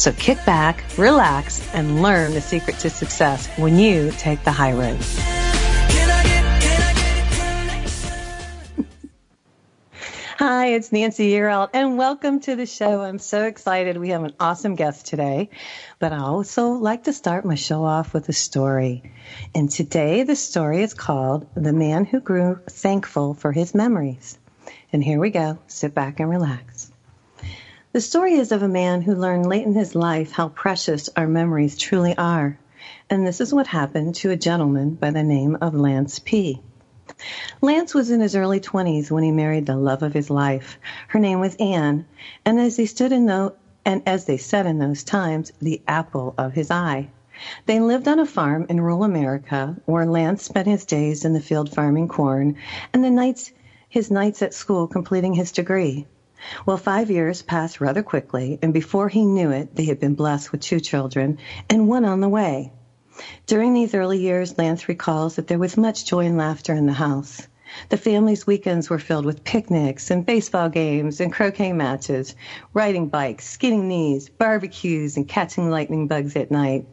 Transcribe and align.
So 0.00 0.12
kick 0.12 0.42
back, 0.46 0.82
relax, 0.96 1.60
and 1.74 2.00
learn 2.00 2.32
the 2.32 2.40
secret 2.40 2.78
to 2.78 2.88
success 2.88 3.46
when 3.58 3.78
you 3.78 4.10
take 4.12 4.42
the 4.44 4.50
high 4.50 4.72
road. 4.72 4.98
Hi, 10.38 10.68
it's 10.68 10.90
Nancy 10.90 11.30
Yearout, 11.32 11.68
and 11.74 11.98
welcome 11.98 12.40
to 12.40 12.56
the 12.56 12.64
show. 12.64 13.02
I'm 13.02 13.18
so 13.18 13.44
excited. 13.44 13.98
We 13.98 14.08
have 14.08 14.24
an 14.24 14.32
awesome 14.40 14.74
guest 14.74 15.04
today, 15.04 15.50
but 15.98 16.14
I 16.14 16.20
also 16.20 16.68
like 16.68 17.04
to 17.04 17.12
start 17.12 17.44
my 17.44 17.56
show 17.56 17.84
off 17.84 18.14
with 18.14 18.26
a 18.30 18.32
story. 18.32 19.02
And 19.54 19.70
today, 19.70 20.22
the 20.22 20.34
story 20.34 20.82
is 20.82 20.94
called 20.94 21.46
The 21.54 21.74
Man 21.74 22.06
Who 22.06 22.20
Grew 22.20 22.58
Thankful 22.70 23.34
for 23.34 23.52
His 23.52 23.74
Memories. 23.74 24.38
And 24.94 25.04
here 25.04 25.20
we 25.20 25.28
go. 25.28 25.58
Sit 25.66 25.94
back 25.94 26.20
and 26.20 26.30
relax. 26.30 26.69
The 27.92 28.00
story 28.00 28.34
is 28.34 28.52
of 28.52 28.62
a 28.62 28.68
man 28.68 29.02
who 29.02 29.16
learned 29.16 29.46
late 29.46 29.66
in 29.66 29.74
his 29.74 29.96
life 29.96 30.30
how 30.30 30.50
precious 30.50 31.08
our 31.16 31.26
memories 31.26 31.76
truly 31.76 32.16
are. 32.16 32.56
And 33.10 33.26
this 33.26 33.40
is 33.40 33.52
what 33.52 33.66
happened 33.66 34.14
to 34.14 34.30
a 34.30 34.36
gentleman 34.36 34.94
by 34.94 35.10
the 35.10 35.24
name 35.24 35.58
of 35.60 35.74
Lance 35.74 36.20
P. 36.20 36.62
Lance 37.60 37.92
was 37.92 38.12
in 38.12 38.20
his 38.20 38.36
early 38.36 38.60
20s 38.60 39.10
when 39.10 39.24
he 39.24 39.32
married 39.32 39.66
the 39.66 39.74
love 39.74 40.04
of 40.04 40.12
his 40.14 40.30
life. 40.30 40.78
Her 41.08 41.18
name 41.18 41.40
was 41.40 41.56
Anne, 41.56 42.04
and 42.44 42.60
as 42.60 42.76
they 42.76 42.86
stood 42.86 43.10
in 43.10 43.26
the, 43.26 43.54
and 43.84 44.02
as 44.06 44.24
they 44.24 44.36
said 44.36 44.66
in 44.66 44.78
those 44.78 45.02
times, 45.02 45.50
the 45.60 45.82
apple 45.88 46.32
of 46.38 46.52
his 46.52 46.70
eye. 46.70 47.08
They 47.66 47.80
lived 47.80 48.06
on 48.06 48.20
a 48.20 48.24
farm 48.24 48.66
in 48.68 48.80
rural 48.80 49.02
America 49.02 49.74
where 49.86 50.06
Lance 50.06 50.44
spent 50.44 50.68
his 50.68 50.84
days 50.84 51.24
in 51.24 51.32
the 51.32 51.40
field 51.40 51.74
farming 51.74 52.06
corn 52.06 52.54
and 52.92 53.02
the 53.02 53.10
nights 53.10 53.50
his 53.88 54.12
nights 54.12 54.42
at 54.42 54.54
school 54.54 54.86
completing 54.86 55.32
his 55.34 55.50
degree. 55.50 56.06
Well, 56.64 56.78
five 56.78 57.10
years 57.10 57.42
passed 57.42 57.80
rather 57.80 58.02
quickly, 58.02 58.58
and 58.62 58.72
before 58.72 59.08
he 59.08 59.26
knew 59.26 59.50
it, 59.50 59.76
they 59.76 59.84
had 59.84 60.00
been 60.00 60.14
blessed 60.14 60.52
with 60.52 60.62
two 60.62 60.80
children 60.80 61.38
and 61.68 61.86
one 61.86 62.04
on 62.04 62.20
the 62.20 62.28
way. 62.28 62.72
During 63.46 63.74
these 63.74 63.94
early 63.94 64.18
years, 64.18 64.56
Lance 64.56 64.88
recalls 64.88 65.36
that 65.36 65.48
there 65.48 65.58
was 65.58 65.76
much 65.76 66.06
joy 66.06 66.24
and 66.24 66.38
laughter 66.38 66.72
in 66.72 66.86
the 66.86 66.94
house. 66.94 67.46
The 67.90 67.98
family's 67.98 68.46
weekends 68.46 68.88
were 68.88 68.98
filled 68.98 69.26
with 69.26 69.44
picnics 69.44 70.10
and 70.10 70.24
baseball 70.24 70.70
games 70.70 71.20
and 71.20 71.30
croquet 71.30 71.74
matches, 71.74 72.34
riding 72.72 73.08
bikes, 73.08 73.46
skinning 73.46 73.86
knees, 73.86 74.30
barbecues, 74.30 75.16
and 75.18 75.28
catching 75.28 75.70
lightning 75.70 76.06
bugs 76.06 76.36
at 76.36 76.50
night. 76.50 76.86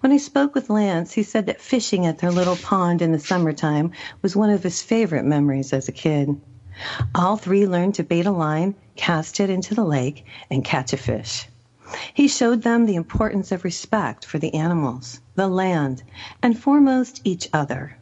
When 0.00 0.12
I 0.12 0.18
spoke 0.18 0.54
with 0.54 0.70
Lance, 0.70 1.12
he 1.12 1.22
said 1.22 1.46
that 1.46 1.60
fishing 1.60 2.04
at 2.06 2.18
their 2.18 2.30
little 2.30 2.56
pond 2.56 3.00
in 3.00 3.12
the 3.12 3.18
summertime 3.18 3.92
was 4.20 4.36
one 4.36 4.50
of 4.50 4.62
his 4.62 4.82
favorite 4.82 5.24
memories 5.24 5.72
as 5.72 5.88
a 5.88 5.92
kid. 5.92 6.38
All 7.14 7.36
three 7.36 7.66
learned 7.66 7.94
to 7.94 8.02
bait 8.02 8.26
a 8.26 8.30
line, 8.30 8.74
cast 8.96 9.38
it 9.40 9.50
into 9.50 9.74
the 9.74 9.84
lake, 9.84 10.24
and 10.50 10.64
catch 10.64 10.92
a 10.92 10.96
fish. 10.96 11.48
He 12.12 12.26
showed 12.28 12.62
them 12.62 12.86
the 12.86 12.96
importance 12.96 13.52
of 13.52 13.62
respect 13.62 14.24
for 14.24 14.38
the 14.38 14.54
animals, 14.54 15.20
the 15.34 15.46
land, 15.46 16.02
and 16.42 16.58
foremost 16.58 17.20
each 17.24 17.48
other. 17.52 17.96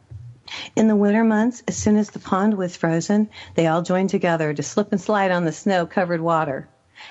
In 0.75 0.87
the 0.87 0.95
winter 0.95 1.23
months, 1.23 1.61
as 1.67 1.75
soon 1.77 1.97
as 1.97 2.09
the 2.09 2.19
pond 2.19 2.55
was 2.55 2.75
frozen, 2.75 3.29
they 3.55 3.67
all 3.67 3.81
joined 3.81 4.09
together 4.09 4.53
to 4.53 4.63
slip 4.63 4.91
and 4.91 4.99
slide 4.99 5.31
on 5.31 5.45
the 5.45 5.51
snow 5.51 5.85
covered 5.85 6.21
water. 6.21 6.67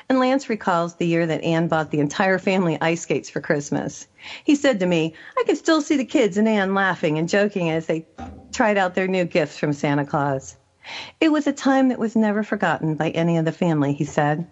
And 0.09 0.19
Lance 0.19 0.48
recalls 0.48 0.94
the 0.94 1.06
year 1.06 1.26
that 1.26 1.44
Anne 1.44 1.69
bought 1.69 1.91
the 1.91 2.00
entire 2.00 2.38
family 2.38 2.78
ice 2.81 3.03
skates 3.03 3.28
for 3.28 3.41
Christmas. 3.41 4.06
He 4.44 4.54
said 4.54 4.81
to 4.81 4.86
me, 4.86 5.15
I 5.38 5.44
can 5.44 5.56
still 5.56 5.82
see 5.82 5.97
the 5.97 6.04
kids 6.04 6.36
and 6.36 6.48
Anne 6.48 6.75
laughing 6.75 7.19
and 7.19 7.28
joking 7.28 7.70
as 7.70 7.86
they 7.86 8.06
tried 8.53 8.78
out 8.78 8.94
their 8.94 9.09
new 9.09 9.25
gifts 9.25 9.59
from 9.59 9.72
Santa 9.72 10.04
Claus. 10.04 10.56
It 11.20 11.31
was 11.31 11.47
a 11.47 11.53
time 11.53 11.88
that 11.88 11.98
was 11.98 12.16
never 12.16 12.43
forgotten 12.43 12.97
by 12.97 13.10
any 13.10 13.37
of 13.38 13.44
the 13.44 13.53
family, 13.53 13.93
he 13.93 14.04
said. 14.04 14.47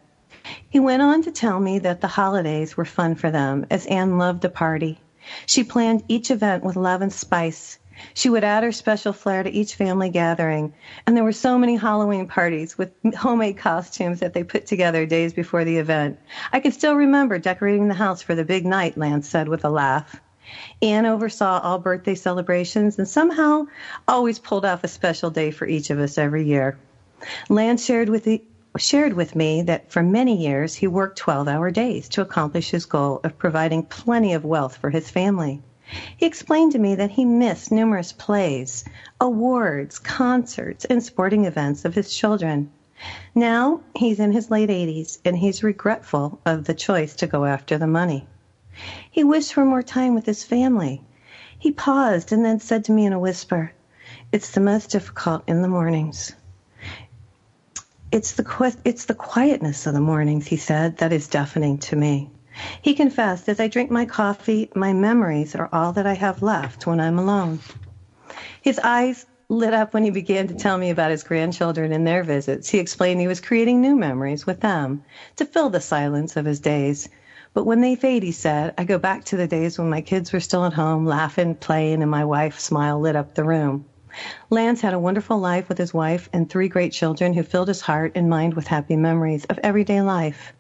He 0.69 0.79
went 0.79 1.03
on 1.03 1.23
to 1.23 1.31
tell 1.31 1.59
me 1.59 1.81
that 1.81 2.01
the 2.01 2.07
holidays 2.07 2.77
were 2.77 2.85
fun 2.85 3.17
for 3.17 3.31
them, 3.31 3.67
as 3.71 3.87
Anne 3.87 4.19
loved 4.19 4.45
a 4.45 4.49
party. 4.49 5.01
She 5.47 5.65
planned 5.65 6.05
each 6.09 6.31
event 6.31 6.65
with 6.65 6.77
love 6.77 7.03
and 7.03 7.13
spice. 7.13 7.79
She 8.15 8.31
would 8.31 8.45
add 8.45 8.63
her 8.63 8.73
special 8.73 9.13
flair 9.13 9.43
to 9.43 9.51
each 9.51 9.75
family 9.75 10.09
gathering, 10.09 10.73
and 11.07 11.17
there 11.17 11.25
were 11.25 11.33
so 11.33 11.59
many 11.59 11.77
Halloween 11.77 12.27
parties 12.27 12.79
with 12.79 12.93
homemade 13.15 13.59
costumes 13.59 14.21
that 14.21 14.33
they 14.33 14.45
put 14.45 14.67
together 14.67 15.05
days 15.05 15.35
before 15.35 15.65
the 15.65 15.77
event. 15.77 16.19
I 16.53 16.61
can 16.61 16.73
still 16.73 16.95
remember 16.95 17.39
decorating 17.39 17.89
the 17.89 17.95
house 17.95 18.23
for 18.23 18.35
the 18.35 18.45
big 18.45 18.65
night, 18.65 18.97
Lance 18.97 19.29
said 19.29 19.49
with 19.49 19.65
a 19.65 19.71
laugh. 19.71 20.21
Anne 20.83 21.07
oversaw 21.07 21.61
all 21.61 21.79
birthday 21.79 22.15
celebrations 22.15 22.99
and 22.99 23.09
somehow 23.09 23.67
always 24.09 24.39
pulled 24.39 24.65
off 24.65 24.85
a 24.85 24.89
special 24.89 25.31
day 25.31 25.51
for 25.51 25.67
each 25.67 25.91
of 25.91 25.99
us 25.99 26.19
every 26.19 26.45
year. 26.45 26.79
Lance 27.49 27.85
shared 27.85 28.09
with 28.09 28.25
the, 28.25 28.43
shared 28.79 29.13
with 29.13 29.37
me 29.37 29.63
that 29.63 29.93
for 29.93 30.03
many 30.03 30.37
years 30.37 30.75
he 30.75 30.87
worked 30.87 31.19
12 31.19 31.49
hour 31.49 31.71
days 31.71 32.09
to 32.09 32.23
accomplish 32.23 32.71
his 32.71 32.87
goal 32.87 33.21
of 33.25 33.39
providing 33.39 33.83
plenty 33.83 34.33
of 34.33 34.45
wealth 34.45 34.77
for 34.77 34.91
his 34.91 35.11
family. 35.11 35.61
He 36.17 36.27
explained 36.27 36.73
to 36.73 36.79
me 36.79 36.95
that 36.95 37.11
he 37.11 37.25
missed 37.25 37.73
numerous 37.73 38.13
plays, 38.13 38.85
awards, 39.21 39.99
concerts, 39.99 40.85
and 40.85 41.03
sporting 41.03 41.45
events 41.47 41.85
of 41.85 41.95
his 41.95 42.15
children. 42.15 42.71
Now 43.35 43.81
he's 43.97 44.21
in 44.21 44.33
his 44.33 44.51
late 44.51 44.69
80s 44.69 45.19
and 45.25 45.37
he's 45.37 45.63
regretful 45.63 46.39
of 46.47 46.65
the 46.65 46.75
choice 46.75 47.17
to 47.17 47.27
go 47.27 47.45
after 47.45 47.77
the 47.77 47.87
money. 47.87 48.27
He 49.11 49.25
wished 49.25 49.53
for 49.53 49.65
more 49.65 49.83
time 49.83 50.15
with 50.15 50.25
his 50.25 50.43
family. 50.43 51.03
He 51.59 51.71
paused 51.71 52.33
and 52.33 52.43
then 52.45 52.61
said 52.61 52.85
to 52.85 52.93
me 52.93 53.05
in 53.05 53.13
a 53.13 53.19
whisper, 53.19 53.73
It's 54.33 54.51
the 54.53 54.61
most 54.61 54.91
difficult 54.91 55.43
in 55.47 55.61
the 55.61 55.69
mornings. 55.69 56.35
It's 58.11 58.33
the, 58.33 58.77
it's 58.85 59.05
the 59.05 59.15
quietness 59.15 59.87
of 59.87 59.93
the 59.93 60.01
mornings, 60.01 60.47
he 60.47 60.57
said, 60.57 60.97
that 60.97 61.13
is 61.13 61.29
deafening 61.29 61.79
to 61.79 61.97
me. 61.97 62.31
He 62.83 62.95
confessed, 62.95 63.49
as 63.49 63.61
I 63.61 63.69
drink 63.69 63.91
my 63.91 64.07
coffee, 64.07 64.71
my 64.75 64.93
memories 64.93 65.55
are 65.55 65.69
all 65.73 65.93
that 65.93 66.07
I 66.07 66.15
have 66.15 66.43
left 66.43 66.87
when 66.87 67.01
I'm 67.01 67.19
alone. 67.19 67.61
His 68.63 68.81
eyes 68.83 69.27
lit 69.51 69.75
up 69.75 69.93
when 69.93 70.05
he 70.05 70.11
began 70.11 70.47
to 70.47 70.55
tell 70.55 70.79
me 70.79 70.91
about 70.91 71.11
his 71.11 71.25
grandchildren 71.25 71.91
and 71.91 72.07
their 72.07 72.23
visits. 72.23 72.69
He 72.69 72.79
explained 72.79 73.21
he 73.21 73.27
was 73.27 73.41
creating 73.41 73.81
new 73.81 73.97
memories 73.97 74.47
with 74.47 74.61
them 74.61 75.03
to 75.37 75.45
fill 75.45 75.71
the 75.71 75.81
silence 75.81 76.37
of 76.37 76.45
his 76.45 76.61
days. 76.61 77.09
But 77.53 77.67
when 77.67 77.81
they 77.81 77.97
fade, 77.97 78.23
he 78.23 78.31
said, 78.31 78.75
I 78.79 78.85
go 78.85 78.97
back 78.97 79.25
to 79.25 79.37
the 79.37 79.49
days 79.49 79.77
when 79.77 79.91
my 79.91 80.03
kids 80.03 80.33
were 80.33 80.39
still 80.39 80.65
at 80.67 80.73
home, 80.73 81.05
laughing, 81.05 81.57
playing, 81.57 82.01
and 82.01 82.11
my 82.11 82.25
wife's 82.25 82.63
smile 82.63 83.01
lit 83.01 83.17
up 83.17 83.35
the 83.35 83.43
room. 83.43 83.87
Lance 84.51 84.81
had 84.81 84.95
a 84.95 85.01
wonderful 85.01 85.39
life 85.39 85.69
with 85.69 85.79
his 85.79 85.93
wife 85.93 86.29
and 86.33 86.49
three 86.49 86.69
great 86.69 86.93
children 86.93 87.33
who 87.33 87.43
filled 87.43 87.69
his 87.69 87.81
heart 87.81 88.13
and 88.15 88.31
mind 88.31 88.55
with 88.55 88.69
happy 88.69 88.95
memories 88.95 89.47
of 89.47 89.59
everyday 89.65 90.01
life. 90.01 90.53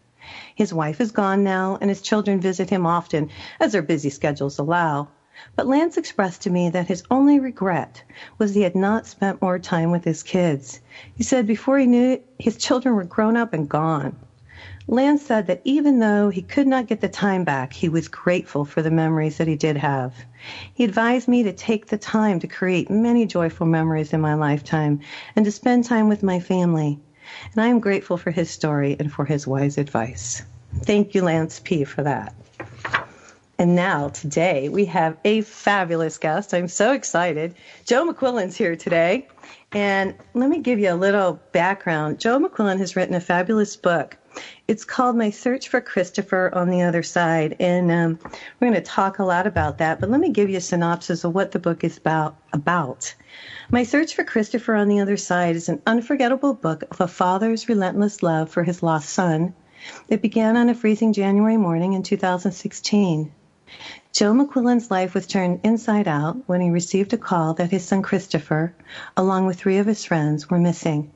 His 0.57 0.75
wife 0.75 1.01
is 1.01 1.13
gone 1.13 1.45
now, 1.45 1.79
and 1.81 1.89
his 1.89 2.03
children 2.03 2.41
visit 2.41 2.71
him 2.71 2.87
often, 2.87 3.31
as 3.61 3.71
their 3.71 3.83
busy 3.83 4.11
schedules 4.11 4.59
allow. 4.59 5.09
But 5.57 5.67
Lance 5.67 5.97
expressed 5.97 6.43
to 6.43 6.51
me 6.51 6.69
that 6.71 6.89
his 6.89 7.03
only 7.11 7.41
regret 7.41 8.03
was 8.39 8.55
he 8.55 8.63
had 8.63 8.75
not 8.75 9.07
spent 9.07 9.41
more 9.41 9.59
time 9.59 9.91
with 9.91 10.05
his 10.05 10.23
kids. 10.23 10.81
He 11.15 11.23
said 11.23 11.47
before 11.47 11.79
he 11.79 11.87
knew 11.87 12.13
it, 12.13 12.27
his 12.39 12.57
children 12.57 12.95
were 12.95 13.05
grown 13.05 13.37
up 13.37 13.53
and 13.53 13.69
gone. 13.69 14.17
Lance 14.87 15.23
said 15.23 15.47
that 15.47 15.61
even 15.65 15.99
though 15.99 16.31
he 16.31 16.43
could 16.43 16.67
not 16.67 16.87
get 16.87 17.01
the 17.01 17.09
time 17.09 17.45
back, 17.45 17.73
he 17.73 17.89
was 17.89 18.09
grateful 18.09 18.65
for 18.65 18.83
the 18.83 18.91
memories 18.91 19.39
that 19.39 19.49
he 19.49 19.57
did 19.57 19.77
have. 19.77 20.15
He 20.75 20.85
advised 20.85 21.29
me 21.29 21.43
to 21.45 21.53
take 21.53 21.87
the 21.87 21.97
time 21.97 22.41
to 22.41 22.47
create 22.47 22.91
many 22.91 23.25
joyful 23.25 23.67
memories 23.67 24.13
in 24.13 24.21
my 24.21 24.35
lifetime 24.35 25.01
and 25.37 25.45
to 25.45 25.51
spend 25.53 25.85
time 25.85 26.09
with 26.09 26.23
my 26.23 26.41
family. 26.41 26.99
And 27.53 27.63
I 27.63 27.69
am 27.69 27.81
grateful 27.81 28.17
for 28.17 28.31
his 28.31 28.51
story 28.51 28.97
and 28.99 29.13
for 29.13 29.25
his 29.25 29.47
wise 29.47 29.79
advice. 29.79 30.43
Thank 30.85 31.15
you, 31.15 31.23
Lance 31.23 31.61
P., 31.61 31.85
for 31.85 32.03
that. 32.03 32.35
And 33.61 33.77
now, 33.77 34.09
today, 34.09 34.71
we 34.71 34.87
have 34.87 35.19
a 35.23 35.43
fabulous 35.43 36.17
guest. 36.17 36.55
I'm 36.55 36.67
so 36.67 36.93
excited. 36.93 37.57
Joe 37.85 38.11
McQuillan's 38.11 38.57
here 38.57 38.75
today. 38.75 39.29
And 39.73 40.15
let 40.33 40.49
me 40.49 40.61
give 40.61 40.79
you 40.79 40.91
a 40.91 40.95
little 40.95 41.39
background. 41.53 42.21
Joe 42.21 42.39
McQuillan 42.39 42.79
has 42.79 42.97
written 42.97 43.15
a 43.15 43.21
fabulous 43.21 43.77
book 43.77 44.17
it's 44.67 44.85
called 44.87 45.15
My 45.15 45.29
Search 45.29 45.69
for 45.69 45.83
Christopher 45.83 46.51
on 46.55 46.71
the 46.71 46.83
Other 46.83 47.03
Side. 47.03 47.57
And 47.61 47.91
um, 47.91 48.19
we're 48.23 48.71
going 48.71 48.75
to 48.75 48.81
talk 48.81 49.19
a 49.19 49.25
lot 49.25 49.47
about 49.47 49.77
that. 49.79 50.01
But 50.01 50.09
let 50.09 50.21
me 50.21 50.31
give 50.31 50.49
you 50.49 50.57
a 50.57 50.63
synopsis 50.63 51.25
of 51.25 51.35
what 51.35 51.53
the 51.53 51.59
book 51.59 51.85
is 51.85 51.99
about. 51.99 52.37
about. 52.55 53.15
My 53.71 53.83
Search 53.83 54.15
for 54.15 54.25
Christopher 54.25 54.75
on 54.75 54.89
the 54.89 55.01
Other 55.01 55.19
Side 55.19 55.57
is 55.57 55.69
an 55.69 55.83
unforgettable 55.87 56.55
book 56.55 56.85
of 56.91 57.01
a 57.01 57.09
father's 57.09 57.69
relentless 57.69 58.23
love 58.23 58.49
for 58.49 58.63
his 58.63 58.83
lost 58.83 59.11
son. 59.11 59.55
It 60.09 60.23
began 60.23 60.57
on 60.57 60.71
a 60.71 60.75
freezing 60.75 61.13
January 61.13 61.59
morning 61.59 61.93
in 61.95 62.03
2016. 62.03 63.33
Joe 64.13 64.33
McQuillan's 64.33 64.91
life 64.91 65.15
was 65.15 65.29
turned 65.29 65.61
inside 65.63 66.09
out 66.09 66.37
when 66.47 66.61
he 66.61 66.71
received 66.71 67.13
a 67.13 67.17
call 67.17 67.55
that 67.55 67.71
his 67.71 67.85
son 67.85 68.03
Christopher, 68.03 68.75
along 69.17 69.47
with 69.47 69.61
three 69.61 69.79
of 69.79 69.87
his 69.87 70.05
friends, 70.05 70.51
were 70.51 70.59
missing. 70.59 71.13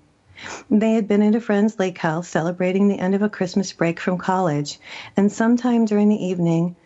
They 0.71 0.93
had 0.93 1.09
been 1.09 1.21
at 1.23 1.35
a 1.35 1.41
friend's 1.41 1.81
lake 1.81 1.99
house 1.99 2.29
celebrating 2.29 2.87
the 2.87 3.01
end 3.01 3.17
of 3.17 3.23
a 3.23 3.29
Christmas 3.29 3.73
break 3.73 3.99
from 3.99 4.19
college, 4.19 4.79
and 5.17 5.33
sometime 5.33 5.85
during 5.85 6.09
the 6.09 6.25
evening 6.25 6.77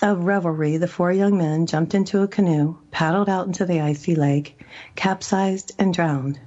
of 0.00 0.24
revelry, 0.24 0.78
the 0.78 0.88
four 0.88 1.12
young 1.12 1.36
men 1.36 1.66
jumped 1.66 1.94
into 1.94 2.22
a 2.22 2.26
canoe, 2.26 2.78
paddled 2.90 3.28
out 3.28 3.46
into 3.46 3.66
the 3.66 3.82
icy 3.82 4.14
lake, 4.14 4.58
capsized, 4.96 5.72
and 5.78 5.92
drowned. 5.92 6.40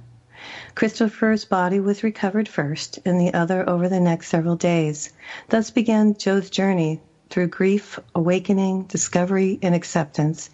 Christopher's 0.74 1.44
body 1.44 1.78
was 1.78 2.02
recovered 2.02 2.48
first, 2.48 2.98
and 3.04 3.20
the 3.20 3.32
other 3.32 3.68
over 3.70 3.88
the 3.88 4.00
next 4.00 4.26
several 4.26 4.56
days. 4.56 5.12
Thus 5.50 5.70
began 5.70 6.16
Joe's 6.16 6.50
journey 6.50 7.00
through 7.36 7.48
grief, 7.48 7.98
awakening, 8.14 8.84
discovery, 8.84 9.58
and 9.60 9.74
acceptance, 9.74 10.48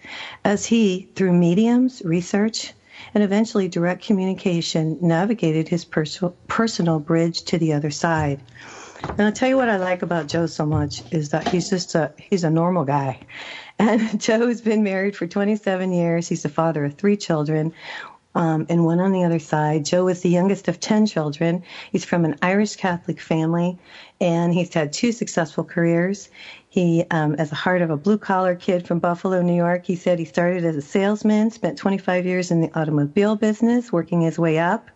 as 0.45 0.67
he, 0.67 1.09
through 1.15 1.33
mediums, 1.33 2.03
research, 2.05 2.73
and 3.15 3.23
eventually 3.23 3.69
direct 3.69 4.03
communication, 4.03 4.99
navigated 5.01 5.69
his 5.69 5.85
perso- 5.85 6.35
personal 6.49 6.99
bridge 6.99 7.43
to 7.43 7.57
the 7.57 7.73
other 7.73 7.93
side. 7.93 8.41
And 9.05 9.23
I'll 9.23 9.31
tell 9.31 9.49
you 9.49 9.57
what 9.57 9.69
I 9.69 9.77
like 9.77 10.03
about 10.03 10.27
Joe 10.27 10.47
so 10.47 10.67
much 10.67 11.03
is 11.13 11.29
that 11.29 11.47
he's 11.47 11.71
just 11.71 11.95
a 11.95 12.13
he's 12.17 12.43
a 12.43 12.51
normal 12.51 12.85
guy. 12.85 13.21
And 13.79 14.21
Joe's 14.21 14.61
been 14.61 14.83
married 14.83 15.17
for 15.17 15.27
27 15.27 15.93
years. 15.93 16.29
He's 16.29 16.43
the 16.43 16.49
father 16.49 16.85
of 16.85 16.95
three 16.95 17.17
children, 17.17 17.73
um, 18.35 18.67
and 18.69 18.85
one 18.85 19.01
on 19.01 19.13
the 19.13 19.25
other 19.25 19.39
side. 19.39 19.85
Joe 19.85 20.09
is 20.09 20.23
the 20.23 20.29
youngest 20.29 20.69
of 20.69 20.81
10 20.81 21.07
children. 21.07 21.63
He's 21.91 22.05
from 22.05 22.25
an 22.25 22.39
Irish 22.43 22.77
Catholic 22.77 23.21
family, 23.21 23.79
and 24.21 24.55
he's 24.55 24.73
had 24.73 24.93
two 24.93 25.13
successful 25.13 25.65
careers. 25.65 26.29
He, 26.73 27.05
um, 27.11 27.35
as 27.35 27.53
a 27.53 27.55
heart 27.55 27.83
of 27.83 27.91
a 27.91 27.99
blue 27.99 28.17
collar 28.17 28.55
kid 28.55 28.87
from 28.87 28.99
Buffalo, 28.99 29.43
New 29.43 29.55
York, 29.55 29.85
he 29.85 29.95
said 29.95 30.19
he 30.19 30.25
started 30.25 30.65
as 30.65 30.75
a 30.75 30.81
salesman, 30.81 31.51
spent 31.51 31.77
25 31.77 32.25
years 32.25 32.51
in 32.51 32.63
the 32.63 32.71
automobile 32.75 33.37
business, 33.37 33.93
working 33.93 34.23
his 34.23 34.39
way 34.39 34.59
up. 34.59 34.89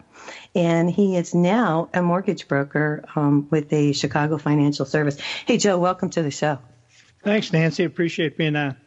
And 0.54 0.90
he 0.90 1.18
is 1.18 1.34
now 1.34 1.90
a 1.92 2.00
mortgage 2.00 2.48
broker 2.48 3.04
um, 3.14 3.46
with 3.50 3.70
a 3.74 3.92
Chicago 3.92 4.38
financial 4.38 4.86
service. 4.86 5.20
Hey, 5.44 5.58
Joe, 5.58 5.76
welcome 5.76 6.08
to 6.08 6.22
the 6.22 6.30
show. 6.30 6.58
Thanks, 7.22 7.52
Nancy. 7.52 7.84
Appreciate 7.84 8.38
being 8.38 8.56
on. 8.56 8.78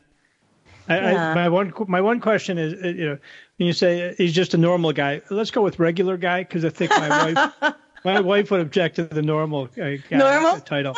I, 0.87 0.97
yeah. 0.97 1.29
I, 1.29 1.35
my 1.35 1.49
one 1.49 1.71
my 1.87 2.01
one 2.01 2.19
question 2.19 2.57
is, 2.57 2.73
uh, 2.73 2.87
you 2.87 3.05
know, 3.05 3.17
when 3.57 3.67
you 3.67 3.73
say 3.73 4.15
he's 4.17 4.33
just 4.33 4.55
a 4.55 4.57
normal 4.57 4.93
guy, 4.93 5.21
let's 5.29 5.51
go 5.51 5.61
with 5.61 5.77
regular 5.77 6.17
guy 6.17 6.41
because 6.41 6.65
I 6.65 6.69
think 6.71 6.89
my 6.89 7.33
wife 7.33 7.75
my 8.03 8.19
wife 8.19 8.49
would 8.49 8.61
object 8.61 8.95
to 8.95 9.03
the 9.03 9.21
normal 9.21 9.65
uh, 9.79 9.97
guy 10.09 10.17
normal 10.17 10.59
title. 10.61 10.95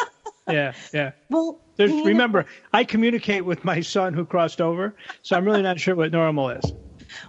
Yeah, 0.47 0.73
yeah. 0.93 1.11
Well, 1.29 1.59
There's, 1.87 2.05
remember, 2.05 2.45
I 2.73 2.83
communicate 2.83 3.43
with 3.43 3.65
my 3.65 3.81
son 3.81 4.13
who 4.13 4.25
crossed 4.25 4.61
over, 4.61 4.95
so 5.23 5.35
I'm 5.35 5.45
really 5.45 5.63
not 5.63 5.79
sure 5.79 5.95
what 5.95 6.11
normal 6.11 6.49
is. 6.49 6.71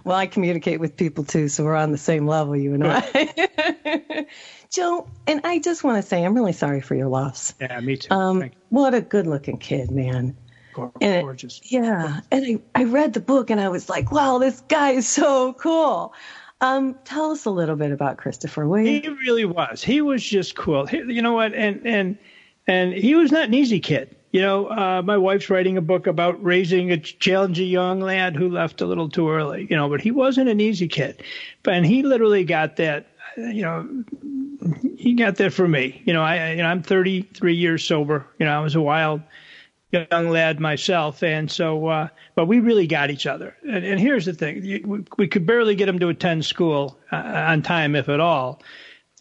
Well, 0.03 0.15
I 0.15 0.27
communicate 0.27 0.79
with 0.79 0.95
people 0.95 1.23
too, 1.23 1.47
so 1.47 1.63
we're 1.63 1.75
on 1.75 1.91
the 1.91 1.97
same 1.97 2.27
level, 2.27 2.55
you 2.55 2.73
and 2.73 2.83
I. 2.85 4.25
Joe, 4.71 5.09
and 5.27 5.41
I 5.43 5.59
just 5.59 5.83
want 5.83 6.01
to 6.01 6.07
say 6.07 6.23
I'm 6.23 6.35
really 6.35 6.53
sorry 6.53 6.81
for 6.81 6.95
your 6.95 7.07
loss. 7.07 7.53
Yeah, 7.59 7.79
me 7.79 7.97
too. 7.97 8.13
Um, 8.13 8.51
what 8.69 8.93
a 8.93 9.01
good-looking 9.01 9.57
kid, 9.57 9.91
man. 9.91 10.37
Gorgeous. 10.73 11.59
It, 11.59 11.71
yeah, 11.71 12.21
and 12.31 12.61
I, 12.75 12.81
I 12.81 12.83
read 12.85 13.13
the 13.13 13.19
book 13.19 13.49
and 13.49 13.59
I 13.59 13.69
was 13.69 13.89
like, 13.89 14.11
wow, 14.11 14.37
this 14.37 14.61
guy 14.61 14.91
is 14.91 15.07
so 15.07 15.53
cool. 15.53 16.13
Um, 16.61 16.95
tell 17.05 17.31
us 17.31 17.45
a 17.45 17.51
little 17.51 17.75
bit 17.75 17.91
about 17.91 18.17
Christopher, 18.17 18.67
will 18.67 18.79
you? 18.79 19.01
He 19.01 19.09
really 19.09 19.45
was. 19.45 19.83
He 19.83 20.01
was 20.01 20.23
just 20.23 20.55
cool. 20.55 20.85
He, 20.85 20.97
you 20.97 21.21
know 21.21 21.33
what? 21.33 21.53
And 21.53 21.85
and 21.85 22.17
and 22.67 22.93
he 22.93 23.15
was 23.15 23.31
not 23.31 23.45
an 23.45 23.53
easy 23.53 23.79
kid. 23.79 24.15
You 24.33 24.41
know, 24.41 24.65
uh, 24.65 25.03
my 25.05 25.15
wife's 25.15 25.51
writing 25.51 25.77
a 25.77 25.81
book 25.81 26.07
about 26.07 26.43
raising 26.43 26.91
a 26.91 26.97
challenging 26.97 27.69
young 27.69 28.01
lad 28.01 28.35
who 28.35 28.49
left 28.49 28.81
a 28.81 28.85
little 28.87 29.07
too 29.07 29.29
early. 29.29 29.67
You 29.69 29.75
know, 29.75 29.87
but 29.87 30.01
he 30.01 30.09
wasn't 30.09 30.49
an 30.49 30.59
easy 30.59 30.87
kid. 30.87 31.21
But 31.61 31.75
and 31.75 31.85
he 31.85 32.01
literally 32.01 32.43
got 32.43 32.77
that. 32.77 33.05
You 33.37 33.61
know, 33.61 34.03
he 34.97 35.13
got 35.13 35.35
that 35.35 35.53
for 35.53 35.67
me. 35.67 36.01
You 36.05 36.13
know, 36.13 36.23
I 36.23 36.53
you 36.53 36.57
know 36.57 36.65
I'm 36.65 36.81
33 36.81 37.53
years 37.53 37.85
sober. 37.85 38.25
You 38.39 38.47
know, 38.47 38.57
I 38.57 38.59
was 38.59 38.73
a 38.73 38.81
wild 38.81 39.21
young 39.91 40.29
lad 40.29 40.59
myself, 40.59 41.21
and 41.21 41.51
so 41.51 41.85
uh, 41.85 42.07
but 42.33 42.47
we 42.47 42.59
really 42.59 42.87
got 42.87 43.11
each 43.11 43.27
other. 43.27 43.55
And, 43.69 43.85
and 43.85 43.99
here's 43.99 44.25
the 44.25 44.33
thing: 44.33 44.63
we, 44.87 45.05
we 45.15 45.27
could 45.27 45.45
barely 45.45 45.75
get 45.75 45.87
him 45.87 45.99
to 45.99 46.09
attend 46.09 46.43
school 46.43 46.97
uh, 47.11 47.17
on 47.17 47.61
time, 47.61 47.95
if 47.95 48.09
at 48.09 48.19
all. 48.19 48.63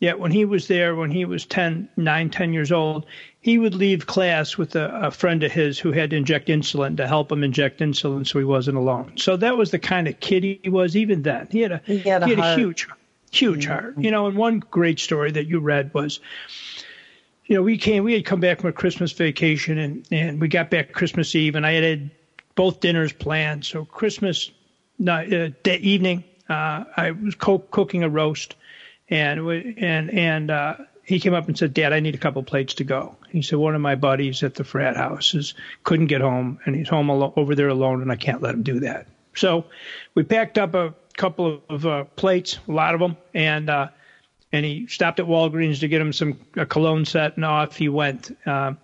Yet 0.03 0.19
when 0.19 0.33
he 0.33 0.45
was 0.45 0.67
there, 0.67 0.97
when 0.97 1.13
he 1.13 1.25
was 1.25 1.47
10, 1.47 1.89
9, 1.97 2.31
10 2.31 2.53
years 2.53 2.73
old, 2.73 3.07
he 3.41 3.57
would 3.57 3.77
leave 3.77 4.05
class 4.05 4.59
with 4.59 4.75
a, 4.75 4.93
a 4.97 5.13
friend 5.13 5.45
of 5.45 5.53
his 5.53 5.79
who 5.79 5.93
had 5.93 6.11
to 6.11 6.17
inject 6.17 6.49
insulin 6.49 6.97
to 6.97 7.07
help 7.07 7.31
him 7.31 7.45
inject 7.45 7.79
insulin 7.79 8.27
so 8.27 8.41
he 8.41 8.45
wasn't 8.45 8.77
alone. 8.77 9.13
So 9.17 9.37
that 9.37 9.57
was 9.57 9.71
the 9.71 9.79
kind 9.79 10.09
of 10.09 10.19
kid 10.19 10.43
he 10.43 10.69
was 10.69 10.97
even 10.97 11.23
then. 11.23 11.47
He 11.53 11.61
had 11.61 11.71
a, 11.71 11.83
he 11.87 11.99
had 12.01 12.25
a, 12.25 12.27
he 12.27 12.35
had 12.35 12.45
a 12.45 12.57
huge, 12.57 12.89
huge 13.31 13.65
yeah. 13.65 13.75
heart. 13.75 13.95
You 13.97 14.11
know, 14.11 14.27
and 14.27 14.37
one 14.37 14.59
great 14.59 14.99
story 14.99 15.31
that 15.31 15.47
you 15.47 15.61
read 15.61 15.95
was 15.95 16.19
you 17.47 17.55
know, 17.55 17.63
we 17.63 17.79
came, 17.79 18.03
we 18.03 18.15
had 18.15 18.25
come 18.25 18.41
back 18.41 18.61
from 18.61 18.71
a 18.71 18.73
Christmas 18.73 19.13
vacation 19.13 19.79
and, 19.79 20.05
and 20.11 20.41
we 20.41 20.49
got 20.49 20.69
back 20.69 20.91
Christmas 20.91 21.33
Eve 21.37 21.55
and 21.55 21.65
I 21.65 21.75
had 21.75 22.11
both 22.57 22.81
dinners 22.81 23.13
planned. 23.13 23.65
So 23.65 23.85
Christmas 23.85 24.51
night, 24.99 25.33
uh, 25.33 25.51
day, 25.63 25.77
evening, 25.77 26.25
uh, 26.49 26.87
I 26.97 27.13
was 27.13 27.37
co- 27.37 27.61
cooking 27.61 28.03
a 28.03 28.09
roast 28.09 28.57
and 29.13 29.77
and 29.79 30.11
and 30.11 30.51
uh, 30.51 30.77
he 31.05 31.21
came 31.21 31.35
up 31.35 31.47
and 31.47 31.57
said, 31.57 31.75
"Dad, 31.75 31.93
I 31.93 32.01
need 32.01 32.15
a 32.15 32.19
couple 32.19 32.43
plates 32.43 32.75
to 32.75 32.85
go." 32.85 33.17
He 33.29 33.43
said, 33.43 33.59
"One 33.59 33.75
of 33.75 33.81
my 33.81 33.95
buddies 33.95 34.43
at 34.43 34.55
the 34.55 34.65
frat 34.65 34.97
house 34.97 35.35
is 35.35 35.55
couldn't 35.85 36.07
get 36.07 36.21
home, 36.21 36.59
and 36.65 36.75
he's 36.75 36.89
home 36.89 37.11
alo- 37.11 37.35
over 37.37 37.55
there 37.55 37.69
alone, 37.69 38.03
and 38.03 38.11
I 38.11 38.17
can't 38.17 38.43
let 38.43 38.55
him 38.55 38.63
do 38.63 38.81
that." 38.81 39.07
So 39.35 39.67
we 40.15 40.23
packed 40.23 40.59
up 40.59 40.75
a 40.75 40.95
couple 41.17 41.63
of 41.69 41.87
uh, 41.87 42.05
plates, 42.17 42.59
a 42.67 42.73
lot 42.73 42.95
of 42.95 43.01
them, 43.01 43.17
and 43.35 43.69
uh, 43.69 43.89
and 44.51 44.65
he 44.65 44.87
stopped 44.87 45.21
at 45.21 45.27
Walgreens 45.27 45.81
to 45.81 45.89
get 45.89 46.01
him 46.01 46.13
some 46.13 46.39
a 46.57 46.65
cologne 46.65 47.05
set, 47.05 47.37
and 47.37 47.45
off 47.45 47.77
he 47.77 47.89
went. 47.89 48.37
Uh, 48.47 48.75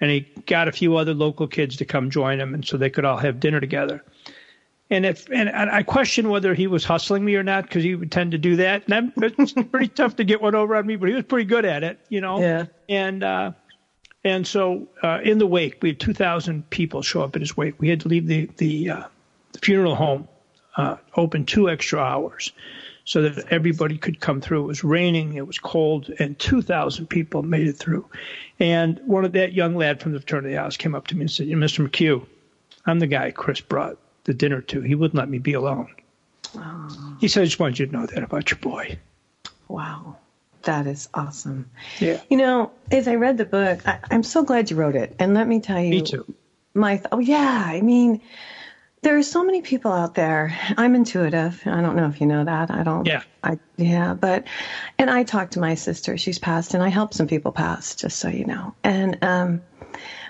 and 0.00 0.10
he 0.10 0.20
got 0.46 0.66
a 0.66 0.72
few 0.72 0.96
other 0.96 1.14
local 1.14 1.46
kids 1.46 1.76
to 1.76 1.84
come 1.84 2.10
join 2.10 2.40
him, 2.40 2.54
and 2.54 2.66
so 2.66 2.76
they 2.76 2.90
could 2.90 3.04
all 3.04 3.18
have 3.18 3.38
dinner 3.38 3.60
together. 3.60 4.02
And 4.92 5.06
if 5.06 5.26
and 5.32 5.48
I 5.48 5.82
question 5.82 6.28
whether 6.28 6.52
he 6.52 6.66
was 6.66 6.84
hustling 6.84 7.24
me 7.24 7.34
or 7.34 7.42
not 7.42 7.62
because 7.62 7.82
he 7.82 7.94
would 7.94 8.12
tend 8.12 8.32
to 8.32 8.38
do 8.38 8.56
that. 8.56 8.86
And 8.88 9.10
it's 9.16 9.54
pretty 9.54 9.88
tough 9.94 10.16
to 10.16 10.24
get 10.24 10.42
one 10.42 10.54
over 10.54 10.76
on 10.76 10.86
me, 10.86 10.96
but 10.96 11.08
he 11.08 11.14
was 11.14 11.24
pretty 11.24 11.46
good 11.46 11.64
at 11.64 11.82
it, 11.82 11.98
you 12.10 12.20
know. 12.20 12.38
Yeah. 12.38 12.66
And 12.90 13.24
uh, 13.24 13.52
and 14.22 14.46
so 14.46 14.86
uh, 15.02 15.20
in 15.24 15.38
the 15.38 15.46
wake, 15.46 15.78
we 15.82 15.88
had 15.88 16.00
2,000 16.00 16.68
people 16.68 17.00
show 17.00 17.22
up 17.22 17.34
at 17.34 17.40
his 17.40 17.56
wake. 17.56 17.80
We 17.80 17.88
had 17.88 18.00
to 18.02 18.08
leave 18.08 18.26
the 18.26 18.50
the, 18.58 18.90
uh, 18.90 19.04
the 19.52 19.60
funeral 19.60 19.94
home 19.94 20.28
uh, 20.76 20.96
open 21.16 21.46
two 21.46 21.70
extra 21.70 21.98
hours 21.98 22.52
so 23.06 23.22
that 23.22 23.46
everybody 23.50 23.96
could 23.96 24.20
come 24.20 24.42
through. 24.42 24.64
It 24.64 24.66
was 24.66 24.84
raining, 24.84 25.32
it 25.36 25.46
was 25.46 25.58
cold, 25.58 26.10
and 26.18 26.38
2,000 26.38 27.06
people 27.06 27.42
made 27.42 27.66
it 27.66 27.78
through. 27.78 28.06
And 28.60 29.00
one 29.06 29.24
of 29.24 29.32
that 29.32 29.54
young 29.54 29.74
lad 29.74 30.02
from 30.02 30.12
the 30.12 30.20
fraternity 30.20 30.54
house 30.54 30.76
came 30.76 30.94
up 30.94 31.06
to 31.06 31.14
me 31.14 31.22
and 31.22 31.30
said, 31.30 31.46
"Mr. 31.46 31.88
McHugh, 31.88 32.26
I'm 32.84 32.98
the 32.98 33.06
guy 33.06 33.30
Chris 33.30 33.62
brought 33.62 33.96
the 34.24 34.34
dinner 34.34 34.60
to. 34.60 34.80
He 34.80 34.94
wouldn't 34.94 35.18
let 35.18 35.28
me 35.28 35.38
be 35.38 35.54
alone. 35.54 35.94
Oh. 36.56 37.16
He 37.20 37.28
said, 37.28 37.42
I 37.42 37.44
just 37.46 37.58
wanted 37.58 37.78
you 37.78 37.86
to 37.86 37.92
know 37.92 38.06
that 38.06 38.22
about 38.22 38.50
your 38.50 38.58
boy. 38.58 38.98
Wow. 39.68 40.16
That 40.62 40.86
is 40.86 41.08
awesome. 41.12 41.70
Yeah. 41.98 42.20
You 42.30 42.36
know, 42.36 42.70
as 42.90 43.08
I 43.08 43.16
read 43.16 43.38
the 43.38 43.44
book, 43.44 43.86
I, 43.86 43.98
am 44.10 44.22
so 44.22 44.44
glad 44.44 44.70
you 44.70 44.76
wrote 44.76 44.94
it. 44.94 45.16
And 45.18 45.34
let 45.34 45.48
me 45.48 45.60
tell 45.60 45.80
you. 45.80 45.90
Me 45.90 46.02
too. 46.02 46.34
My, 46.74 46.96
th- 46.96 47.08
oh, 47.10 47.18
yeah. 47.18 47.64
I 47.66 47.80
mean, 47.80 48.20
there 49.02 49.18
are 49.18 49.22
so 49.22 49.44
many 49.44 49.62
people 49.62 49.92
out 49.92 50.14
there. 50.14 50.56
I'm 50.76 50.94
intuitive. 50.94 51.60
I 51.66 51.80
don't 51.80 51.96
know 51.96 52.06
if 52.06 52.20
you 52.20 52.26
know 52.28 52.44
that. 52.44 52.70
I 52.70 52.84
don't. 52.84 53.06
Yeah. 53.06 53.22
I 53.42 53.58
yeah, 53.76 54.14
but 54.14 54.44
and 54.96 55.10
I 55.10 55.24
talked 55.24 55.54
to 55.54 55.60
my 55.60 55.74
sister. 55.74 56.16
She's 56.16 56.38
passed, 56.38 56.74
and 56.74 56.82
I 56.82 56.88
helped 56.88 57.14
some 57.14 57.26
people 57.26 57.50
pass, 57.50 57.96
just 57.96 58.20
so 58.20 58.28
you 58.28 58.44
know. 58.44 58.74
And 58.84 59.18
um, 59.22 59.62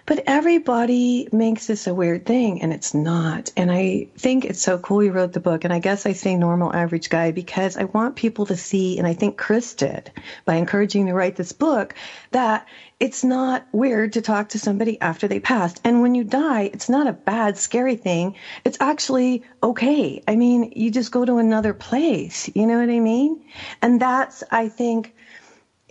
but 0.05 0.25
everybody 0.27 1.29
makes 1.33 1.67
this 1.67 1.87
a 1.87 1.95
weird 1.95 2.27
thing, 2.27 2.63
and 2.63 2.73
it's 2.73 2.93
not. 2.95 3.53
And 3.57 3.71
I 3.71 4.09
think 4.17 4.45
it's 4.45 4.63
so 4.63 4.79
cool 4.79 5.03
you 5.03 5.13
wrote 5.13 5.33
the 5.33 5.41
book. 5.41 5.65
And 5.65 5.73
I 5.73 5.79
guess 5.79 6.07
I 6.07 6.13
say 6.13 6.35
normal, 6.35 6.75
average 6.75 7.09
guy 7.09 7.31
because 7.31 7.77
I 7.77 7.85
want 7.85 8.17
people 8.17 8.47
to 8.47 8.57
see, 8.57 8.99
and 8.99 9.07
I 9.07 9.15
think 9.15 9.37
Chris 9.37 9.75
did 9.75 10.11
by 10.45 10.57
encouraging 10.57 11.05
me 11.05 11.11
to 11.11 11.15
write 11.15 11.37
this 11.37 11.53
book, 11.53 11.95
that 12.33 12.67
it's 12.99 13.25
not 13.25 13.67
weird 13.73 14.13
to 14.15 14.23
talk 14.23 14.51
to 14.51 14.59
somebody 14.59 15.01
after 15.01 15.29
they 15.29 15.41
passed. 15.41 15.81
And 15.85 16.03
when 16.03 16.15
you 16.15 16.25
die, 16.25 16.71
it's 16.73 16.89
not 16.89 17.07
a 17.07 17.13
bad, 17.13 17.59
scary 17.59 17.97
thing. 17.97 18.37
It's 18.65 18.79
actually 18.81 19.45
okay. 19.63 20.23
I 20.27 20.37
mean, 20.37 20.73
you 20.77 20.91
just 20.91 21.13
go 21.13 21.25
to 21.25 21.39
another 21.39 21.75
place. 21.75 22.51
You 22.55 22.67
know 22.67 22.79
what 22.79 22.91
I 22.91 23.01
mean? 23.01 23.45
And 23.81 24.01
that's, 24.01 24.45
I 24.51 24.69
think, 24.69 25.15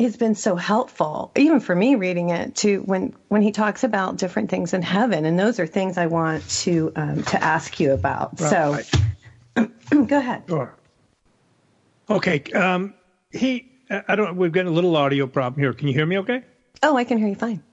has 0.03 0.17
been 0.17 0.35
so 0.35 0.55
helpful, 0.55 1.31
even 1.35 1.59
for 1.59 1.75
me 1.75 1.95
reading 1.95 2.29
it, 2.29 2.55
to 2.57 2.79
when 2.79 3.13
when 3.27 3.41
he 3.41 3.51
talks 3.51 3.83
about 3.83 4.17
different 4.17 4.49
things 4.49 4.73
in 4.73 4.81
heaven, 4.81 5.25
and 5.25 5.39
those 5.39 5.59
are 5.59 5.67
things 5.67 5.97
I 5.97 6.07
want 6.07 6.47
to 6.61 6.91
um, 6.95 7.23
to 7.23 7.43
ask 7.43 7.79
you 7.79 7.93
about. 7.93 8.39
Right. 8.39 8.85
So, 9.55 9.67
go 10.05 10.17
ahead. 10.17 10.43
Sure. 10.47 10.75
Okay. 12.09 12.43
Um, 12.53 12.93
he, 13.31 13.71
I 13.89 14.15
don't. 14.15 14.35
We've 14.37 14.51
got 14.51 14.65
a 14.65 14.71
little 14.71 14.95
audio 14.95 15.27
problem 15.27 15.61
here. 15.61 15.73
Can 15.73 15.87
you 15.87 15.93
hear 15.93 16.05
me? 16.05 16.19
Okay. 16.19 16.43
Oh, 16.83 16.95
I 16.95 17.03
can 17.03 17.17
hear 17.17 17.27
you 17.27 17.35
fine. 17.35 17.63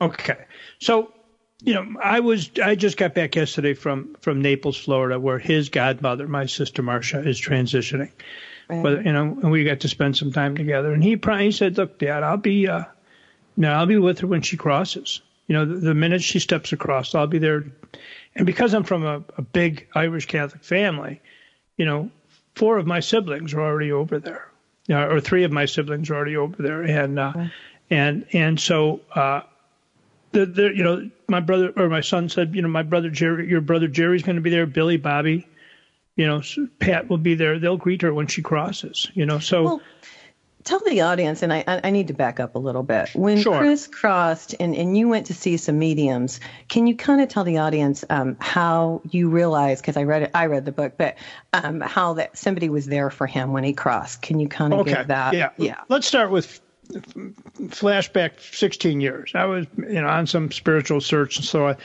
Okay. 0.00 0.44
So 0.78 1.12
you 1.62 1.74
know, 1.74 2.00
I 2.02 2.20
was 2.20 2.50
I 2.62 2.74
just 2.74 2.96
got 2.96 3.14
back 3.14 3.34
yesterday 3.34 3.74
from 3.74 4.16
from 4.20 4.42
Naples, 4.42 4.76
Florida, 4.76 5.18
where 5.18 5.38
his 5.38 5.68
godmother, 5.68 6.28
my 6.28 6.46
sister 6.46 6.82
Marcia, 6.82 7.26
is 7.26 7.40
transitioning. 7.40 8.10
But 8.68 9.04
you 9.04 9.12
know, 9.12 9.22
and 9.22 9.50
we 9.50 9.64
got 9.64 9.80
to 9.80 9.88
spend 9.88 10.16
some 10.16 10.32
time 10.32 10.56
together. 10.56 10.92
And 10.92 11.02
he 11.02 11.16
probably 11.16 11.52
said, 11.52 11.76
"Look, 11.76 11.98
Dad, 11.98 12.22
I'll 12.22 12.36
be 12.36 12.68
uh, 12.68 12.84
no, 13.56 13.72
I'll 13.72 13.86
be 13.86 13.98
with 13.98 14.20
her 14.20 14.26
when 14.26 14.42
she 14.42 14.56
crosses. 14.56 15.20
You 15.46 15.54
know, 15.54 15.64
the, 15.64 15.76
the 15.76 15.94
minute 15.94 16.22
she 16.22 16.40
steps 16.40 16.72
across, 16.72 17.14
I'll 17.14 17.26
be 17.26 17.38
there. 17.38 17.64
And 18.34 18.44
because 18.44 18.74
I'm 18.74 18.84
from 18.84 19.04
a, 19.04 19.22
a 19.38 19.42
big 19.42 19.86
Irish 19.94 20.26
Catholic 20.26 20.64
family, 20.64 21.20
you 21.76 21.86
know, 21.86 22.10
four 22.54 22.78
of 22.78 22.86
my 22.86 23.00
siblings 23.00 23.54
are 23.54 23.60
already 23.60 23.92
over 23.92 24.18
there, 24.18 24.48
know, 24.88 25.08
or 25.08 25.20
three 25.20 25.44
of 25.44 25.52
my 25.52 25.66
siblings 25.66 26.10
are 26.10 26.16
already 26.16 26.36
over 26.36 26.60
there, 26.62 26.82
and 26.82 27.18
uh, 27.18 27.32
right. 27.34 27.50
and 27.90 28.26
and 28.32 28.60
so. 28.60 29.00
Uh, 29.12 29.42
the, 30.32 30.44
the, 30.44 30.62
you 30.64 30.84
know, 30.84 31.10
my 31.28 31.40
brother 31.40 31.72
or 31.76 31.88
my 31.88 32.02
son 32.02 32.28
said, 32.28 32.54
you 32.54 32.60
know, 32.60 32.68
my 32.68 32.82
brother 32.82 33.08
Jerry, 33.08 33.48
your 33.48 33.62
brother 33.62 33.88
Jerry's 33.88 34.22
going 34.22 34.36
to 34.36 34.42
be 34.42 34.50
there. 34.50 34.66
Billy, 34.66 34.98
Bobby, 34.98 35.46
you 36.16 36.26
know, 36.26 36.42
Pat 36.78 37.08
will 37.08 37.18
be 37.18 37.34
there. 37.34 37.58
They'll 37.58 37.76
greet 37.76 38.02
her 38.02 38.12
when 38.12 38.26
she 38.26 38.42
crosses. 38.42 39.10
You 39.14 39.26
know, 39.26 39.38
so. 39.38 39.62
Well, 39.62 39.82
tell 40.66 40.80
the 40.80 41.00
audience, 41.02 41.42
and 41.42 41.52
I, 41.52 41.64
I 41.66 41.90
need 41.90 42.08
to 42.08 42.14
back 42.14 42.40
up 42.40 42.56
a 42.56 42.58
little 42.58 42.82
bit. 42.82 43.10
When 43.14 43.38
sure. 43.38 43.58
Chris 43.58 43.86
crossed 43.86 44.54
and, 44.58 44.74
and 44.74 44.98
you 44.98 45.08
went 45.08 45.26
to 45.26 45.34
see 45.34 45.56
some 45.56 45.78
mediums, 45.78 46.40
can 46.68 46.86
you 46.86 46.96
kind 46.96 47.20
of 47.20 47.28
tell 47.28 47.44
the 47.44 47.58
audience 47.58 48.04
um, 48.10 48.36
how 48.40 49.00
you 49.08 49.30
realized? 49.30 49.82
Because 49.82 49.96
I 49.96 50.02
read 50.02 50.22
it, 50.22 50.30
I 50.34 50.46
read 50.46 50.64
the 50.64 50.72
book, 50.72 50.94
but 50.98 51.16
um, 51.52 51.80
how 51.80 52.14
that 52.14 52.36
somebody 52.36 52.68
was 52.68 52.86
there 52.86 53.10
for 53.10 53.26
him 53.26 53.52
when 53.52 53.64
he 53.64 53.72
crossed. 53.72 54.20
Can 54.20 54.40
you 54.40 54.48
kind 54.48 54.74
of 54.74 54.80
okay. 54.80 54.94
give 54.94 55.06
that? 55.06 55.34
Yeah. 55.34 55.50
Yeah. 55.56 55.80
Let's 55.88 56.06
start 56.06 56.30
with 56.30 56.60
flashback 57.68 58.40
16 58.40 59.00
years. 59.00 59.32
I 59.34 59.44
was, 59.44 59.66
you 59.76 60.00
know, 60.02 60.08
on 60.08 60.26
some 60.26 60.50
spiritual 60.50 61.00
search, 61.00 61.36
and 61.36 61.44
so 61.44 61.68
I, 61.68 61.76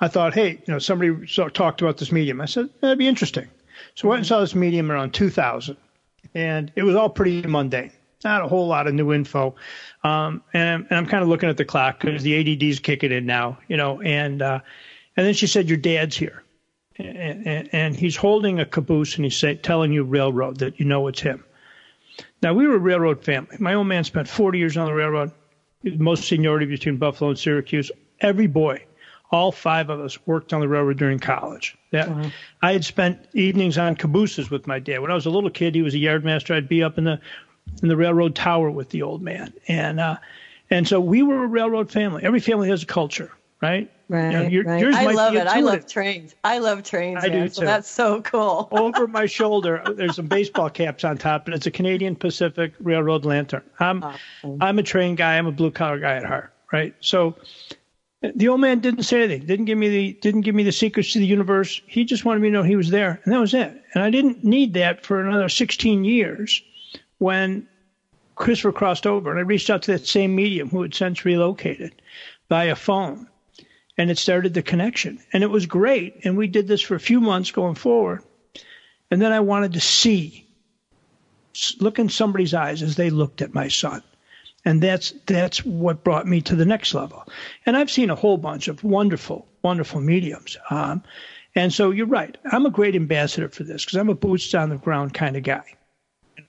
I 0.00 0.08
thought, 0.08 0.34
hey, 0.34 0.50
you 0.50 0.72
know, 0.72 0.78
somebody 0.78 1.26
talked 1.52 1.82
about 1.82 1.98
this 1.98 2.12
medium. 2.12 2.40
I 2.40 2.46
said 2.46 2.68
that'd 2.80 2.98
be 2.98 3.08
interesting. 3.08 3.48
So 3.94 4.08
I 4.08 4.10
went 4.10 4.18
and 4.20 4.26
saw 4.26 4.40
this 4.40 4.54
medium 4.54 4.90
around 4.90 5.12
2000, 5.12 5.76
and 6.34 6.72
it 6.76 6.82
was 6.82 6.94
all 6.94 7.08
pretty 7.08 7.42
mundane. 7.42 7.92
Not 8.24 8.42
a 8.42 8.48
whole 8.48 8.66
lot 8.66 8.86
of 8.88 8.94
new 8.94 9.12
info. 9.12 9.54
Um, 10.02 10.42
and, 10.52 10.86
and 10.90 10.98
I'm 10.98 11.06
kind 11.06 11.22
of 11.22 11.28
looking 11.28 11.48
at 11.48 11.56
the 11.56 11.64
clock 11.64 12.00
because 12.00 12.22
the 12.22 12.54
ADD's 12.54 12.80
kicking 12.80 13.12
in 13.12 13.26
now, 13.26 13.58
you 13.68 13.76
know. 13.76 14.00
And 14.00 14.42
uh, 14.42 14.60
and 15.16 15.26
then 15.26 15.34
she 15.34 15.46
said, 15.46 15.68
"Your 15.68 15.78
dad's 15.78 16.16
here," 16.16 16.42
and, 16.96 17.46
and, 17.46 17.68
and 17.72 17.96
he's 17.96 18.16
holding 18.16 18.58
a 18.58 18.66
caboose 18.66 19.16
and 19.16 19.24
he's 19.24 19.36
say, 19.36 19.54
telling 19.54 19.92
you 19.92 20.02
railroad 20.02 20.58
that 20.58 20.80
you 20.80 20.86
know 20.86 21.06
it's 21.06 21.20
him. 21.20 21.44
Now 22.42 22.54
we 22.54 22.66
were 22.66 22.76
a 22.76 22.80
railroad 22.80 23.22
family. 23.22 23.56
My 23.60 23.74
old 23.74 23.86
man 23.86 24.04
spent 24.04 24.28
40 24.28 24.58
years 24.58 24.76
on 24.76 24.86
the 24.86 24.94
railroad, 24.94 25.30
most 25.84 26.26
seniority 26.26 26.66
between 26.66 26.96
Buffalo 26.96 27.30
and 27.30 27.38
Syracuse. 27.38 27.90
Every 28.20 28.48
boy 28.48 28.84
all 29.30 29.52
five 29.52 29.90
of 29.90 30.00
us 30.00 30.18
worked 30.26 30.52
on 30.52 30.60
the 30.60 30.68
railroad 30.68 30.96
during 30.98 31.18
college. 31.18 31.76
That. 31.90 32.32
I 32.62 32.72
had 32.72 32.84
spent 32.84 33.18
evenings 33.34 33.78
on 33.78 33.94
cabooses 33.94 34.50
with 34.50 34.66
my 34.66 34.78
dad. 34.78 35.00
When 35.00 35.10
I 35.10 35.14
was 35.14 35.26
a 35.26 35.30
little 35.30 35.50
kid, 35.50 35.74
he 35.74 35.82
was 35.82 35.94
a 35.94 35.98
yardmaster. 35.98 36.54
I'd 36.54 36.68
be 36.68 36.82
up 36.82 36.98
in 36.98 37.04
the 37.04 37.20
in 37.82 37.88
the 37.88 37.96
railroad 37.96 38.34
tower 38.34 38.70
with 38.70 38.90
the 38.90 39.02
old 39.02 39.22
man, 39.22 39.52
and 39.68 40.00
uh, 40.00 40.16
and 40.70 40.88
so 40.88 41.00
we 41.00 41.22
were 41.22 41.44
a 41.44 41.46
railroad 41.46 41.90
family. 41.90 42.24
Every 42.24 42.40
family 42.40 42.68
has 42.70 42.82
a 42.82 42.86
culture, 42.86 43.30
right? 43.60 43.90
Right. 44.08 44.24
You 44.24 44.30
know, 44.30 44.42
your, 44.48 44.64
right. 44.64 44.94
I 44.94 45.12
love 45.12 45.34
it. 45.34 45.46
I 45.46 45.60
love 45.60 45.86
trains. 45.86 46.34
I 46.42 46.58
love 46.58 46.82
trains. 46.82 47.22
I 47.22 47.28
man, 47.28 47.42
do 47.42 47.48
so 47.50 47.60
too. 47.60 47.66
That's 47.66 47.88
so 47.88 48.22
cool. 48.22 48.68
Over 48.72 49.06
my 49.06 49.26
shoulder, 49.26 49.82
there's 49.94 50.16
some 50.16 50.26
baseball 50.26 50.70
caps 50.70 51.04
on 51.04 51.18
top, 51.18 51.46
and 51.46 51.54
it's 51.54 51.66
a 51.66 51.70
Canadian 51.70 52.16
Pacific 52.16 52.72
Railroad 52.80 53.26
lantern. 53.26 53.62
I'm 53.78 54.02
awesome. 54.02 54.58
I'm 54.62 54.78
a 54.78 54.82
train 54.82 55.14
guy. 55.14 55.36
I'm 55.36 55.46
a 55.46 55.52
blue 55.52 55.70
collar 55.70 55.98
guy 55.98 56.16
at 56.16 56.24
heart, 56.24 56.54
right? 56.72 56.94
So 57.00 57.36
the 58.20 58.48
old 58.48 58.60
man 58.60 58.80
didn't 58.80 59.04
say 59.04 59.22
anything. 59.22 59.46
Didn't 59.46 59.66
give 59.66 59.78
me 59.78 59.88
the 59.88 60.12
didn't 60.14 60.40
give 60.40 60.54
me 60.54 60.64
the 60.64 60.72
secrets 60.72 61.12
to 61.12 61.18
the 61.18 61.26
universe. 61.26 61.80
He 61.86 62.04
just 62.04 62.24
wanted 62.24 62.40
me 62.40 62.48
to 62.48 62.52
know 62.52 62.62
he 62.62 62.76
was 62.76 62.90
there, 62.90 63.20
and 63.24 63.32
that 63.32 63.40
was 63.40 63.54
it. 63.54 63.82
And 63.94 64.02
I 64.02 64.10
didn't 64.10 64.44
need 64.44 64.74
that 64.74 65.06
for 65.06 65.20
another 65.20 65.48
16 65.48 66.04
years. 66.04 66.62
When 67.18 67.68
Christopher 68.34 68.72
crossed 68.72 69.06
over, 69.06 69.30
and 69.30 69.38
I 69.38 69.42
reached 69.42 69.70
out 69.70 69.82
to 69.82 69.92
that 69.92 70.06
same 70.06 70.34
medium 70.34 70.68
who 70.68 70.82
had 70.82 70.94
since 70.94 71.24
relocated 71.24 72.00
via 72.48 72.76
phone, 72.76 73.28
and 73.96 74.10
it 74.10 74.18
started 74.18 74.54
the 74.54 74.62
connection, 74.62 75.20
and 75.32 75.42
it 75.42 75.50
was 75.50 75.66
great. 75.66 76.24
And 76.24 76.36
we 76.36 76.46
did 76.46 76.68
this 76.68 76.80
for 76.80 76.94
a 76.94 77.00
few 77.00 77.20
months 77.20 77.50
going 77.50 77.74
forward, 77.74 78.22
and 79.10 79.20
then 79.22 79.32
I 79.32 79.40
wanted 79.40 79.74
to 79.74 79.80
see, 79.80 80.46
look 81.80 81.98
in 81.98 82.08
somebody's 82.08 82.54
eyes 82.54 82.82
as 82.82 82.96
they 82.96 83.10
looked 83.10 83.42
at 83.42 83.54
my 83.54 83.68
son 83.68 84.02
and 84.68 84.82
that's 84.82 85.14
that's 85.24 85.64
what 85.64 86.04
brought 86.04 86.26
me 86.26 86.42
to 86.42 86.54
the 86.54 86.66
next 86.66 86.92
level. 86.92 87.26
And 87.64 87.74
I've 87.74 87.90
seen 87.90 88.10
a 88.10 88.14
whole 88.14 88.36
bunch 88.36 88.68
of 88.68 88.84
wonderful, 88.84 89.46
wonderful 89.62 90.02
mediums. 90.02 90.58
Um, 90.68 91.02
and 91.54 91.72
so 91.72 91.90
you're 91.90 92.06
right. 92.06 92.36
I'm 92.44 92.66
a 92.66 92.70
great 92.70 92.94
ambassador 92.94 93.48
for 93.48 93.64
this 93.64 93.86
because 93.86 93.96
I'm 93.96 94.10
a 94.10 94.14
boots 94.14 94.54
on 94.54 94.68
the 94.68 94.76
ground 94.76 95.14
kind 95.14 95.38
of 95.38 95.42
guy. 95.42 95.64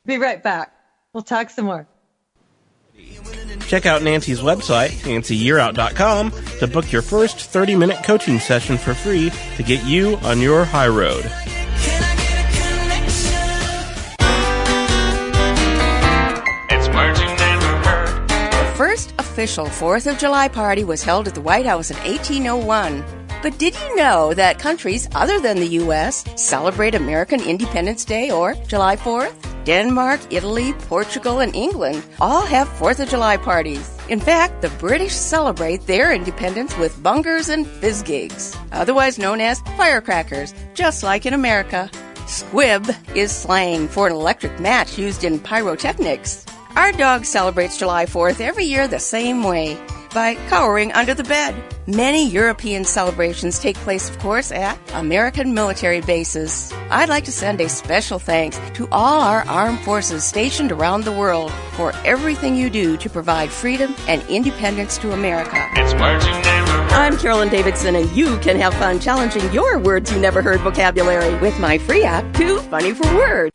Be 0.06 0.18
right 0.18 0.44
back. 0.44 0.76
We'll 1.14 1.24
talk 1.24 1.50
some 1.50 1.66
more. 1.66 1.88
Check 3.68 3.86
out 3.86 4.04
Nancy's 4.04 4.42
website, 4.42 4.90
nancyyearout.com, 5.08 6.32
to 6.60 6.68
book 6.68 6.92
your 6.92 7.02
first 7.02 7.40
30 7.40 7.78
minute 7.78 8.04
coaching 8.04 8.40
session 8.40 8.78
for 8.78 8.94
free 8.94 9.32
to 9.56 9.64
get 9.64 9.86
you 9.86 10.18
on 10.18 10.42
your 10.42 10.66
high 10.66 10.90
road. 10.90 11.24
Official 19.39 19.67
4th 19.67 20.12
of 20.12 20.17
July 20.17 20.50
party 20.50 20.84
was 20.84 21.01
held 21.01 21.25
at 21.25 21.34
the 21.34 21.39
White 21.39 21.65
House 21.65 21.91
in 21.91 21.98
1801. 22.00 23.05
But 23.41 23.58
did 23.58 23.74
you 23.74 23.96
know 23.96 24.34
that 24.34 24.60
countries 24.60 25.08
other 25.15 25.39
than 25.39 25.55
the 25.55 25.77
U.S. 25.84 26.25
celebrate 26.36 26.93
American 26.93 27.39
Independence 27.39 28.03
Day 28.03 28.31
or 28.31 28.53
July 28.67 28.98
4th? 28.98 29.34
Denmark, 29.63 30.19
Italy, 30.29 30.74
Portugal, 30.89 31.39
and 31.39 31.55
England 31.55 32.03
all 32.19 32.46
have 32.46 32.67
4th 32.67 33.00
of 33.00 33.08
July 33.08 33.38
parties. 33.38 33.98
In 34.10 34.19
fact, 34.19 34.62
the 34.62 34.72
British 34.72 35.13
celebrate 35.13 35.88
their 35.88 36.12
independence 36.12 36.75
with 36.77 37.01
bungers 37.01 37.48
and 37.48 37.65
fizzgigs, 37.65 38.58
otherwise 38.74 39.17
known 39.17 39.39
as 39.39 39.62
firecrackers, 39.77 40.53
just 40.74 41.01
like 41.01 41.25
in 41.25 41.34
America. 41.34 41.89
Squib 42.27 42.86
is 43.15 43.31
slang 43.31 43.88
for 43.88 44.05
an 44.05 44.12
electric 44.12 44.60
match 44.60 44.98
used 44.98 45.24
in 45.24 45.39
pyrotechnics. 45.39 46.49
Our 46.76 46.92
dog 46.92 47.26
celebrates 47.26 47.78
July 47.78 48.06
4th 48.06 48.40
every 48.40 48.66
year 48.66 48.88
the 48.88 49.00
same 49.00 49.44
way 49.44 49.78
by 50.14 50.36
cowering 50.50 50.92
under 50.94 51.14
the 51.14 51.24
bed. 51.24 51.56
Many 51.88 52.28
European 52.28 52.84
celebrations 52.84 53.60
take 53.60 53.76
place, 53.78 54.10
of 54.10 54.18
course, 54.20 54.52
at 54.52 54.80
American 54.94 55.54
military 55.54 56.02
bases. 56.02 56.72
I'd 56.90 57.10
like 57.10 57.26
to 57.26 57.32
send 57.32 57.62
a 57.62 57.70
special 57.70 58.20
thanks 58.20 58.60
to 58.74 58.88
all 58.92 59.22
our 59.22 59.48
armed 59.48 59.80
forces 59.82 60.24
stationed 60.24 60.72
around 60.72 61.04
the 61.04 61.12
world 61.12 61.52
for 61.74 61.92
everything 62.06 62.56
you 62.56 62.70
do 62.70 62.98
to 62.98 63.10
provide 63.10 63.50
freedom 63.50 63.96
and 64.08 64.22
independence 64.30 64.98
to 65.00 65.12
America. 65.12 65.68
I'm 66.92 67.18
Carolyn 67.18 67.50
Davidson, 67.50 67.96
and 67.96 68.10
you 68.12 68.38
can 68.40 68.58
have 68.58 68.74
fun 68.76 69.00
challenging 69.00 69.52
your 69.52 69.80
words 69.80 70.12
you 70.12 70.20
never 70.20 70.42
heard 70.42 70.60
vocabulary 70.62 71.36
with 71.40 71.60
my 71.60 71.78
free 71.78 72.04
app, 72.04 72.32
Too 72.36 72.60
Funny 72.62 72.94
for 72.94 73.06
Words. 73.16 73.52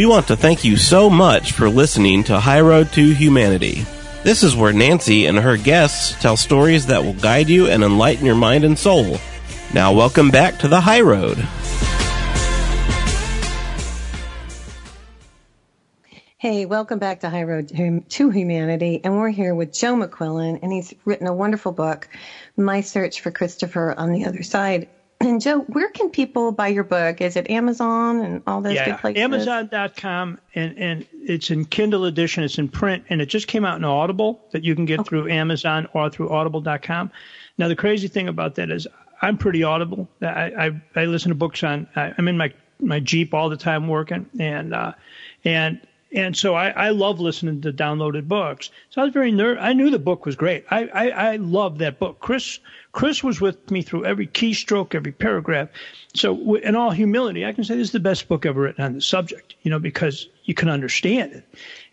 We 0.00 0.06
want 0.06 0.28
to 0.28 0.36
thank 0.36 0.64
you 0.64 0.78
so 0.78 1.10
much 1.10 1.52
for 1.52 1.68
listening 1.68 2.24
to 2.24 2.40
High 2.40 2.62
Road 2.62 2.90
to 2.92 3.10
Humanity. 3.12 3.84
This 4.24 4.42
is 4.42 4.56
where 4.56 4.72
Nancy 4.72 5.26
and 5.26 5.38
her 5.38 5.58
guests 5.58 6.18
tell 6.22 6.38
stories 6.38 6.86
that 6.86 7.04
will 7.04 7.12
guide 7.12 7.50
you 7.50 7.66
and 7.66 7.84
enlighten 7.84 8.24
your 8.24 8.34
mind 8.34 8.64
and 8.64 8.78
soul. 8.78 9.18
Now, 9.74 9.92
welcome 9.92 10.30
back 10.30 10.58
to 10.60 10.68
the 10.68 10.80
High 10.80 11.02
Road. 11.02 11.36
Hey, 16.38 16.64
welcome 16.64 16.98
back 16.98 17.20
to 17.20 17.28
High 17.28 17.42
Road 17.42 17.68
to 18.08 18.30
Humanity. 18.30 19.02
And 19.04 19.18
we're 19.18 19.28
here 19.28 19.54
with 19.54 19.74
Joe 19.74 19.96
McQuillan, 19.96 20.60
and 20.62 20.72
he's 20.72 20.94
written 21.04 21.26
a 21.26 21.34
wonderful 21.34 21.72
book, 21.72 22.08
My 22.56 22.80
Search 22.80 23.20
for 23.20 23.30
Christopher 23.30 23.92
on 23.94 24.12
the 24.12 24.24
Other 24.24 24.44
Side. 24.44 24.88
And 25.30 25.38
Joe, 25.38 25.60
where 25.60 25.90
can 25.90 26.08
people 26.08 26.50
buy 26.50 26.68
your 26.68 26.84
book? 26.84 27.20
Is 27.20 27.36
it 27.36 27.50
Amazon 27.50 28.20
and 28.20 28.42
all 28.46 28.62
those 28.62 28.74
yeah, 28.74 28.86
good 28.86 28.98
places? 29.00 29.22
Amazon.com, 29.22 30.38
and, 30.54 30.78
and 30.78 31.06
it's 31.12 31.50
in 31.50 31.66
Kindle 31.66 32.06
edition. 32.06 32.42
It's 32.42 32.56
in 32.56 32.68
print, 32.68 33.04
and 33.10 33.20
it 33.20 33.26
just 33.26 33.46
came 33.46 33.66
out 33.66 33.76
in 33.76 33.84
Audible 33.84 34.40
that 34.52 34.64
you 34.64 34.74
can 34.74 34.86
get 34.86 35.00
okay. 35.00 35.08
through 35.08 35.28
Amazon 35.28 35.86
or 35.92 36.08
through 36.08 36.30
Audible.com. 36.30 37.10
Now, 37.58 37.68
the 37.68 37.76
crazy 37.76 38.08
thing 38.08 38.28
about 38.28 38.54
that 38.54 38.70
is 38.70 38.86
I'm 39.20 39.36
pretty 39.36 39.62
audible. 39.62 40.08
I, 40.22 40.26
I, 40.26 40.80
I 40.96 41.04
listen 41.04 41.28
to 41.28 41.34
books 41.34 41.62
on. 41.62 41.86
I, 41.94 42.14
I'm 42.16 42.26
in 42.26 42.38
my 42.38 42.52
my 42.78 42.98
Jeep 42.98 43.34
all 43.34 43.50
the 43.50 43.58
time 43.58 43.88
working, 43.88 44.26
and 44.38 44.74
uh, 44.74 44.92
and 45.44 45.80
and 46.12 46.36
so 46.36 46.54
I, 46.54 46.70
I 46.70 46.90
love 46.90 47.20
listening 47.20 47.60
to 47.62 47.72
downloaded 47.72 48.26
books. 48.26 48.70
So 48.90 49.00
I 49.00 49.04
was 49.04 49.12
very 49.12 49.30
ner- 49.30 49.58
I 49.58 49.72
knew 49.72 49.90
the 49.90 49.98
book 49.98 50.26
was 50.26 50.36
great. 50.36 50.64
I, 50.70 50.86
I, 50.86 51.08
I 51.10 51.36
love 51.36 51.78
that 51.78 51.98
book. 51.98 52.18
Chris 52.20 52.58
Chris 52.92 53.22
was 53.22 53.40
with 53.40 53.70
me 53.70 53.82
through 53.82 54.04
every 54.04 54.26
keystroke, 54.26 54.94
every 54.94 55.12
paragraph. 55.12 55.68
So 56.14 56.56
in 56.56 56.74
all 56.74 56.90
humility, 56.90 57.46
I 57.46 57.52
can 57.52 57.62
say 57.62 57.76
this 57.76 57.88
is 57.88 57.92
the 57.92 58.00
best 58.00 58.26
book 58.28 58.44
ever 58.44 58.60
written 58.60 58.84
on 58.84 58.94
the 58.94 59.00
subject. 59.00 59.54
You 59.62 59.70
know, 59.70 59.78
because 59.78 60.28
you 60.44 60.54
can 60.54 60.68
understand 60.68 61.32
it, 61.32 61.44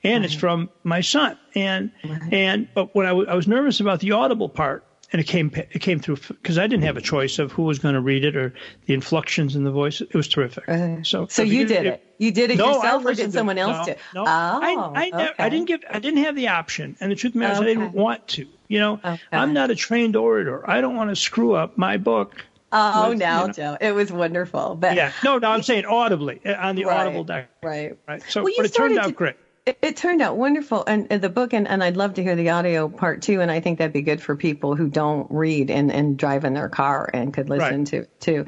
and 0.04 0.24
right. 0.24 0.26
it's 0.26 0.40
from 0.40 0.70
my 0.84 1.02
son. 1.02 1.38
And 1.54 1.92
right. 2.04 2.34
and 2.34 2.68
but 2.74 2.96
when 2.96 3.06
I, 3.06 3.10
w- 3.10 3.28
I 3.28 3.36
was 3.36 3.48
nervous 3.48 3.80
about 3.80 4.00
the 4.00 4.12
audible 4.12 4.50
part, 4.50 4.84
and 5.12 5.22
it 5.22 5.26
came 5.26 5.52
it 5.56 5.80
came 5.80 6.00
through 6.00 6.18
because 6.18 6.58
I 6.58 6.68
didn't 6.68 6.84
have 6.84 6.98
a 6.98 7.02
choice 7.02 7.40
of 7.40 7.52
who 7.52 7.64
was 7.64 7.80
going 7.80 7.96
to 7.96 8.02
read 8.02 8.26
it 8.26 8.36
or 8.36 8.54
the 8.86 8.94
inflections 8.94 9.56
in 9.56 9.64
the 9.64 9.72
voice. 9.72 10.02
It 10.02 10.14
was 10.14 10.28
terrific. 10.28 10.68
Uh, 10.68 11.04
so 11.04 11.28
so 11.28 11.44
you 11.44 11.66
did 11.66 11.86
it. 11.86 12.04
You 12.18 12.32
did 12.32 12.52
it 12.52 12.58
no, 12.58 12.76
yourself, 12.76 13.06
or 13.06 13.14
did 13.14 13.32
someone 13.32 13.58
else 13.58 13.86
do? 13.86 13.94
No, 14.16 14.24
oh, 14.24 14.26
I, 14.26 14.74
I, 14.74 15.08
okay. 15.14 15.34
I, 15.38 15.50
didn't 15.50 15.68
give. 15.68 15.82
I 15.90 16.00
didn't 16.00 16.24
have 16.24 16.36
the 16.36 16.48
option, 16.48 16.98
and 17.00 17.12
the 17.12 17.16
truth 17.16 17.32
of 17.32 17.34
the 17.34 17.40
matter 17.40 17.54
is. 17.54 17.62
I 17.62 17.66
didn't 17.66 17.94
want 17.94 18.28
to. 18.30 18.48
You 18.68 18.80
know, 18.80 18.94
okay. 18.96 19.20
I'm 19.32 19.54
not 19.54 19.70
a 19.70 19.76
trained 19.76 20.16
orator. 20.16 20.68
I 20.70 20.82
don't 20.82 20.96
want 20.96 21.12
to 21.12 21.16
screw 21.16 21.54
up 21.54 21.78
my 21.78 21.98
book. 21.98 22.44
Oh, 22.72 23.10
with, 23.10 23.20
now, 23.20 23.42
you 23.42 23.48
know, 23.48 23.54
Joe, 23.54 23.78
it 23.80 23.94
was 23.94 24.12
wonderful. 24.12 24.76
But 24.76 24.96
yeah, 24.96 25.14
no, 25.24 25.38
no, 25.38 25.52
I'm 25.52 25.64
saying 25.64 25.86
audibly 25.86 26.42
uh, 26.46 26.56
on 26.56 26.76
the 26.76 26.86
right, 26.86 27.02
audible 27.02 27.24
deck. 27.24 27.50
Right, 27.64 27.98
right. 28.08 28.22
So, 28.28 28.44
well, 28.44 28.54
but 28.58 28.66
it 28.66 28.74
turned 28.74 28.98
out 28.98 29.06
to, 29.06 29.12
great 29.14 29.36
it, 29.68 29.78
it, 29.82 29.98
turned 29.98 30.22
out 30.22 30.38
wonderful, 30.38 30.84
and, 30.88 31.08
and 31.10 31.22
the 31.22 31.30
book, 31.30 31.52
and, 31.52 31.68
and, 31.68 31.84
I'd 31.84 31.98
love 31.98 32.14
to 32.14 32.24
hear 32.24 32.36
the 32.38 32.52
audio 32.52 32.88
part 32.88 33.22
too. 33.22 33.42
And 33.42 33.52
I 33.52 33.60
think 33.60 33.80
that'd 33.80 33.92
be 33.92 34.02
good 34.02 34.22
for 34.22 34.36
people 34.36 34.76
who 34.76 34.88
don't 34.88 35.30
read 35.30 35.70
and, 35.70 35.92
and 35.92 36.18
drive 36.18 36.46
in 36.46 36.54
their 36.54 36.70
car 36.70 37.10
and 37.14 37.34
could 37.34 37.50
listen 37.50 37.80
right. 37.80 37.88
to 37.88 37.98
it 37.98 38.22
too. 38.22 38.46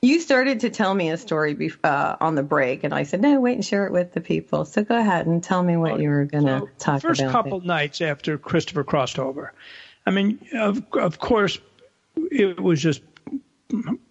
You 0.00 0.18
started 0.20 0.60
to 0.60 0.70
tell 0.70 0.94
me 0.94 1.10
a 1.10 1.18
story 1.18 1.52
be, 1.52 1.72
uh, 1.84 2.16
on 2.20 2.34
the 2.36 2.42
break, 2.42 2.84
and 2.84 2.94
I 2.94 3.02
said, 3.02 3.20
"No, 3.20 3.38
wait 3.38 3.54
and 3.54 3.64
share 3.64 3.86
it 3.86 3.92
with 3.92 4.12
the 4.12 4.22
people." 4.22 4.64
So 4.64 4.82
go 4.82 4.96
ahead 4.96 5.26
and 5.26 5.44
tell 5.44 5.62
me 5.62 5.76
what 5.76 6.00
you 6.00 6.08
were 6.08 6.24
going 6.24 6.46
to 6.46 6.60
so 6.60 6.68
talk 6.78 7.02
first 7.02 7.20
about. 7.20 7.32
First 7.32 7.44
couple 7.44 7.60
nights 7.60 8.00
after 8.00 8.38
Christopher 8.38 8.82
crossed 8.82 9.18
over, 9.18 9.52
I 10.06 10.10
mean, 10.10 10.38
of 10.54 10.82
of 10.94 11.18
course, 11.18 11.58
it 12.16 12.58
was 12.58 12.80
just 12.80 13.02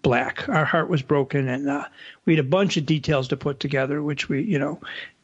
black. 0.01 0.47
Our 0.49 0.65
heart 0.65 0.89
was 0.89 1.01
broken, 1.01 1.47
and 1.47 1.69
uh, 1.69 1.85
we 2.25 2.35
had 2.35 2.45
a 2.45 2.47
bunch 2.47 2.77
of 2.77 2.85
details 2.85 3.27
to 3.29 3.37
put 3.37 3.59
together, 3.59 4.01
which 4.01 4.29
we, 4.29 4.41
you 4.43 4.59
know, 4.59 4.79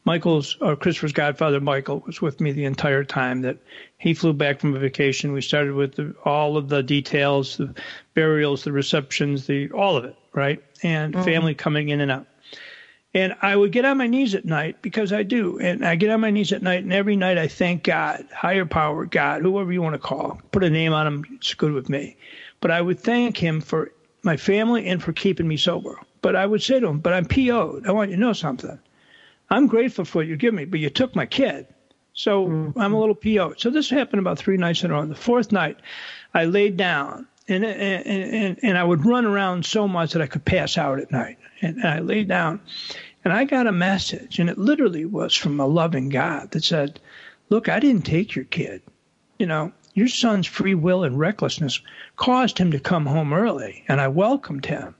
Michael's 0.08 0.56
or 0.62 0.74
Christopher's 0.74 1.12
godfather 1.12 1.60
Michael 1.60 2.02
was 2.06 2.22
with 2.22 2.40
me 2.40 2.50
the 2.50 2.64
entire 2.64 3.04
time 3.04 3.42
that 3.42 3.58
he 3.98 4.14
flew 4.14 4.32
back 4.32 4.58
from 4.58 4.74
a 4.74 4.78
vacation. 4.78 5.32
We 5.32 5.42
started 5.42 5.74
with 5.74 5.96
the, 5.96 6.14
all 6.24 6.56
of 6.56 6.70
the 6.70 6.82
details, 6.82 7.58
the 7.58 7.74
burials, 8.14 8.64
the 8.64 8.72
receptions, 8.72 9.46
the 9.46 9.70
all 9.70 9.98
of 9.98 10.06
it, 10.06 10.16
right? 10.32 10.64
And 10.82 11.12
mm-hmm. 11.12 11.24
family 11.24 11.54
coming 11.54 11.90
in 11.90 12.00
and 12.00 12.10
out. 12.10 12.26
And 13.12 13.34
I 13.42 13.54
would 13.54 13.70
get 13.70 13.84
on 13.84 13.98
my 13.98 14.06
knees 14.06 14.34
at 14.34 14.46
night 14.46 14.80
because 14.80 15.12
I 15.12 15.24
do. 15.24 15.58
And 15.58 15.84
I 15.84 15.94
get 15.94 16.08
on 16.08 16.22
my 16.22 16.30
knees 16.30 16.54
at 16.54 16.62
night, 16.62 16.84
and 16.84 16.92
every 16.92 17.16
night 17.16 17.36
I 17.36 17.46
thank 17.46 17.82
God, 17.82 18.26
higher 18.34 18.64
power, 18.64 19.04
God, 19.04 19.42
whoever 19.42 19.70
you 19.70 19.82
want 19.82 19.92
to 19.92 19.98
call, 19.98 20.40
put 20.52 20.64
a 20.64 20.70
name 20.70 20.94
on 20.94 21.06
him, 21.06 21.24
it's 21.34 21.52
good 21.52 21.72
with 21.72 21.90
me. 21.90 22.16
But 22.60 22.70
I 22.70 22.80
would 22.80 22.98
thank 22.98 23.36
him 23.36 23.60
for 23.60 23.92
my 24.22 24.38
family 24.38 24.88
and 24.88 25.02
for 25.02 25.12
keeping 25.12 25.46
me 25.46 25.58
sober. 25.58 26.00
But 26.22 26.34
I 26.34 26.46
would 26.46 26.62
say 26.62 26.80
to 26.80 26.86
him, 26.86 27.00
but 27.00 27.12
I'm 27.12 27.26
PO'd. 27.26 27.86
I 27.86 27.92
want 27.92 28.08
you 28.08 28.16
to 28.16 28.22
know 28.22 28.32
something. 28.32 28.78
I'm 29.50 29.66
grateful 29.66 30.04
for 30.04 30.18
what 30.18 30.26
you 30.26 30.36
give 30.36 30.54
me, 30.54 30.64
but 30.64 30.80
you 30.80 30.90
took 30.90 31.16
my 31.16 31.26
kid. 31.26 31.66
So 32.12 32.46
mm-hmm. 32.46 32.78
I'm 32.78 32.92
a 32.92 33.00
little 33.00 33.14
PO. 33.14 33.54
So 33.58 33.70
this 33.70 33.88
happened 33.88 34.20
about 34.20 34.38
three 34.38 34.56
nights 34.56 34.82
in 34.82 34.90
a 34.90 34.94
row. 34.94 35.06
The 35.06 35.14
fourth 35.14 35.52
night, 35.52 35.78
I 36.34 36.44
laid 36.46 36.76
down 36.76 37.28
and, 37.46 37.64
and, 37.64 38.06
and, 38.06 38.58
and 38.62 38.78
I 38.78 38.84
would 38.84 39.06
run 39.06 39.24
around 39.24 39.64
so 39.64 39.88
much 39.88 40.12
that 40.12 40.22
I 40.22 40.26
could 40.26 40.44
pass 40.44 40.76
out 40.76 40.98
at 40.98 41.12
night. 41.12 41.38
And 41.62 41.82
I 41.84 42.00
laid 42.00 42.28
down 42.28 42.60
and 43.24 43.32
I 43.32 43.44
got 43.44 43.66
a 43.66 43.72
message, 43.72 44.38
and 44.38 44.48
it 44.48 44.58
literally 44.58 45.04
was 45.04 45.34
from 45.34 45.58
a 45.58 45.66
loving 45.66 46.08
God 46.08 46.52
that 46.52 46.64
said, 46.64 47.00
Look, 47.50 47.68
I 47.68 47.80
didn't 47.80 48.02
take 48.02 48.34
your 48.34 48.44
kid. 48.44 48.82
You 49.38 49.46
know, 49.46 49.72
your 49.92 50.08
son's 50.08 50.46
free 50.46 50.74
will 50.74 51.04
and 51.04 51.18
recklessness 51.18 51.80
caused 52.16 52.58
him 52.58 52.72
to 52.72 52.80
come 52.80 53.06
home 53.06 53.32
early, 53.32 53.84
and 53.88 54.00
I 54.00 54.08
welcomed 54.08 54.66
him, 54.66 54.94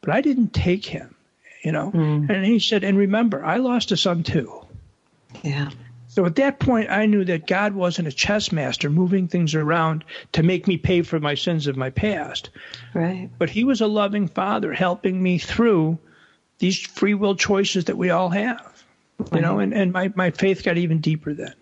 but 0.00 0.10
I 0.10 0.20
didn't 0.20 0.52
take 0.52 0.86
him 0.86 1.14
you 1.62 1.72
know. 1.72 1.90
Mm. 1.92 2.30
And 2.30 2.44
he 2.44 2.58
said, 2.58 2.84
and 2.84 2.96
remember, 2.96 3.44
I 3.44 3.56
lost 3.56 3.92
a 3.92 3.96
son 3.96 4.22
too. 4.22 4.66
Yeah. 5.42 5.70
So 6.08 6.26
at 6.26 6.36
that 6.36 6.58
point, 6.58 6.90
I 6.90 7.06
knew 7.06 7.24
that 7.24 7.46
God 7.46 7.72
wasn't 7.72 8.08
a 8.08 8.12
chess 8.12 8.50
master 8.50 8.90
moving 8.90 9.28
things 9.28 9.54
around 9.54 10.04
to 10.32 10.42
make 10.42 10.66
me 10.66 10.76
pay 10.76 11.02
for 11.02 11.20
my 11.20 11.34
sins 11.34 11.68
of 11.68 11.76
my 11.76 11.90
past. 11.90 12.50
Right. 12.94 13.30
But 13.38 13.48
He 13.50 13.62
was 13.62 13.80
a 13.80 13.86
loving 13.86 14.26
Father 14.26 14.72
helping 14.72 15.22
me 15.22 15.38
through 15.38 15.98
these 16.58 16.80
free 16.80 17.14
will 17.14 17.36
choices 17.36 17.84
that 17.84 17.96
we 17.96 18.10
all 18.10 18.28
have. 18.28 18.84
You 19.32 19.40
know, 19.40 19.58
and, 19.58 19.72
and 19.72 19.92
my, 19.92 20.10
my 20.16 20.30
faith 20.30 20.64
got 20.64 20.78
even 20.78 21.00
deeper 21.00 21.34
then. 21.34 21.54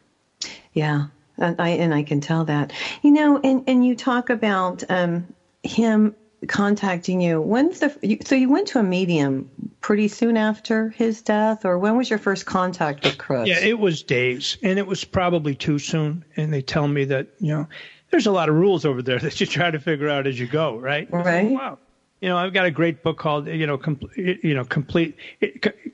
Yeah. 0.72 1.08
And 1.36 1.60
I, 1.60 1.70
and 1.70 1.92
I 1.92 2.02
can 2.02 2.20
tell 2.20 2.44
that. 2.46 2.72
You 3.02 3.10
know, 3.10 3.38
and, 3.42 3.64
and 3.66 3.84
you 3.84 3.96
talk 3.96 4.30
about 4.30 4.84
um, 4.88 5.26
Him 5.62 6.14
contacting 6.46 7.20
you. 7.20 7.40
When's 7.40 7.80
the 7.80 8.18
so 8.24 8.34
you 8.34 8.48
went 8.48 8.68
to 8.68 8.78
a 8.78 8.82
medium 8.82 9.50
pretty 9.80 10.08
soon 10.08 10.36
after 10.36 10.90
his 10.90 11.22
death, 11.22 11.64
or 11.64 11.78
when 11.78 11.96
was 11.96 12.08
your 12.08 12.18
first 12.18 12.46
contact 12.46 13.04
with 13.04 13.18
Chris? 13.18 13.48
Yeah, 13.48 13.60
it 13.60 13.78
was 13.78 14.02
days, 14.02 14.56
and 14.62 14.78
it 14.78 14.86
was 14.86 15.04
probably 15.04 15.54
too 15.54 15.78
soon. 15.78 16.24
And 16.36 16.52
they 16.52 16.62
tell 16.62 16.86
me 16.86 17.04
that 17.06 17.28
you 17.40 17.52
know 17.52 17.68
there's 18.10 18.26
a 18.26 18.32
lot 18.32 18.48
of 18.48 18.54
rules 18.54 18.84
over 18.84 19.02
there 19.02 19.18
that 19.20 19.40
you 19.40 19.46
try 19.46 19.70
to 19.70 19.80
figure 19.80 20.08
out 20.08 20.26
as 20.26 20.38
you 20.38 20.46
go, 20.46 20.78
right? 20.78 21.10
Right. 21.10 21.44
Like, 21.44 21.60
wow 21.60 21.78
you 22.20 22.28
know, 22.28 22.36
I've 22.36 22.52
got 22.52 22.66
a 22.66 22.70
great 22.70 23.04
book 23.04 23.16
called, 23.16 23.46
you 23.46 23.66
know, 23.66 23.78
complete, 23.78 24.42
you 24.42 24.52
know, 24.52 24.64
complete, 24.64 25.16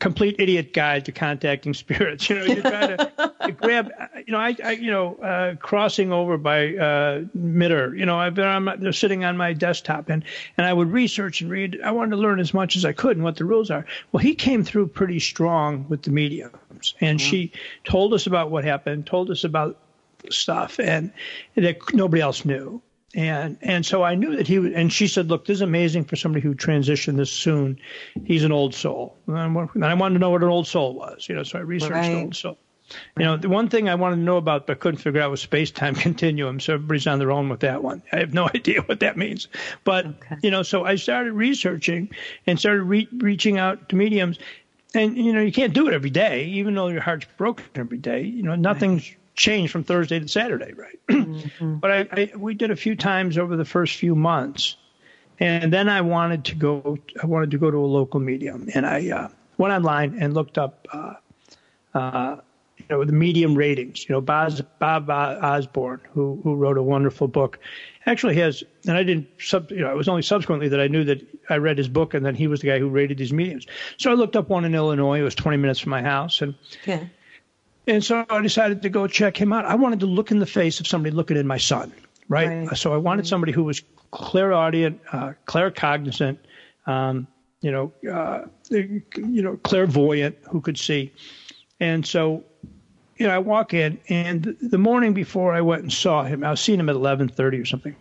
complete 0.00 0.36
idiot 0.38 0.72
guide 0.72 1.04
to 1.04 1.12
contacting 1.12 1.74
spirits. 1.74 2.30
You 2.30 2.36
know, 2.36 2.44
you 2.44 2.62
try 2.62 2.96
to 2.96 3.52
grab, 3.60 3.90
you 4.26 4.32
know, 4.32 4.38
I, 4.38 4.56
I 4.64 4.70
you 4.72 4.90
know, 4.90 5.16
uh, 5.16 5.56
crossing 5.56 6.12
over 6.12 6.38
by 6.38 6.76
uh, 6.76 7.24
Mitter. 7.34 7.94
You 7.94 8.06
know, 8.06 8.18
I've 8.18 8.34
been 8.34 8.46
on 8.46 8.64
my, 8.64 8.76
they're 8.76 8.92
sitting 8.92 9.24
on 9.24 9.36
my 9.36 9.52
desktop, 9.52 10.08
and 10.08 10.24
and 10.56 10.66
I 10.66 10.72
would 10.72 10.90
research 10.90 11.42
and 11.42 11.50
read. 11.50 11.80
I 11.84 11.90
wanted 11.90 12.12
to 12.12 12.22
learn 12.22 12.40
as 12.40 12.54
much 12.54 12.76
as 12.76 12.86
I 12.86 12.92
could 12.92 13.16
and 13.16 13.24
what 13.24 13.36
the 13.36 13.44
rules 13.44 13.70
are. 13.70 13.84
Well, 14.12 14.22
he 14.22 14.34
came 14.34 14.64
through 14.64 14.88
pretty 14.88 15.20
strong 15.20 15.84
with 15.90 16.02
the 16.02 16.10
mediums, 16.10 16.94
and 17.02 17.18
mm-hmm. 17.18 17.30
she 17.30 17.52
told 17.84 18.14
us 18.14 18.26
about 18.26 18.50
what 18.50 18.64
happened, 18.64 19.06
told 19.06 19.30
us 19.30 19.44
about 19.44 19.78
stuff, 20.30 20.80
and 20.80 21.12
that 21.54 21.76
nobody 21.92 22.22
else 22.22 22.46
knew 22.46 22.80
and 23.14 23.56
and 23.62 23.86
so 23.86 24.02
I 24.02 24.14
knew 24.16 24.36
that 24.36 24.46
he 24.46 24.58
was, 24.58 24.72
and 24.74 24.92
she 24.92 25.06
said, 25.06 25.28
"Look, 25.28 25.46
this 25.46 25.56
is 25.56 25.62
amazing 25.62 26.04
for 26.04 26.16
somebody 26.16 26.42
who 26.42 26.54
transitioned 26.54 27.16
this 27.16 27.30
soon. 27.30 27.78
He's 28.24 28.44
an 28.44 28.52
old 28.52 28.74
soul." 28.74 29.16
And 29.26 29.84
I 29.84 29.94
wanted 29.94 30.14
to 30.14 30.18
know 30.18 30.30
what 30.30 30.42
an 30.42 30.48
old 30.48 30.66
soul 30.66 30.94
was, 30.94 31.28
you 31.28 31.34
know. 31.34 31.44
So 31.44 31.58
I 31.58 31.62
researched 31.62 31.92
right. 31.92 32.14
old 32.14 32.34
soul. 32.34 32.58
You 33.18 33.24
know, 33.24 33.36
the 33.36 33.48
one 33.48 33.68
thing 33.68 33.88
I 33.88 33.94
wanted 33.94 34.16
to 34.16 34.22
know 34.22 34.36
about 34.36 34.66
but 34.66 34.78
couldn't 34.80 35.00
figure 35.00 35.20
out 35.20 35.30
was 35.30 35.40
space 35.40 35.70
time 35.70 35.94
continuum. 35.94 36.60
So 36.60 36.74
everybody's 36.74 37.06
on 37.06 37.18
their 37.18 37.32
own 37.32 37.48
with 37.48 37.60
that 37.60 37.82
one. 37.82 38.02
I 38.12 38.18
have 38.18 38.34
no 38.34 38.48
idea 38.54 38.82
what 38.82 39.00
that 39.00 39.16
means. 39.16 39.48
But 39.84 40.06
okay. 40.06 40.36
you 40.42 40.50
know, 40.50 40.62
so 40.62 40.84
I 40.84 40.96
started 40.96 41.32
researching 41.32 42.10
and 42.46 42.58
started 42.58 42.82
re- 42.82 43.08
reaching 43.18 43.58
out 43.58 43.88
to 43.90 43.96
mediums. 43.96 44.38
And 44.94 45.16
you 45.16 45.32
know, 45.32 45.40
you 45.40 45.52
can't 45.52 45.72
do 45.72 45.88
it 45.88 45.94
every 45.94 46.10
day, 46.10 46.44
even 46.46 46.74
though 46.74 46.88
your 46.88 47.00
heart's 47.00 47.26
broken 47.36 47.64
every 47.74 47.98
day. 47.98 48.22
You 48.22 48.42
know, 48.42 48.54
nothing's 48.54 49.08
right 49.08 49.18
changed 49.34 49.72
from 49.72 49.84
Thursday 49.84 50.20
to 50.20 50.28
Saturday, 50.28 50.72
right? 50.72 50.98
Mm-hmm. 51.24 51.76
but 51.76 51.90
I, 51.90 51.98
I, 52.12 52.32
we 52.36 52.54
did 52.54 52.70
a 52.70 52.76
few 52.76 52.96
times 52.96 53.38
over 53.38 53.56
the 53.56 53.64
first 53.64 53.96
few 53.96 54.14
months, 54.14 54.76
and 55.38 55.72
then 55.72 55.88
I 55.88 56.00
wanted 56.02 56.44
to 56.46 56.54
go. 56.54 56.98
I 57.22 57.26
wanted 57.26 57.50
to 57.52 57.58
go 57.58 57.70
to 57.70 57.76
a 57.76 57.86
local 57.86 58.20
medium, 58.20 58.68
and 58.72 58.86
I 58.86 59.10
uh, 59.10 59.28
went 59.58 59.72
online 59.72 60.16
and 60.20 60.32
looked 60.32 60.58
up, 60.58 60.86
uh, 60.92 61.14
uh, 61.92 62.36
you 62.78 62.84
know, 62.88 63.04
the 63.04 63.12
medium 63.12 63.54
ratings. 63.54 64.08
You 64.08 64.14
know, 64.14 64.20
Bob, 64.20 64.64
Bob 64.78 65.10
Osborne, 65.10 66.00
who 66.12 66.40
who 66.42 66.54
wrote 66.54 66.78
a 66.78 66.82
wonderful 66.82 67.28
book, 67.28 67.58
actually 68.06 68.36
has, 68.36 68.62
and 68.86 68.96
I 68.96 69.02
didn't 69.02 69.28
sub. 69.38 69.70
You 69.70 69.80
know, 69.80 69.90
it 69.90 69.96
was 69.96 70.08
only 70.08 70.22
subsequently 70.22 70.68
that 70.68 70.80
I 70.80 70.88
knew 70.88 71.04
that 71.04 71.26
I 71.50 71.56
read 71.56 71.78
his 71.78 71.88
book, 71.88 72.14
and 72.14 72.24
then 72.24 72.34
he 72.34 72.46
was 72.46 72.60
the 72.60 72.68
guy 72.68 72.78
who 72.78 72.88
rated 72.88 73.18
these 73.18 73.32
mediums. 73.32 73.66
So 73.96 74.10
I 74.10 74.14
looked 74.14 74.36
up 74.36 74.48
one 74.48 74.64
in 74.64 74.74
Illinois. 74.74 75.20
It 75.20 75.24
was 75.24 75.34
20 75.34 75.56
minutes 75.58 75.80
from 75.80 75.90
my 75.90 76.02
house, 76.02 76.42
and. 76.42 76.54
Yeah 76.86 77.04
and 77.86 78.04
so 78.04 78.24
I 78.28 78.40
decided 78.40 78.82
to 78.82 78.88
go 78.88 79.06
check 79.06 79.36
him 79.36 79.52
out. 79.52 79.64
I 79.64 79.74
wanted 79.74 80.00
to 80.00 80.06
look 80.06 80.30
in 80.30 80.38
the 80.38 80.46
face 80.46 80.80
of 80.80 80.86
somebody 80.86 81.14
looking 81.14 81.36
at 81.36 81.44
my 81.44 81.58
son, 81.58 81.92
right? 82.28 82.66
right. 82.66 82.76
So 82.76 82.94
I 82.94 82.96
wanted 82.96 83.26
somebody 83.26 83.52
who 83.52 83.64
was 83.64 83.82
clairaudient, 84.10 85.00
uh, 85.12 85.32
claircognizant, 85.46 86.38
um, 86.86 87.26
you 87.60 87.70
know, 87.70 87.92
uh, 88.10 88.42
you 88.70 89.02
know, 89.42 89.56
clairvoyant, 89.64 90.36
who 90.50 90.60
could 90.60 90.78
see. 90.78 91.12
And 91.80 92.06
so, 92.06 92.44
you 93.16 93.26
know, 93.26 93.34
I 93.34 93.38
walk 93.38 93.74
in, 93.74 93.98
and 94.08 94.56
the 94.60 94.78
morning 94.78 95.14
before 95.14 95.52
I 95.52 95.60
went 95.60 95.82
and 95.82 95.92
saw 95.92 96.24
him, 96.24 96.44
I 96.44 96.50
was 96.50 96.60
seeing 96.60 96.80
him 96.80 96.88
at 96.88 96.96
11:30 96.96 97.60
or 97.60 97.64
something. 97.64 97.96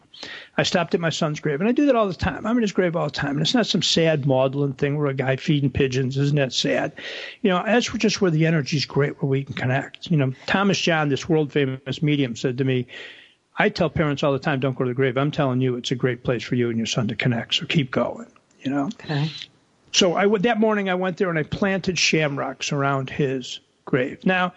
I 0.56 0.64
stopped 0.64 0.94
at 0.94 1.00
my 1.00 1.10
son's 1.10 1.40
grave, 1.40 1.62
and 1.62 1.70
I 1.70 1.72
do 1.72 1.88
that 1.88 1.96
all 1.96 2.08
the 2.08 2.14
time. 2.14 2.46
I'm 2.46 2.58
in 2.58 2.62
his 2.62 2.72
grave 2.72 2.96
all 2.96 3.06
the 3.06 3.12
time, 3.12 3.32
and 3.32 3.42
it's 3.42 3.56
not 3.56 3.66
some 3.66 3.82
sad 3.82 4.28
maudlin 4.28 4.74
thing 4.74 4.98
where 4.98 5.08
a 5.08 5.14
guy 5.14 5.36
feeding 5.36 5.72
pigeons. 5.72 6.16
Isn't 6.18 6.36
that 6.36 6.54
sad? 6.54 6.94
You 7.42 7.50
know, 7.50 7.64
that's 7.66 7.92
just 7.92 8.22
where 8.22 8.30
the 8.30 8.46
energy's 8.46 8.86
great, 8.86 9.22
where 9.22 9.30
we 9.30 9.44
can 9.44 9.56
connect. 9.56 10.12
You 10.12 10.18
know, 10.18 10.34
Thomas 10.46 10.80
John, 10.80 11.10
this 11.10 11.28
world 11.28 11.52
famous 11.52 12.04
medium, 12.04 12.36
said 12.36 12.60
to 12.60 12.64
me, 12.64 12.86
"I 13.58 13.70
tell 13.70 13.90
parents 13.90 14.22
all 14.22 14.32
the 14.32 14.40
time, 14.40 14.60
don't 14.60 14.78
go 14.78 14.84
to 14.84 14.92
the 14.92 14.96
grave. 14.96 15.18
I'm 15.18 15.32
telling 15.32 15.60
you, 15.60 15.76
it's 15.76 15.92
a 15.92 15.96
great 15.96 16.24
place 16.24 16.44
for 16.44 16.54
you 16.54 16.70
and 16.70 16.78
your 16.78 16.86
son 16.86 17.08
to 17.08 17.16
connect. 17.16 17.56
So 17.56 17.66
keep 17.66 17.90
going." 17.90 18.28
You 18.62 18.70
know. 18.70 18.86
Okay. 18.86 19.32
So 19.92 20.16
I 20.16 20.28
that 20.40 20.60
morning 20.60 20.88
I 20.88 20.96
went 20.96 21.18
there 21.18 21.30
and 21.30 21.40
I 21.40 21.44
planted 21.44 21.98
shamrocks 21.98 22.72
around 22.72 23.10
his 23.10 23.60
grave. 23.86 24.24
Now, 24.24 24.54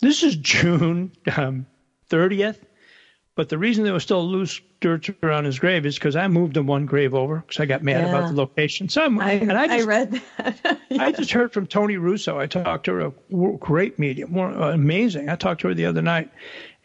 this 0.00 0.22
is 0.22 0.36
June 0.36 1.12
um, 1.36 1.66
30th, 2.10 2.58
but 3.34 3.48
the 3.48 3.58
reason 3.58 3.84
there 3.84 3.92
was 3.92 4.02
still 4.02 4.26
loose 4.26 4.60
dirt 4.80 5.08
around 5.22 5.44
his 5.44 5.58
grave 5.58 5.86
is 5.86 5.94
because 5.96 6.16
I 6.16 6.28
moved 6.28 6.56
him 6.56 6.66
one 6.66 6.86
grave 6.86 7.14
over 7.14 7.38
because 7.46 7.60
I 7.60 7.66
got 7.66 7.82
mad 7.82 8.02
Yeah. 8.04 8.08
about 8.10 8.28
the 8.28 8.36
location. 8.36 8.88
So 8.88 9.02
I, 9.20 9.32
and 9.32 9.52
I 9.52 9.78
I 9.78 9.82
read 9.82 10.20
that. 10.38 10.80
I 10.98 11.12
just 11.12 11.32
heard 11.32 11.52
from 11.52 11.66
Tony 11.66 11.96
Russo. 11.96 12.38
I 12.38 12.46
talked 12.46 12.84
to 12.86 12.92
her, 12.94 13.00
a 13.06 13.56
great 13.58 13.98
medium, 13.98 14.32
more, 14.32 14.50
uh, 14.50 14.72
amazing. 14.72 15.28
I 15.28 15.36
talked 15.36 15.62
to 15.62 15.68
her 15.68 15.74
the 15.74 15.86
other 15.86 16.02
night, 16.02 16.30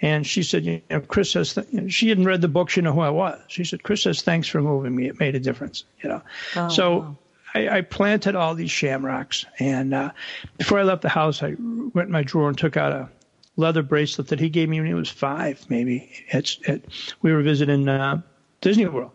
and 0.01 0.25
she 0.25 0.41
said, 0.43 0.63
you 0.65 0.81
know, 0.89 1.01
Chris 1.01 1.31
says, 1.31 1.53
th- 1.53 1.91
she 1.93 2.09
hadn't 2.09 2.25
read 2.25 2.41
the 2.41 2.47
book, 2.47 2.69
she 2.69 2.81
didn't 2.81 2.93
who 2.95 3.01
I 3.01 3.09
was. 3.09 3.39
She 3.47 3.63
said, 3.63 3.83
Chris 3.83 4.03
says, 4.03 4.21
thanks 4.21 4.47
for 4.47 4.61
moving 4.61 4.95
me. 4.95 5.07
It 5.07 5.19
made 5.19 5.35
a 5.35 5.39
difference, 5.39 5.83
you 6.01 6.09
know. 6.09 6.21
Oh, 6.55 6.69
so 6.69 6.97
wow. 6.97 7.17
I, 7.53 7.69
I 7.69 7.81
planted 7.81 8.35
all 8.35 8.55
these 8.55 8.71
shamrocks, 8.71 9.45
and 9.59 9.93
uh, 9.93 10.11
before 10.57 10.79
I 10.79 10.83
left 10.83 11.01
the 11.01 11.09
house, 11.09 11.43
I 11.43 11.55
went 11.57 12.07
in 12.07 12.11
my 12.11 12.23
drawer 12.23 12.47
and 12.47 12.57
took 12.57 12.77
out 12.77 12.93
a 12.93 13.09
leather 13.55 13.83
bracelet 13.83 14.27
that 14.29 14.39
he 14.39 14.49
gave 14.49 14.69
me 14.69 14.79
when 14.79 14.87
he 14.87 14.93
was 14.93 15.09
five, 15.09 15.65
maybe. 15.69 16.11
It's, 16.29 16.57
it, 16.63 16.85
we 17.21 17.33
were 17.33 17.41
visiting 17.41 17.87
uh, 17.87 18.21
Disney 18.61 18.87
World 18.87 19.11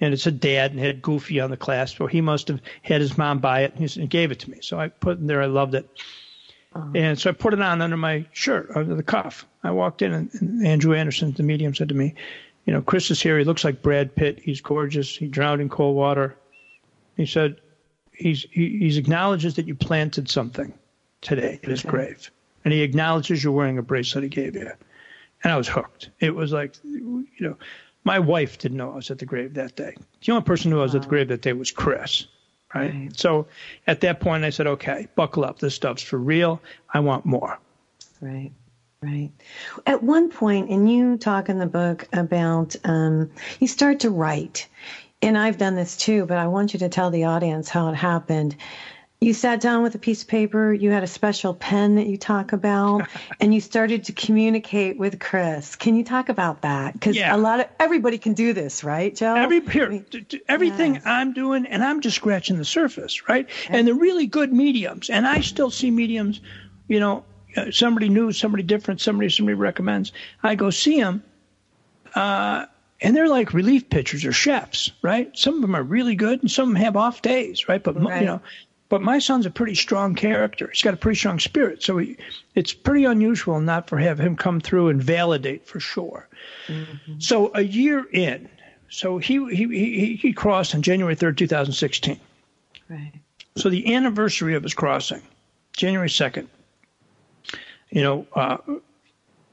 and 0.00 0.12
it 0.12 0.20
said 0.20 0.40
dad 0.40 0.72
and 0.72 0.80
had 0.80 1.02
Goofy 1.02 1.40
on 1.40 1.50
the 1.50 1.56
clasp. 1.56 1.96
So 1.98 2.06
he 2.06 2.20
must 2.20 2.48
have 2.48 2.60
had 2.82 3.00
his 3.00 3.16
mom 3.16 3.38
buy 3.38 3.62
it 3.62 3.74
and 3.74 3.88
he 3.88 4.00
and 4.00 4.10
gave 4.10 4.30
it 4.30 4.40
to 4.40 4.50
me. 4.50 4.58
So 4.60 4.78
I 4.78 4.88
put 4.88 5.18
it 5.18 5.20
in 5.20 5.26
there. 5.26 5.42
I 5.42 5.46
loved 5.46 5.74
it. 5.74 5.88
And 6.94 7.18
so 7.18 7.30
I 7.30 7.32
put 7.32 7.54
it 7.54 7.60
on 7.62 7.80
under 7.80 7.96
my 7.96 8.26
shirt, 8.32 8.70
under 8.74 8.94
the 8.94 9.02
cuff. 9.02 9.46
I 9.64 9.70
walked 9.70 10.02
in 10.02 10.12
and, 10.12 10.30
and 10.34 10.66
Andrew 10.66 10.94
Anderson, 10.94 11.32
the 11.32 11.42
medium, 11.42 11.74
said 11.74 11.88
to 11.88 11.94
me, 11.94 12.14
you 12.66 12.72
know, 12.74 12.82
Chris 12.82 13.10
is 13.10 13.20
here. 13.20 13.38
He 13.38 13.44
looks 13.44 13.64
like 13.64 13.80
Brad 13.80 14.14
Pitt. 14.14 14.40
He's 14.40 14.60
gorgeous. 14.60 15.16
He 15.16 15.26
drowned 15.26 15.62
in 15.62 15.70
cold 15.70 15.96
water. 15.96 16.36
He 17.16 17.24
said, 17.24 17.56
he's, 18.12 18.44
he 18.50 18.78
he's 18.78 18.98
acknowledges 18.98 19.54
that 19.54 19.66
you 19.66 19.74
planted 19.74 20.28
something 20.28 20.74
today 21.22 21.60
at 21.62 21.70
his 21.70 21.82
grave. 21.82 22.30
And 22.66 22.72
he 22.72 22.82
acknowledges 22.82 23.44
you're 23.44 23.52
wearing 23.52 23.78
a 23.78 23.82
bracelet 23.82 24.24
he 24.24 24.28
gave 24.28 24.56
you. 24.56 24.68
And 25.44 25.52
I 25.52 25.56
was 25.56 25.68
hooked. 25.68 26.10
It 26.18 26.34
was 26.34 26.52
like, 26.52 26.74
you 26.82 27.24
know, 27.38 27.56
my 28.02 28.18
wife 28.18 28.58
didn't 28.58 28.76
know 28.76 28.90
I 28.90 28.96
was 28.96 29.08
at 29.08 29.20
the 29.20 29.24
grave 29.24 29.54
that 29.54 29.76
day. 29.76 29.94
The 30.24 30.32
only 30.32 30.42
person 30.42 30.72
who 30.72 30.78
was 30.78 30.96
at 30.96 31.02
the 31.02 31.08
grave 31.08 31.28
that 31.28 31.42
day 31.42 31.52
was 31.52 31.70
Chris. 31.70 32.26
Right? 32.74 32.92
Right. 32.92 33.16
So 33.16 33.46
at 33.86 34.00
that 34.00 34.18
point, 34.18 34.42
I 34.42 34.50
said, 34.50 34.66
okay, 34.66 35.06
buckle 35.14 35.44
up. 35.44 35.60
This 35.60 35.76
stuff's 35.76 36.02
for 36.02 36.18
real. 36.18 36.60
I 36.92 36.98
want 36.98 37.24
more. 37.24 37.56
Right, 38.20 38.50
right. 39.00 39.30
At 39.86 40.02
one 40.02 40.28
point, 40.28 40.68
and 40.68 40.90
you 40.90 41.18
talk 41.18 41.48
in 41.48 41.60
the 41.60 41.66
book 41.66 42.08
about 42.12 42.74
um, 42.82 43.30
you 43.60 43.68
start 43.68 44.00
to 44.00 44.10
write, 44.10 44.66
and 45.22 45.38
I've 45.38 45.56
done 45.56 45.76
this 45.76 45.96
too, 45.96 46.26
but 46.26 46.36
I 46.36 46.48
want 46.48 46.72
you 46.72 46.80
to 46.80 46.88
tell 46.88 47.12
the 47.12 47.24
audience 47.26 47.68
how 47.68 47.90
it 47.90 47.94
happened. 47.94 48.56
You 49.20 49.32
sat 49.32 49.60
down 49.62 49.82
with 49.82 49.94
a 49.94 49.98
piece 49.98 50.22
of 50.22 50.28
paper, 50.28 50.74
you 50.74 50.90
had 50.90 51.02
a 51.02 51.06
special 51.06 51.54
pen 51.54 51.94
that 51.94 52.06
you 52.06 52.18
talk 52.18 52.52
about, 52.52 53.08
and 53.40 53.54
you 53.54 53.62
started 53.62 54.04
to 54.04 54.12
communicate 54.12 54.98
with 54.98 55.18
Chris. 55.18 55.74
Can 55.74 55.96
you 55.96 56.04
talk 56.04 56.28
about 56.28 56.60
that? 56.62 56.92
Because 56.92 57.16
Yeah. 57.16 57.34
a 57.34 57.38
lot 57.38 57.60
of 57.60 57.66
everybody 57.80 58.18
can 58.18 58.34
do 58.34 58.52
this, 58.52 58.84
right, 58.84 59.14
Joe? 59.16 59.34
Every 59.34 59.62
I 59.66 59.88
mean, 59.88 60.04
d- 60.10 60.20
d- 60.28 60.42
everything 60.48 60.94
yes. 60.94 61.02
I'm 61.06 61.32
doing, 61.32 61.64
and 61.64 61.82
I'm 61.82 62.02
just 62.02 62.16
scratching 62.16 62.58
the 62.58 62.64
surface, 62.66 63.26
right? 63.26 63.48
And 63.70 63.88
the 63.88 63.94
really 63.94 64.26
good 64.26 64.52
mediums, 64.52 65.08
and 65.08 65.26
I 65.26 65.40
still 65.40 65.70
see 65.70 65.90
mediums, 65.90 66.42
you 66.88 67.00
know, 67.00 67.24
uh, 67.56 67.70
somebody 67.70 68.10
new, 68.10 68.32
somebody 68.32 68.64
different, 68.64 69.00
somebody 69.00 69.30
somebody 69.30 69.54
recommends. 69.54 70.12
I 70.42 70.56
go 70.56 70.68
see 70.68 71.00
them, 71.00 71.22
uh, 72.14 72.66
and 73.00 73.16
they're 73.16 73.28
like 73.28 73.54
relief 73.54 73.88
pitchers 73.88 74.26
or 74.26 74.32
chefs, 74.32 74.90
right? 75.00 75.30
Some 75.36 75.54
of 75.54 75.62
them 75.62 75.74
are 75.74 75.82
really 75.82 76.16
good, 76.16 76.42
and 76.42 76.50
some 76.50 76.68
of 76.68 76.74
them 76.74 76.82
have 76.82 76.96
off 76.96 77.22
days, 77.22 77.66
right? 77.66 77.82
But 77.82 77.96
Right. 77.96 78.20
you 78.20 78.26
know, 78.26 78.42
but 78.88 79.02
my 79.02 79.18
son's 79.18 79.46
a 79.46 79.50
pretty 79.50 79.74
strong 79.74 80.14
character. 80.14 80.68
He's 80.72 80.82
got 80.82 80.94
a 80.94 80.96
pretty 80.96 81.18
strong 81.18 81.38
spirit, 81.38 81.82
so 81.82 81.98
he, 81.98 82.16
it's 82.54 82.72
pretty 82.72 83.04
unusual 83.04 83.60
not 83.60 83.88
for 83.88 83.98
have 83.98 84.18
him 84.20 84.36
come 84.36 84.60
through 84.60 84.88
and 84.88 85.02
validate 85.02 85.66
for 85.66 85.80
sure. 85.80 86.28
So 87.18 87.50
a 87.54 87.62
year 87.62 88.06
in, 88.12 88.48
so 88.88 89.18
he 89.18 89.44
he 89.54 89.66
he, 89.66 90.16
he 90.16 90.32
crossed 90.32 90.74
on 90.74 90.82
January 90.82 91.14
third, 91.14 91.36
two 91.38 91.46
thousand 91.46 91.74
sixteen. 91.74 92.20
right. 92.88 93.12
So 93.56 93.70
the 93.70 93.94
anniversary 93.94 94.54
of 94.54 94.62
his 94.62 94.74
crossing, 94.74 95.22
January 95.76 96.10
second. 96.10 96.48
You 97.90 98.02
know, 98.02 98.26
uh, 98.34 98.58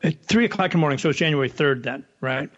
at 0.04 0.24
three 0.26 0.46
o'clock 0.46 0.68
in 0.68 0.72
the 0.72 0.78
morning. 0.80 1.00
So 1.00 1.10
it's 1.10 1.20
January 1.20 1.50
third 1.50 1.84
then, 1.84 2.04
right? 2.20 2.50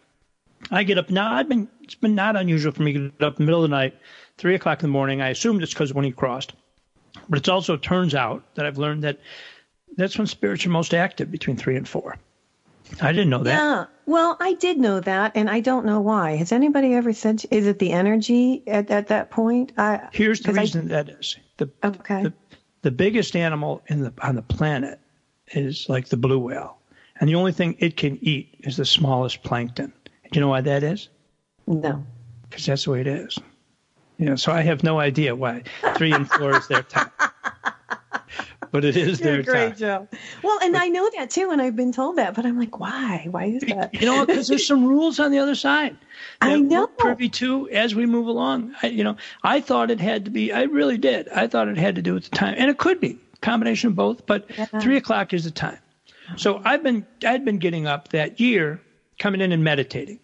I 0.72 0.84
get 0.84 0.98
up 0.98 1.10
now. 1.10 1.34
I've 1.34 1.48
been 1.48 1.68
it's 1.82 1.96
been 1.96 2.16
not 2.16 2.36
unusual 2.36 2.72
for 2.72 2.82
me 2.82 2.94
to 2.94 3.10
get 3.10 3.24
up 3.24 3.40
in 3.40 3.46
the 3.46 3.46
middle 3.46 3.64
of 3.64 3.70
the 3.70 3.76
night, 3.76 3.96
three 4.38 4.56
o'clock 4.56 4.82
in 4.82 4.90
the 4.90 4.94
morning. 4.94 5.22
I 5.22 5.30
assumed 5.30 5.62
it's 5.62 5.74
because 5.74 5.94
when 5.94 6.06
he 6.06 6.12
crossed, 6.12 6.54
but 7.30 7.40
it 7.40 7.50
also 7.50 7.78
turns 7.78 8.14
out 8.16 8.44
that 8.56 8.66
I've 8.66 8.78
learned 8.78 9.04
that 9.04 9.20
that's 9.98 10.18
when 10.18 10.28
spirits 10.28 10.66
are 10.66 10.70
most 10.70 10.94
active 10.94 11.32
between 11.32 11.56
three 11.58 11.76
and 11.76 11.88
four. 11.88 12.18
I 13.02 13.12
didn't 13.12 13.30
know 13.32 13.44
that. 13.44 13.52
Yeah. 13.54 13.86
Well, 14.06 14.38
I 14.40 14.54
did 14.54 14.78
know 14.78 15.00
that, 15.00 15.32
and 15.36 15.50
I 15.50 15.60
don't 15.60 15.86
know 15.86 16.00
why. 16.02 16.36
Has 16.36 16.52
anybody 16.52 16.94
ever 16.94 17.14
said? 17.14 17.44
Is 17.50 17.66
it 17.66 17.80
the 17.80 17.92
energy 17.92 18.62
at, 18.68 18.92
at 18.92 19.08
that 19.08 19.32
point? 19.32 19.72
I, 19.78 20.08
Here's 20.12 20.40
the 20.42 20.50
'cause 20.50 20.58
I- 20.58 20.62
reason 20.62 20.88
that 20.90 21.10
is 21.10 21.38
the 21.58 21.70
Okay. 21.84 22.24
the, 22.24 22.34
the 22.84 22.92
biggest 22.92 23.36
animal 23.36 23.82
in 23.88 24.02
the 24.02 24.14
on 24.22 24.36
the 24.36 24.44
planet 24.44 25.00
is 25.54 25.88
like 25.90 26.10
the 26.10 26.18
blue 26.18 26.38
whale, 26.38 26.78
and 27.20 27.28
the 27.28 27.36
only 27.36 27.52
thing 27.52 27.76
it 27.80 27.98
can 27.98 28.20
eat 28.22 28.54
is 28.60 28.78
the 28.78 28.86
smallest 28.86 29.42
plankton. 29.42 29.92
Do 30.06 30.38
you 30.38 30.42
know 30.42 30.50
why 30.50 30.62
that 30.62 30.84
is? 30.84 31.10
no. 31.68 32.06
Because 32.48 32.68
that's 32.68 32.84
the 32.86 32.92
way 32.92 33.02
it 33.02 33.08
is. 33.08 33.38
You 34.18 34.26
know, 34.26 34.36
so 34.36 34.52
I 34.52 34.62
have 34.62 34.84
no 34.84 35.00
idea 35.00 35.36
why 35.36 35.64
three 35.96 36.14
and 36.14 36.30
four 36.30 36.56
is 36.56 36.68
their 36.68 36.84
time, 36.84 37.12
but 38.72 38.86
it 38.86 38.96
is 38.96 39.20
You're 39.20 39.34
their 39.34 39.44
great, 39.44 39.68
time. 39.70 39.78
Joe. 39.78 40.08
Well, 40.42 40.58
and 40.62 40.78
I 40.78 40.88
know 40.88 41.10
that 41.18 41.30
too, 41.30 41.52
and 41.52 41.62
I've 41.62 41.76
been 41.76 41.92
told 41.92 42.18
that, 42.18 42.34
but 42.34 42.46
I'm 42.46 42.58
like, 42.58 42.80
why? 42.80 43.28
Why 43.30 43.46
is 43.46 43.64
that? 43.64 43.94
You 43.94 44.06
know, 44.06 44.26
because 44.26 44.48
there's 44.48 44.66
some 44.66 44.86
rules 44.86 45.20
on 45.20 45.32
the 45.32 45.40
other 45.40 45.56
side. 45.56 45.98
I 46.42 46.58
know. 46.58 46.88
Privy 46.88 47.30
to 47.30 47.70
as 47.70 47.94
we 47.94 48.06
move 48.06 48.28
along. 48.28 48.74
I, 48.82 48.88
you 48.88 49.04
know, 49.04 49.18
I 49.44 49.60
thought 49.60 49.92
it 49.92 50.00
had 50.00 50.26
to 50.26 50.32
be. 50.32 50.54
I 50.54 50.64
really 50.64 50.98
did. 50.98 51.28
I 51.30 51.48
thought 51.48 51.68
it 51.68 51.78
had 51.78 51.96
to 51.96 52.02
do 52.02 52.14
with 52.14 52.30
the 52.30 52.36
time, 52.36 52.56
and 52.58 52.70
it 52.70 52.78
could 52.78 53.02
be 53.02 53.20
combination 53.42 53.90
of 53.90 53.96
both. 53.96 54.26
But 54.26 54.50
three 54.82 54.98
o'clock 54.98 55.34
is 55.34 55.44
the 55.44 55.52
time. 55.52 55.80
So 56.38 56.56
uh-huh. 56.56 56.64
I've 56.66 56.84
been 56.84 57.06
I'd 57.26 57.46
been 57.46 57.60
getting 57.60 57.88
up 57.88 58.10
that 58.10 58.40
year, 58.40 58.82
coming 59.20 59.42
in 59.42 59.52
and 59.52 59.64
meditating, 59.64 60.20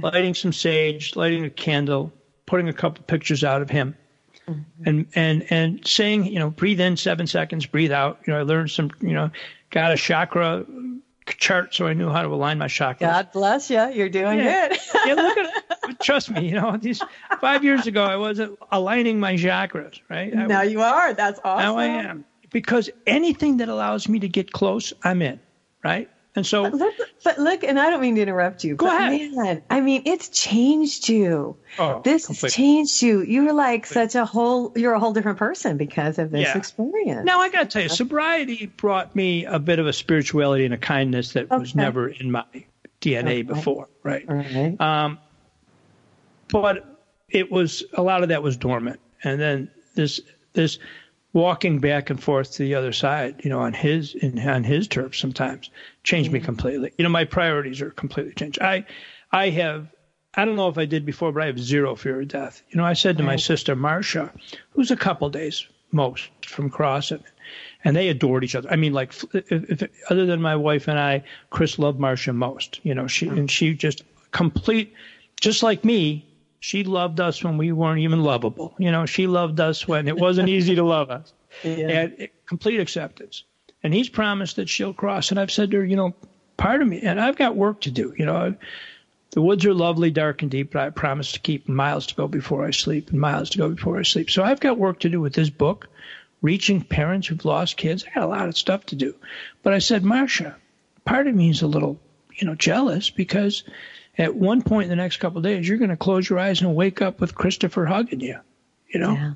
lighting 0.00 0.34
some 0.34 0.52
sage, 0.52 1.16
lighting 1.16 1.44
a 1.44 1.50
candle, 1.50 2.12
putting 2.46 2.68
a 2.68 2.72
couple 2.72 3.04
pictures 3.04 3.44
out 3.44 3.62
of 3.62 3.70
him, 3.70 3.96
mm-hmm. 4.48 4.60
and 4.84 5.06
and 5.14 5.46
and 5.50 5.86
saying, 5.86 6.26
you 6.26 6.38
know, 6.38 6.50
breathe 6.50 6.80
in 6.80 6.96
seven 6.96 7.26
seconds, 7.26 7.66
breathe 7.66 7.92
out. 7.92 8.20
You 8.26 8.32
know, 8.32 8.38
I 8.40 8.42
learned 8.42 8.70
some, 8.70 8.90
you 9.00 9.12
know, 9.12 9.30
got 9.70 9.92
a 9.92 9.96
chakra 9.96 10.64
chart 11.34 11.74
so 11.74 11.86
I 11.86 11.92
knew 11.92 12.08
how 12.08 12.22
to 12.22 12.28
align 12.28 12.58
my 12.58 12.66
chakras. 12.68 13.00
God 13.00 13.32
bless 13.32 13.70
you. 13.70 13.84
You're 13.90 14.08
doing 14.08 14.38
Yeah. 14.38 14.68
good. 14.68 14.78
yeah, 15.06 15.14
look 15.14 15.38
at 15.38 15.64
it. 15.88 16.00
Trust 16.00 16.30
me, 16.30 16.48
you 16.48 16.54
know, 16.54 16.76
these 16.76 17.02
five 17.40 17.64
years 17.64 17.86
ago 17.86 18.04
I 18.04 18.16
wasn't 18.16 18.58
aligning 18.70 19.18
my 19.18 19.34
chakras, 19.34 20.00
right? 20.08 20.34
I, 20.36 20.46
now 20.46 20.62
you 20.62 20.80
are. 20.82 21.14
That's 21.14 21.40
awesome. 21.44 21.64
now 21.64 21.76
I 21.78 21.86
am. 21.86 22.24
Because 22.50 22.88
anything 23.06 23.56
that 23.56 23.68
allows 23.68 24.08
me 24.08 24.20
to 24.20 24.28
get 24.28 24.52
close, 24.52 24.92
I'm 25.02 25.20
in, 25.20 25.40
right? 25.82 26.08
And 26.36 26.46
so 26.46 26.64
Look, 26.64 26.94
but 27.24 27.38
look, 27.38 27.64
and 27.64 27.80
I 27.80 27.88
don't 27.88 28.02
mean 28.02 28.14
to 28.16 28.20
interrupt 28.20 28.62
you. 28.62 28.76
Go 28.76 28.86
but 28.86 28.94
ahead. 29.00 29.32
Man, 29.32 29.62
I 29.70 29.80
mean, 29.80 30.02
it's 30.04 30.28
changed 30.28 31.08
you. 31.08 31.56
Oh, 31.78 32.02
this 32.04 32.26
completely. 32.26 32.48
has 32.48 32.54
changed 32.54 33.02
you. 33.02 33.22
You 33.22 33.44
were 33.46 33.54
like 33.54 33.86
such 33.86 34.14
a 34.14 34.26
whole. 34.26 34.70
You're 34.76 34.92
a 34.92 35.00
whole 35.00 35.14
different 35.14 35.38
person 35.38 35.78
because 35.78 36.18
of 36.18 36.30
this 36.30 36.42
Yeah. 36.42 36.58
experience. 36.58 37.24
now 37.24 37.40
I 37.40 37.48
got 37.48 37.60
to 37.60 37.66
tell 37.66 37.82
you, 37.82 37.88
sobriety 37.88 38.66
brought 38.66 39.16
me 39.16 39.46
a 39.46 39.58
bit 39.58 39.78
of 39.78 39.86
a 39.86 39.92
spirituality 39.94 40.66
and 40.66 40.74
a 40.74 40.78
kindness 40.78 41.32
that 41.32 41.48
was 41.50 41.74
never 41.74 42.08
in 42.08 42.30
my 42.30 42.44
DNA 43.00 43.22
Okay. 43.22 43.42
before, 43.42 43.88
right? 44.02 44.24
Right. 44.28 44.78
Um, 44.78 45.18
but 46.52 46.84
it 47.30 47.50
was 47.50 47.82
a 47.94 48.02
lot 48.02 48.22
of 48.22 48.28
that 48.28 48.42
was 48.42 48.56
dormant, 48.58 49.00
and 49.24 49.40
then 49.40 49.70
this 49.94 50.20
this 50.52 50.78
walking 51.32 51.78
back 51.80 52.10
and 52.10 52.22
forth 52.22 52.52
to 52.52 52.62
the 52.62 52.74
other 52.74 52.92
side, 52.92 53.40
you 53.44 53.50
know, 53.50 53.60
on 53.60 53.72
his 53.72 54.14
in, 54.14 54.38
on 54.38 54.64
his 54.64 54.88
turf 54.88 55.16
sometimes 55.16 55.70
changed 56.02 56.32
me 56.32 56.38
mm-hmm. 56.38 56.46
completely. 56.46 56.92
You 56.96 57.04
know, 57.04 57.10
my 57.10 57.24
priorities 57.24 57.80
are 57.82 57.90
completely 57.90 58.34
changed. 58.34 58.60
I 58.60 58.86
I 59.30 59.50
have 59.50 59.88
I 60.34 60.44
don't 60.44 60.56
know 60.56 60.68
if 60.68 60.78
I 60.78 60.84
did 60.84 61.06
before, 61.06 61.32
but 61.32 61.42
I 61.42 61.46
have 61.46 61.58
zero 61.58 61.94
fear 61.96 62.20
of 62.20 62.28
death. 62.28 62.62
You 62.70 62.76
know, 62.76 62.84
I 62.84 62.92
said 62.92 63.16
to 63.16 63.22
my 63.22 63.36
sister 63.36 63.74
Marcia, 63.74 64.32
who's 64.70 64.90
a 64.90 64.96
couple 64.96 65.30
days 65.30 65.66
most 65.92 66.28
from 66.44 66.68
crossing, 66.68 67.24
and 67.84 67.96
they 67.96 68.08
adored 68.08 68.44
each 68.44 68.54
other. 68.54 68.70
I 68.70 68.76
mean, 68.76 68.92
like, 68.92 69.14
if, 69.32 69.82
if, 69.82 69.90
other 70.10 70.26
than 70.26 70.42
my 70.42 70.54
wife 70.54 70.88
and 70.88 70.98
I, 70.98 71.24
Chris 71.50 71.78
loved 71.78 71.98
Marcia 71.98 72.34
most. 72.34 72.80
You 72.82 72.94
know, 72.94 73.06
she 73.06 73.26
mm-hmm. 73.26 73.38
and 73.38 73.50
she 73.50 73.74
just 73.74 74.02
complete, 74.30 74.92
just 75.40 75.62
like 75.62 75.84
me. 75.84 76.26
She 76.66 76.82
loved 76.82 77.20
us 77.20 77.44
when 77.44 77.58
we 77.58 77.70
weren't 77.70 78.00
even 78.00 78.24
lovable. 78.24 78.74
You 78.76 78.90
know, 78.90 79.06
she 79.06 79.28
loved 79.28 79.60
us 79.60 79.86
when 79.86 80.08
it 80.08 80.16
wasn't 80.16 80.48
easy 80.48 80.74
to 80.74 80.82
love 80.82 81.10
us. 81.12 81.32
And 81.62 82.14
it- 82.18 82.32
complete 82.44 82.80
acceptance. 82.80 83.44
And 83.84 83.94
he's 83.94 84.08
promised 84.08 84.56
that 84.56 84.68
she'll 84.68 84.92
cross. 84.92 85.30
And 85.30 85.38
I've 85.38 85.52
said 85.52 85.70
to 85.70 85.76
her, 85.76 85.84
you 85.84 85.94
know, 85.94 86.12
part 86.56 86.82
of 86.82 86.88
me, 86.88 87.02
and 87.02 87.20
I've 87.20 87.36
got 87.36 87.54
work 87.54 87.82
to 87.82 87.92
do. 87.92 88.16
You 88.18 88.26
know, 88.26 88.56
the 89.30 89.42
woods 89.42 89.64
are 89.64 89.74
lovely, 89.74 90.10
dark 90.10 90.42
and 90.42 90.50
deep, 90.50 90.72
but 90.72 90.82
I 90.82 90.90
promise 90.90 91.30
to 91.32 91.38
keep 91.38 91.68
miles 91.68 92.08
to 92.08 92.16
go 92.16 92.26
before 92.26 92.66
I 92.66 92.72
sleep 92.72 93.10
and 93.10 93.20
miles 93.20 93.50
to 93.50 93.58
go 93.58 93.68
before 93.68 93.96
I 93.96 94.02
sleep. 94.02 94.28
So 94.28 94.42
I've 94.42 94.58
got 94.58 94.76
work 94.76 94.98
to 95.00 95.08
do 95.08 95.20
with 95.20 95.34
this 95.34 95.50
book, 95.50 95.86
reaching 96.42 96.82
parents 96.82 97.28
who've 97.28 97.44
lost 97.44 97.76
kids. 97.76 98.04
I 98.04 98.14
got 98.18 98.24
a 98.24 98.26
lot 98.26 98.48
of 98.48 98.58
stuff 98.58 98.86
to 98.86 98.96
do. 98.96 99.14
But 99.62 99.72
I 99.72 99.78
said, 99.78 100.02
Marcia, 100.02 100.56
part 101.04 101.28
of 101.28 101.34
me 101.36 101.48
is 101.48 101.62
a 101.62 101.68
little, 101.68 102.00
you 102.34 102.44
know, 102.44 102.56
jealous 102.56 103.08
because 103.08 103.62
at 104.18 104.34
one 104.34 104.62
point 104.62 104.84
in 104.84 104.90
the 104.90 104.96
next 104.96 105.18
couple 105.18 105.38
of 105.38 105.44
days, 105.44 105.68
you're 105.68 105.78
going 105.78 105.90
to 105.90 105.96
close 105.96 106.28
your 106.28 106.38
eyes 106.38 106.60
and 106.62 106.74
wake 106.74 107.02
up 107.02 107.20
with 107.20 107.34
Christopher 107.34 107.84
hugging 107.86 108.20
you, 108.20 108.38
you 108.88 109.00
know, 109.00 109.12
Yeah. 109.12 109.32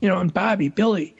you 0.00 0.08
know, 0.08 0.18
and 0.18 0.32
Bobby, 0.32 0.68
Billy, 0.68 1.16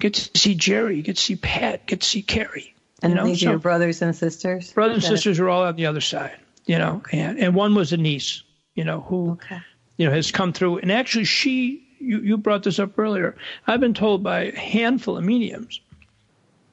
get 0.00 0.14
to 0.14 0.38
see 0.38 0.54
Jerry, 0.54 1.02
get 1.02 1.16
to 1.16 1.22
see 1.22 1.36
Pat, 1.36 1.86
get 1.86 2.00
to 2.00 2.06
see 2.08 2.22
Carrie. 2.22 2.74
And 3.02 3.12
you 3.12 3.16
know, 3.16 3.26
these 3.26 3.42
are 3.42 3.46
so 3.46 3.50
your 3.50 3.58
brothers 3.58 4.02
and 4.02 4.14
sisters? 4.16 4.72
brothers 4.72 5.04
and 5.04 5.16
sisters 5.16 5.38
are 5.40 5.48
all 5.48 5.64
on 5.64 5.76
the 5.76 5.86
other 5.86 6.00
side, 6.00 6.36
you 6.66 6.78
know, 6.78 7.02
and, 7.12 7.38
and 7.38 7.54
one 7.54 7.74
was 7.74 7.92
a 7.92 7.96
niece, 7.96 8.42
you 8.74 8.84
know, 8.84 9.00
who, 9.02 9.32
Okay. 9.32 9.60
you 9.96 10.06
know, 10.06 10.12
has 10.12 10.32
come 10.32 10.52
through. 10.52 10.78
And 10.78 10.90
actually, 10.90 11.24
she, 11.24 11.86
you, 12.00 12.20
you 12.20 12.36
brought 12.38 12.62
this 12.62 12.78
up 12.78 12.98
earlier. 12.98 13.36
I've 13.66 13.80
been 13.80 13.94
told 13.94 14.22
by 14.22 14.44
a 14.44 14.56
handful 14.56 15.16
of 15.16 15.24
mediums 15.24 15.80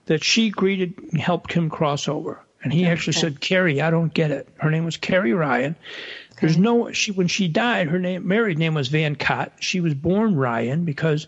that 0.05 0.23
she 0.23 0.49
greeted 0.51 0.93
and 1.11 1.19
helped 1.19 1.51
him 1.51 1.69
cross 1.69 2.07
over. 2.07 2.41
And 2.65 2.73
he 2.73 2.87
actually 2.87 3.13
said, 3.13 3.41
Carrie, 3.41 3.79
I 3.79 3.91
don't 3.91 4.11
get 4.11 4.31
it. 4.31 4.49
Her 4.57 4.71
name 4.71 4.85
was 4.85 4.97
Carrie 4.97 5.33
Ryan. 5.33 5.75
There's 6.41 6.57
no 6.57 6.91
she 6.93 7.11
when 7.11 7.27
she 7.27 7.47
died, 7.47 7.89
her 7.89 7.99
name 7.99 8.27
married 8.27 8.57
name 8.57 8.73
was 8.73 8.87
Van 8.87 9.15
Cott. 9.15 9.53
She 9.59 9.79
was 9.81 9.93
born 9.93 10.35
Ryan 10.35 10.83
because 10.83 11.27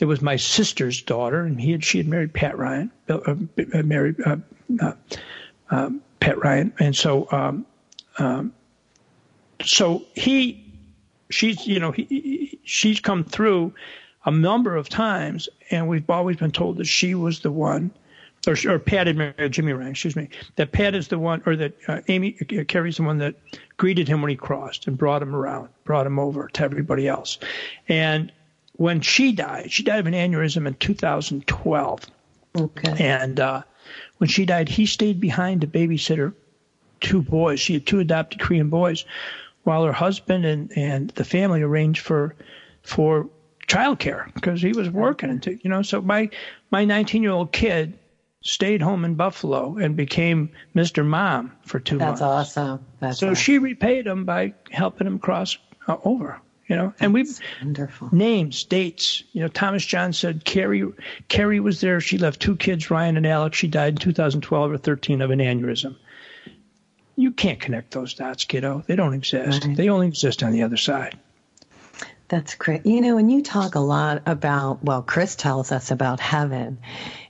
it 0.00 0.06
was 0.06 0.20
my 0.20 0.34
sister's 0.34 1.00
daughter, 1.00 1.42
and 1.42 1.60
he 1.60 1.70
had 1.70 1.84
she 1.84 1.98
had 1.98 2.08
married 2.08 2.34
Pat 2.34 2.58
Ryan, 2.58 2.90
uh, 3.08 3.18
uh, 3.24 3.82
married 3.82 4.16
uh, 4.26 4.36
uh, 4.80 4.92
um, 5.70 6.02
Pat 6.18 6.42
Ryan, 6.42 6.72
and 6.80 6.96
so 6.96 7.28
um, 7.30 7.64
um, 8.18 8.52
so 9.62 10.04
he 10.14 10.68
she's 11.30 11.64
you 11.64 11.78
know 11.78 11.92
he, 11.92 12.58
she's 12.64 12.98
come 12.98 13.22
through 13.22 13.72
a 14.26 14.32
number 14.32 14.74
of 14.74 14.88
times, 14.88 15.48
and 15.70 15.88
we've 15.88 16.10
always 16.10 16.38
been 16.38 16.52
told 16.52 16.76
that 16.78 16.86
she 16.86 17.14
was 17.14 17.40
the 17.40 17.52
one, 17.52 17.92
or, 18.46 18.56
or 18.66 18.78
Pat 18.78 19.06
had 19.06 19.16
married 19.16 19.52
Jimmy 19.52 19.72
Ryan, 19.72 19.90
excuse 19.90 20.16
me, 20.16 20.28
that 20.56 20.72
Pat 20.72 20.94
is 20.94 21.08
the 21.08 21.18
one, 21.18 21.42
or 21.46 21.56
that 21.56 21.74
uh, 21.88 22.00
Amy 22.08 22.36
uh, 22.40 22.64
Carrie's 22.64 22.96
the 22.96 23.02
one 23.02 23.18
that 23.18 23.34
greeted 23.76 24.08
him 24.08 24.22
when 24.22 24.30
he 24.30 24.36
crossed 24.36 24.86
and 24.86 24.98
brought 24.98 25.22
him 25.22 25.34
around, 25.34 25.68
brought 25.84 26.06
him 26.06 26.18
over 26.18 26.48
to 26.48 26.62
everybody 26.62 27.06
else, 27.06 27.38
and 27.88 28.32
when 28.76 29.00
she 29.00 29.32
died, 29.32 29.70
she 29.70 29.82
died 29.82 30.00
of 30.00 30.06
an 30.06 30.14
aneurysm 30.14 30.66
in 30.66 30.74
2012. 30.74 32.06
Okay. 32.58 32.96
And 32.98 33.38
uh, 33.38 33.62
when 34.18 34.28
she 34.28 34.46
died, 34.46 34.68
he 34.68 34.86
stayed 34.86 35.20
behind 35.20 35.60
to 35.60 35.66
babysit 35.66 36.16
her 36.18 36.34
two 37.00 37.22
boys. 37.22 37.60
She 37.60 37.74
had 37.74 37.86
two 37.86 38.00
adopted 38.00 38.40
Korean 38.40 38.70
boys, 38.70 39.04
while 39.64 39.84
her 39.84 39.92
husband 39.92 40.44
and, 40.44 40.72
and 40.76 41.10
the 41.10 41.24
family 41.24 41.62
arranged 41.62 42.00
for 42.00 42.34
for 42.82 43.28
childcare 43.68 44.32
because 44.34 44.60
he 44.60 44.72
was 44.72 44.90
working. 44.90 45.30
And 45.30 45.60
you 45.62 45.70
know, 45.70 45.82
so 45.82 46.00
my 46.00 46.30
my 46.70 46.84
19 46.84 47.22
year 47.22 47.32
old 47.32 47.52
kid 47.52 47.98
stayed 48.42 48.82
home 48.82 49.04
in 49.04 49.14
Buffalo 49.14 49.76
and 49.78 49.96
became 49.96 50.50
Mr. 50.74 51.04
Mom 51.04 51.52
for 51.64 51.80
two 51.80 51.98
That's 51.98 52.20
months. 52.20 52.54
That's 52.54 52.58
awesome. 52.58 52.86
That's 53.00 53.18
So 53.18 53.26
awesome. 53.28 53.34
she 53.36 53.58
repaid 53.58 54.06
him 54.06 54.24
by 54.24 54.54
helping 54.70 55.06
him 55.06 55.18
cross 55.18 55.56
uh, 55.88 55.96
over. 56.04 56.40
You 56.68 56.76
know, 56.76 56.94
and 57.00 57.12
we've 57.12 57.38
wonderful. 57.60 58.08
names, 58.12 58.64
dates. 58.64 59.24
You 59.32 59.42
know, 59.42 59.48
Thomas 59.48 59.84
John 59.84 60.12
said 60.14 60.44
Carrie 60.44 60.90
Carrie 61.28 61.60
was 61.60 61.80
there. 61.80 62.00
She 62.00 62.16
left 62.18 62.40
two 62.40 62.56
kids, 62.56 62.90
Ryan 62.90 63.16
and 63.18 63.26
Alex. 63.26 63.58
She 63.58 63.68
died 63.68 63.94
in 63.94 63.96
2012 63.96 64.72
or 64.72 64.78
13 64.78 65.20
of 65.20 65.30
an 65.30 65.40
aneurysm. 65.40 65.96
You 67.16 67.30
can't 67.32 67.60
connect 67.60 67.90
those 67.90 68.14
dots, 68.14 68.44
kiddo. 68.44 68.84
They 68.86 68.96
don't 68.96 69.12
exist. 69.12 69.66
Right. 69.66 69.76
They 69.76 69.90
only 69.90 70.06
exist 70.08 70.42
on 70.42 70.52
the 70.52 70.62
other 70.62 70.78
side. 70.78 71.18
That's 72.28 72.54
great. 72.54 72.86
You 72.86 73.02
know, 73.02 73.18
and 73.18 73.30
you 73.30 73.42
talk 73.42 73.74
a 73.74 73.80
lot 73.80 74.22
about, 74.24 74.82
well, 74.82 75.02
Chris 75.02 75.36
tells 75.36 75.72
us 75.72 75.90
about 75.90 76.20
heaven. 76.20 76.78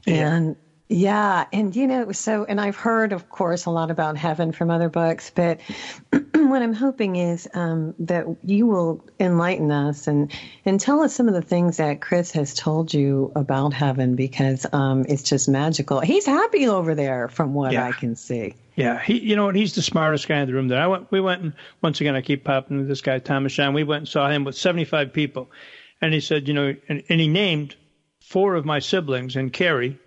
Yeah. 0.07 0.35
And 0.37 0.57
yeah, 0.93 1.47
and 1.53 1.75
you 1.75 1.87
know, 1.87 2.13
so, 2.13 2.45
and 2.45 2.61
I've 2.61 2.77
heard, 2.77 3.13
of 3.13 3.29
course, 3.31 3.65
a 3.65 3.71
lot 3.71 3.91
about 3.91 4.17
heaven 4.17 4.53
from 4.53 4.71
other 4.71 4.89
books, 4.89 5.31
but 5.35 5.61
what 6.35 6.63
I'm 6.63 6.75
hoping 6.75 7.17
is 7.17 7.49
um, 7.55 7.95
that 8.01 8.27
you 8.45 8.67
will 8.67 9.05
enlighten 9.19 9.71
us 9.71 10.07
and, 10.07 10.31
and 10.65 10.79
tell 10.79 11.01
us 11.01 11.15
some 11.15 11.29
of 11.29 11.35
the 11.35 11.43
things 11.43 11.79
that 11.79 12.01
Chris 12.03 12.33
has 12.33 12.55
told 12.55 12.93
you 12.93 13.33
about 13.35 13.73
heaven 13.73 14.17
because 14.17 14.67
um, 14.73 15.07
it's 15.09 15.23
just 15.23 15.49
magical. 15.49 16.01
He's 16.01 16.27
happy 16.27 16.69
over 16.69 16.95
there 16.95 17.29
from 17.29 17.55
what 17.55 17.73
Yeah. 17.73 17.87
I 17.87 17.93
can 17.93 18.15
see. 18.15 18.55
Yeah, 18.75 19.01
he, 19.01 19.19
you 19.19 19.37
know? 19.37 19.51
He's 19.51 19.75
the 19.75 19.83
smartest 19.83 20.29
guy 20.29 20.41
in 20.41 20.47
the 20.47 20.55
room. 20.55 20.69
There, 20.69 20.81
I 20.81 20.87
went. 20.87 21.11
We 21.11 21.21
went 21.21 21.43
and 21.43 21.53
once 21.83 22.01
again, 22.01 22.17
I 22.17 22.21
keep 22.23 22.45
popping 22.45 22.79
to 22.79 22.85
this 22.85 23.01
guy 23.01 23.19
Thomas 23.19 23.55
John. 23.55 23.75
We 23.75 23.85
went 23.85 24.01
and 24.01 24.09
saw 24.09 24.29
him 24.29 24.45
with 24.45 24.57
75 24.57 25.13
people, 25.13 25.51
and 26.01 26.13
he 26.15 26.21
said, 26.21 26.49
you 26.49 26.55
know, 26.55 26.75
and, 26.89 27.03
and 27.09 27.21
he 27.21 27.29
named 27.29 27.77
four 28.21 28.55
of 28.55 28.65
my 28.65 28.79
siblings 28.79 29.37
and 29.37 29.53
Carrie. 29.53 29.99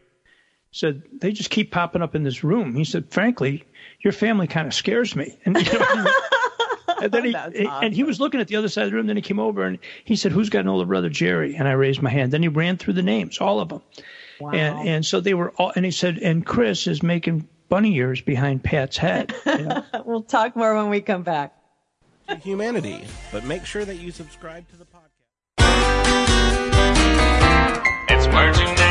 Said 0.76 1.04
they 1.22 1.32
just 1.32 1.52
keep 1.52 1.72
popping 1.72 2.02
up 2.02 2.16
in 2.16 2.24
this 2.24 2.44
room. 2.44 2.76
He 2.76 2.84
said, 2.84 3.10
frankly, 3.10 3.64
your 4.02 4.12
family 4.12 4.46
kind 4.46 4.68
of 4.68 4.74
scares 4.74 5.16
me. 5.16 5.38
And, 5.46 5.56
you 5.56 5.80
know, 5.80 6.06
and 7.02 7.12
then 7.14 7.24
he 7.24 7.32
That's 7.32 7.56
and 7.56 7.94
he 7.94 8.04
was 8.04 8.20
looking 8.20 8.42
at 8.42 8.50
the 8.50 8.58
other 8.58 8.68
side 8.68 8.84
of 8.84 8.92
the 8.92 8.98
room. 8.98 9.08
Then 9.08 9.16
he 9.16 9.22
came 9.22 9.40
over 9.40 9.64
and 9.64 9.80
he 10.04 10.18
said, 10.18 10.34
"Who's 10.34 10.50
got 10.50 10.60
an 10.60 10.68
older 10.68 10.86
brother, 10.86 11.08
Jerry?" 11.08 11.56
And 11.56 11.66
I 11.66 11.72
raised 11.72 12.02
my 12.02 12.10
hand. 12.10 12.34
Then 12.34 12.42
he 12.42 12.50
ran 12.50 12.76
through 12.76 12.96
the 12.96 13.04
names, 13.04 13.38
all 13.40 13.62
of 13.62 13.70
them. 13.70 13.84
Wow. 14.42 14.52
And 14.52 14.90
and 14.90 15.06
so 15.06 15.22
they 15.22 15.34
were 15.34 15.52
all. 15.52 15.72
And 15.78 15.86
he 15.86 15.92
said, 15.92 16.18
and 16.18 16.46
Chris 16.46 16.88
is 16.88 17.02
making 17.02 17.48
bunny 17.70 17.96
ears 17.96 18.20
behind 18.20 18.62
Pat's 18.62 18.98
head. 18.98 19.34
You 19.46 19.68
know? 19.68 19.86
we'll 20.04 20.24
talk 20.24 20.58
more 20.58 20.76
when 20.76 20.90
we 20.90 21.00
come 21.00 21.24
back. 21.24 21.56
humanity, 22.42 23.06
but 23.32 23.46
make 23.46 23.66
sure 23.66 23.86
that 23.86 23.96
you 23.96 24.12
subscribe 24.12 24.68
to 24.72 24.76
the 24.76 24.84
podcast. 24.84 25.06
It's 28.10 28.28
words 28.28 28.60
you 28.60 28.66
never 28.66 28.76
heard. 28.82 28.85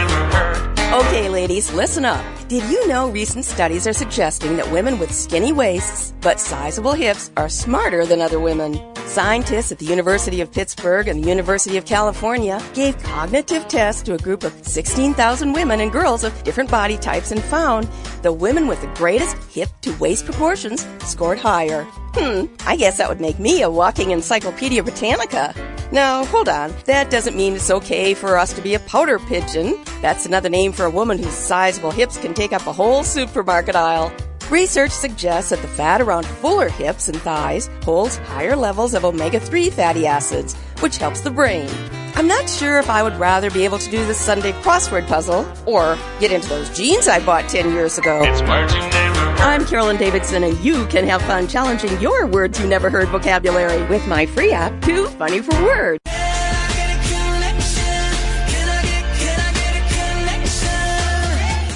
Okay, 0.94 1.28
ladies, 1.28 1.72
listen 1.72 2.04
up. 2.04 2.24
Did 2.46 2.62
you 2.70 2.86
know 2.86 3.10
recent 3.10 3.44
studies 3.44 3.84
are 3.88 3.92
suggesting 3.92 4.56
that 4.58 4.70
women 4.70 5.00
with 5.00 5.12
skinny 5.12 5.52
waists 5.52 6.14
but 6.20 6.38
sizable 6.38 6.92
hips 6.92 7.32
are 7.36 7.48
smarter 7.48 8.06
than 8.06 8.20
other 8.20 8.38
women? 8.38 8.78
Scientists 9.04 9.72
at 9.72 9.80
the 9.80 9.86
University 9.86 10.40
of 10.40 10.52
Pittsburgh 10.52 11.08
and 11.08 11.20
the 11.20 11.28
University 11.28 11.76
of 11.78 11.84
California 11.84 12.62
gave 12.74 12.96
cognitive 13.02 13.66
tests 13.66 14.02
to 14.04 14.14
a 14.14 14.18
group 14.18 14.44
of 14.44 14.52
16,000 14.64 15.52
women 15.52 15.80
and 15.80 15.90
girls 15.90 16.22
of 16.22 16.44
different 16.44 16.70
body 16.70 16.96
types 16.96 17.32
and 17.32 17.42
found 17.42 17.88
the 18.22 18.32
women 18.32 18.68
with 18.68 18.80
the 18.80 18.94
greatest 18.94 19.36
hip 19.52 19.70
to 19.80 19.92
waist 19.98 20.24
proportions 20.24 20.86
scored 21.00 21.40
higher. 21.40 21.84
Hmm, 22.16 22.46
I 22.66 22.76
guess 22.76 22.98
that 22.98 23.08
would 23.08 23.20
make 23.20 23.40
me 23.40 23.62
a 23.62 23.70
walking 23.70 24.12
Encyclopedia 24.12 24.82
Britannica. 24.84 25.52
Now, 25.90 26.24
hold 26.24 26.48
on. 26.48 26.72
That 26.84 27.10
doesn't 27.10 27.36
mean 27.36 27.54
it's 27.54 27.70
okay 27.70 28.14
for 28.14 28.36
us 28.38 28.52
to 28.52 28.62
be 28.62 28.74
a 28.74 28.80
powder 28.80 29.18
pigeon. 29.18 29.76
That's 30.00 30.24
another 30.24 30.48
name 30.48 30.72
for 30.72 30.84
a 30.84 30.90
woman 30.90 31.18
whose 31.18 31.32
sizable 31.32 31.90
hips 31.90 32.16
can 32.16 32.32
take 32.32 32.52
up 32.52 32.66
a 32.66 32.72
whole 32.72 33.02
supermarket 33.02 33.74
aisle. 33.74 34.12
Research 34.50 34.90
suggests 34.92 35.50
that 35.50 35.60
the 35.62 35.68
fat 35.68 36.00
around 36.00 36.24
fuller 36.26 36.68
hips 36.68 37.08
and 37.08 37.20
thighs 37.20 37.68
holds 37.82 38.16
higher 38.18 38.54
levels 38.54 38.94
of 38.94 39.04
omega 39.04 39.40
3 39.40 39.70
fatty 39.70 40.06
acids, 40.06 40.54
which 40.80 40.98
helps 40.98 41.22
the 41.22 41.30
brain. 41.30 41.68
I'm 42.14 42.28
not 42.28 42.48
sure 42.48 42.78
if 42.78 42.88
I 42.88 43.02
would 43.02 43.16
rather 43.16 43.50
be 43.50 43.64
able 43.64 43.78
to 43.78 43.90
do 43.90 44.06
the 44.06 44.14
Sunday 44.14 44.52
crossword 44.62 45.08
puzzle 45.08 45.50
or 45.66 45.98
get 46.20 46.30
into 46.30 46.48
those 46.48 46.70
jeans 46.76 47.08
I 47.08 47.24
bought 47.24 47.48
10 47.48 47.72
years 47.72 47.98
ago. 47.98 48.20
It's 48.22 48.40
heard. 48.40 49.03
I'm 49.44 49.66
Carolyn 49.66 49.98
Davidson, 49.98 50.42
and 50.42 50.58
you 50.60 50.86
can 50.86 51.06
have 51.06 51.20
fun 51.20 51.46
challenging 51.46 52.00
your 52.00 52.26
words 52.26 52.58
you 52.58 52.66
never 52.66 52.88
heard 52.88 53.08
vocabulary 53.08 53.86
with 53.88 54.06
my 54.08 54.24
free 54.24 54.52
app, 54.52 54.80
Too 54.80 55.06
Funny 55.06 55.40
for 55.40 55.52
Words. 55.62 56.00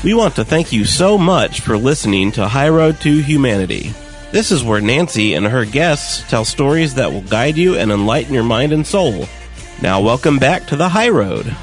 We 0.02 0.14
want 0.14 0.35
to 0.37 0.46
thank 0.46 0.72
you 0.72 0.87
so 0.87 1.18
much 1.18 1.61
for 1.61 1.76
listening 1.76 2.33
to 2.33 2.48
High 2.48 2.70
Road 2.70 3.00
to 3.02 3.18
Humanity. 3.18 3.92
This 4.33 4.50
is 4.50 4.64
where 4.64 4.81
Nancy 4.81 5.35
and 5.35 5.44
her 5.44 5.66
guests 5.66 6.26
tell 6.31 6.46
stories 6.46 6.94
that 6.94 7.12
will 7.12 7.20
guide 7.20 7.59
you 7.59 7.76
and 7.76 7.92
enlighten 7.92 8.33
your 8.33 8.44
mind 8.44 8.72
and 8.72 8.87
soul. 8.87 9.26
Now, 9.83 10.00
welcome 10.00 10.38
back 10.38 10.66
to 10.68 10.76
the 10.76 10.88
High 10.88 11.11
Road. 11.11 11.54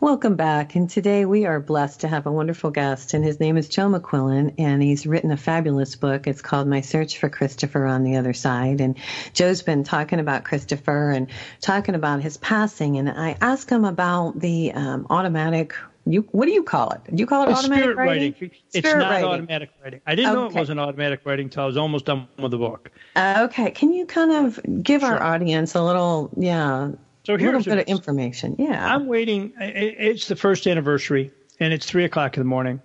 Welcome 0.00 0.36
back. 0.36 0.76
And 0.76 0.88
today 0.88 1.24
we 1.24 1.44
are 1.44 1.58
blessed 1.58 2.02
to 2.02 2.08
have 2.08 2.24
a 2.26 2.30
wonderful 2.30 2.70
guest, 2.70 3.14
and 3.14 3.24
his 3.24 3.40
name 3.40 3.56
is 3.56 3.68
Joe 3.68 3.88
McQuillan, 3.88 4.54
and 4.56 4.80
he's 4.80 5.08
written 5.08 5.32
a 5.32 5.36
fabulous 5.36 5.96
book. 5.96 6.28
It's 6.28 6.40
called 6.40 6.68
My 6.68 6.82
Search 6.82 7.18
for 7.18 7.28
Christopher 7.28 7.84
on 7.84 8.04
the 8.04 8.14
Other 8.14 8.32
Side. 8.32 8.80
And 8.80 8.96
Joe's 9.32 9.60
been 9.62 9.82
talking 9.82 10.20
about 10.20 10.44
Christopher 10.44 11.10
and 11.10 11.26
talking 11.60 11.96
about 11.96 12.22
his 12.22 12.36
passing. 12.36 12.96
And 12.96 13.10
I 13.10 13.36
asked 13.40 13.70
him 13.70 13.84
about 13.84 14.38
the 14.38 14.70
um, 14.72 15.04
automatic. 15.10 15.74
You, 16.06 16.20
what 16.30 16.46
do 16.46 16.52
you 16.52 16.62
call 16.62 16.90
it? 16.92 17.00
Do 17.12 17.20
you 17.20 17.26
call 17.26 17.48
it 17.48 17.50
It's 17.50 17.58
automatic 17.58 17.82
spirit 17.82 17.96
writing? 17.96 18.32
writing. 18.34 18.50
It's 18.72 18.78
Spirit 18.86 19.00
not 19.00 19.10
writing. 19.10 19.28
automatic 19.30 19.70
writing. 19.82 20.00
I 20.06 20.14
didn't 20.14 20.32
know 20.32 20.46
it 20.46 20.52
wasn't 20.54 20.78
automatic 20.78 21.22
writing 21.24 21.46
until 21.46 21.64
I 21.64 21.66
was 21.66 21.76
almost 21.76 22.04
done 22.04 22.28
with 22.38 22.52
the 22.52 22.58
book. 22.58 22.92
Uh, 23.16 23.48
okay. 23.50 23.72
Can 23.72 23.92
you 23.92 24.06
kind 24.06 24.30
of 24.30 24.60
give 24.80 25.02
our 25.02 25.20
audience 25.20 25.74
a 25.74 25.82
little, 25.82 26.30
yeah, 26.36 26.92
So 27.28 27.36
here's 27.36 27.52
a 27.52 27.58
little 27.58 27.74
bit 27.74 27.82
of 27.82 27.88
information? 27.88 28.56
Yeah. 28.58 28.94
I'm 28.94 29.06
waiting. 29.06 29.52
It's 29.60 30.28
the 30.28 30.34
first 30.34 30.66
anniversary, 30.66 31.30
and 31.60 31.74
it's 31.74 31.84
three 31.84 32.06
o'clock 32.06 32.38
in 32.38 32.40
the 32.40 32.48
morning, 32.48 32.80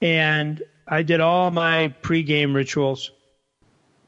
and 0.00 0.62
I 0.86 1.02
did 1.02 1.20
all 1.20 1.50
my 1.50 1.92
pregame 2.00 2.54
rituals, 2.54 3.10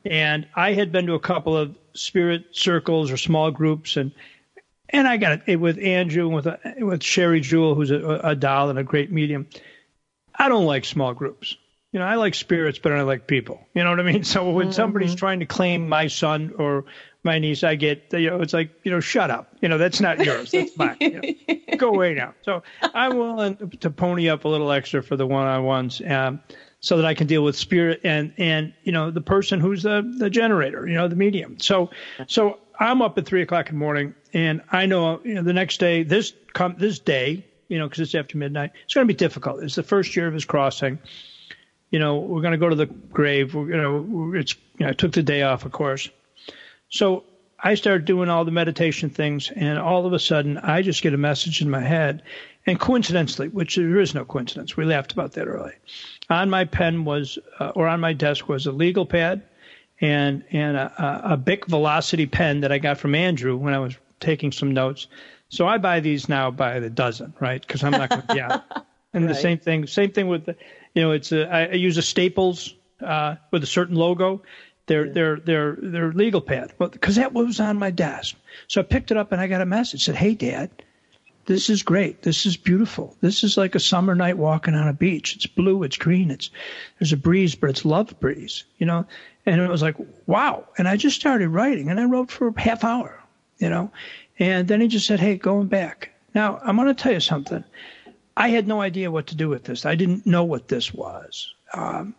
and 0.04 0.46
I 0.54 0.74
had 0.74 0.92
been 0.92 1.06
to 1.08 1.14
a 1.14 1.18
couple 1.18 1.56
of 1.56 1.74
spirit 1.94 2.44
circles 2.52 3.10
or 3.10 3.16
small 3.16 3.50
groups, 3.50 3.96
and 3.96 4.12
and 4.88 5.08
I 5.08 5.16
got 5.16 5.48
it 5.48 5.56
with 5.56 5.80
Andrew 5.80 6.26
and 6.26 6.34
with 6.36 6.46
with 6.78 7.02
Sherry 7.02 7.40
Jewell, 7.40 7.74
who's 7.74 7.90
a, 7.90 8.20
a 8.22 8.36
doll 8.36 8.70
and 8.70 8.78
a 8.78 8.84
great 8.84 9.10
medium. 9.10 9.48
I 10.32 10.48
don't 10.48 10.66
like 10.66 10.84
small 10.84 11.12
groups. 11.12 11.56
You 11.90 11.98
know, 11.98 12.06
I 12.06 12.14
like 12.14 12.36
spirits 12.36 12.78
better 12.78 12.94
than 12.94 13.04
I 13.04 13.08
like 13.08 13.26
people. 13.26 13.66
You 13.74 13.82
know 13.82 13.90
what 13.90 13.98
I 13.98 14.04
mean? 14.04 14.22
So 14.22 14.48
when 14.48 14.70
somebody's 14.70 15.10
mm-hmm. 15.10 15.18
trying 15.18 15.40
to 15.40 15.46
claim 15.46 15.88
my 15.88 16.06
son 16.06 16.52
or 16.56 16.84
my 17.26 17.38
niece, 17.38 17.62
I 17.62 17.74
get, 17.74 18.10
you 18.12 18.30
know, 18.30 18.40
it's 18.40 18.54
like, 18.54 18.70
you 18.84 18.90
know, 18.90 19.00
shut 19.00 19.30
up. 19.30 19.54
You 19.60 19.68
know, 19.68 19.76
that's 19.76 20.00
not 20.00 20.24
yours. 20.24 20.50
That's 20.52 20.74
mine. 20.78 20.96
You 21.00 21.20
know, 21.20 21.76
go 21.76 21.90
away 21.90 22.14
now. 22.14 22.32
So 22.40 22.62
I'm 22.94 23.18
willing 23.18 23.56
to 23.80 23.90
pony 23.90 24.30
up 24.30 24.46
a 24.46 24.48
little 24.48 24.72
extra 24.72 25.02
for 25.02 25.16
the 25.16 25.26
one-on-ones. 25.26 26.00
Um, 26.06 26.40
so 26.80 26.96
that 26.98 27.06
I 27.06 27.14
can 27.14 27.26
deal 27.26 27.42
with 27.42 27.56
spirit 27.56 28.00
and 28.04 28.32
and 28.38 28.72
you 28.84 28.92
know 28.92 29.10
the 29.10 29.20
person 29.20 29.60
who's 29.60 29.82
the 29.82 30.08
the 30.18 30.30
generator, 30.30 30.86
you 30.86 30.94
know 30.94 31.08
the 31.08 31.16
medium. 31.16 31.58
So 31.58 31.90
so 32.28 32.60
I'm 32.78 33.02
up 33.02 33.18
at 33.18 33.26
three 33.26 33.42
o'clock 33.42 33.68
in 33.68 33.74
the 33.74 33.78
morning, 33.78 34.14
and 34.32 34.62
I 34.70 34.86
know, 34.86 35.20
you 35.24 35.34
know 35.34 35.42
the 35.42 35.52
next 35.52 35.80
day 35.80 36.04
this 36.04 36.32
come 36.52 36.76
this 36.78 36.98
day, 36.98 37.44
you 37.68 37.78
know, 37.78 37.88
because 37.88 38.00
it's 38.00 38.14
after 38.14 38.38
midnight, 38.38 38.72
it's 38.84 38.94
going 38.94 39.06
to 39.06 39.12
be 39.12 39.16
difficult. 39.16 39.62
It's 39.62 39.74
the 39.74 39.82
first 39.82 40.14
year 40.14 40.28
of 40.28 40.34
his 40.34 40.44
crossing. 40.44 40.98
You 41.90 41.98
know, 41.98 42.18
we're 42.18 42.42
going 42.42 42.52
to 42.52 42.58
go 42.58 42.68
to 42.68 42.74
the 42.74 42.86
grave. 42.86 43.54
We're, 43.54 43.70
you 43.70 43.76
know, 43.76 44.32
it's 44.34 44.54
you 44.78 44.86
know, 44.86 44.90
I 44.90 44.92
took 44.92 45.12
the 45.12 45.22
day 45.22 45.42
off, 45.42 45.64
of 45.64 45.72
course. 45.72 46.08
So 46.96 47.24
I 47.58 47.74
started 47.74 48.04
doing 48.06 48.28
all 48.28 48.44
the 48.44 48.50
meditation 48.50 49.10
things, 49.10 49.50
and 49.54 49.78
all 49.78 50.06
of 50.06 50.12
a 50.12 50.18
sudden, 50.18 50.58
I 50.58 50.82
just 50.82 51.02
get 51.02 51.14
a 51.14 51.18
message 51.18 51.60
in 51.60 51.70
my 51.70 51.80
head. 51.80 52.22
And 52.66 52.80
coincidentally, 52.80 53.48
which 53.48 53.76
there 53.76 54.00
is 54.00 54.14
no 54.14 54.24
coincidence, 54.24 54.76
we 54.76 54.84
laughed 54.84 55.12
about 55.12 55.32
that 55.32 55.46
earlier. 55.46 55.78
On 56.30 56.50
my 56.50 56.64
pen 56.64 57.04
was, 57.04 57.38
uh, 57.60 57.72
or 57.76 57.86
on 57.86 58.00
my 58.00 58.12
desk 58.12 58.48
was 58.48 58.66
a 58.66 58.72
legal 58.72 59.06
pad 59.06 59.42
and 60.00 60.44
and 60.50 60.76
a, 60.76 61.32
a 61.32 61.36
Bic 61.36 61.66
Velocity 61.66 62.26
pen 62.26 62.60
that 62.60 62.72
I 62.72 62.78
got 62.78 62.98
from 62.98 63.14
Andrew 63.14 63.56
when 63.56 63.72
I 63.72 63.78
was 63.78 63.94
taking 64.20 64.52
some 64.52 64.74
notes. 64.74 65.06
So 65.48 65.66
I 65.68 65.78
buy 65.78 66.00
these 66.00 66.28
now 66.28 66.50
by 66.50 66.80
the 66.80 66.90
dozen, 66.90 67.32
right? 67.40 67.60
Because 67.60 67.84
I'm 67.84 67.92
not 67.92 68.10
going 68.10 68.22
to 68.22 68.34
be 68.34 68.40
out. 68.40 68.64
And 69.12 69.28
the 69.28 69.34
same 69.34 69.58
thing, 69.58 69.86
same 69.86 70.10
thing 70.10 70.28
with 70.28 70.44
the, 70.46 70.56
you 70.94 71.02
know, 71.02 71.12
it's 71.12 71.30
a, 71.32 71.48
I, 71.48 71.66
I 71.66 71.72
use 71.72 71.96
a 71.96 72.02
Staples 72.02 72.74
uh, 73.00 73.36
with 73.52 73.62
a 73.62 73.66
certain 73.66 73.94
logo. 73.94 74.42
They're 74.86 75.08
they're 75.08 75.36
they're 75.36 75.76
they're 75.80 76.12
legal 76.12 76.40
pad. 76.40 76.72
Well, 76.78 76.88
because 76.88 77.16
that 77.16 77.32
was 77.32 77.60
on 77.60 77.78
my 77.78 77.90
desk. 77.90 78.36
So 78.68 78.80
I 78.80 78.84
picked 78.84 79.10
it 79.10 79.16
up 79.16 79.32
and 79.32 79.40
I 79.40 79.48
got 79.48 79.60
a 79.60 79.66
message 79.66 80.04
said, 80.04 80.14
"Hey, 80.14 80.34
Dad, 80.34 80.70
this 81.46 81.68
is 81.68 81.82
great. 81.82 82.22
This 82.22 82.46
is 82.46 82.56
beautiful. 82.56 83.16
This 83.20 83.42
is 83.42 83.56
like 83.56 83.74
a 83.74 83.80
summer 83.80 84.14
night 84.14 84.38
walking 84.38 84.74
on 84.74 84.88
a 84.88 84.92
beach. 84.92 85.34
It's 85.34 85.46
blue, 85.46 85.82
it's 85.82 85.96
green, 85.96 86.30
it's 86.30 86.50
there's 86.98 87.12
a 87.12 87.16
breeze, 87.16 87.54
but 87.54 87.70
it's 87.70 87.84
love 87.84 88.18
breeze, 88.20 88.64
you 88.78 88.86
know." 88.86 89.06
And 89.44 89.60
it 89.60 89.68
was 89.68 89.82
like, 89.82 89.96
"Wow!" 90.26 90.68
And 90.78 90.88
I 90.88 90.96
just 90.96 91.16
started 91.16 91.48
writing, 91.48 91.88
and 91.88 92.00
I 92.00 92.04
wrote 92.04 92.30
for 92.30 92.48
a 92.48 92.60
half 92.60 92.84
hour, 92.84 93.20
you 93.58 93.68
know. 93.68 93.90
And 94.38 94.68
then 94.68 94.80
he 94.80 94.88
just 94.88 95.06
said, 95.06 95.20
"Hey, 95.20 95.36
going 95.36 95.66
back." 95.66 96.10
Now 96.34 96.60
I'm 96.62 96.76
going 96.76 96.88
to 96.88 96.94
tell 96.94 97.12
you 97.12 97.20
something. 97.20 97.64
I 98.36 98.48
had 98.50 98.68
no 98.68 98.82
idea 98.82 99.10
what 99.10 99.28
to 99.28 99.34
do 99.34 99.48
with 99.48 99.64
this. 99.64 99.86
I 99.86 99.94
didn't 99.94 100.26
know 100.26 100.44
what 100.44 100.68
this 100.68 100.92
was. 100.92 101.54
Um, 101.72 102.14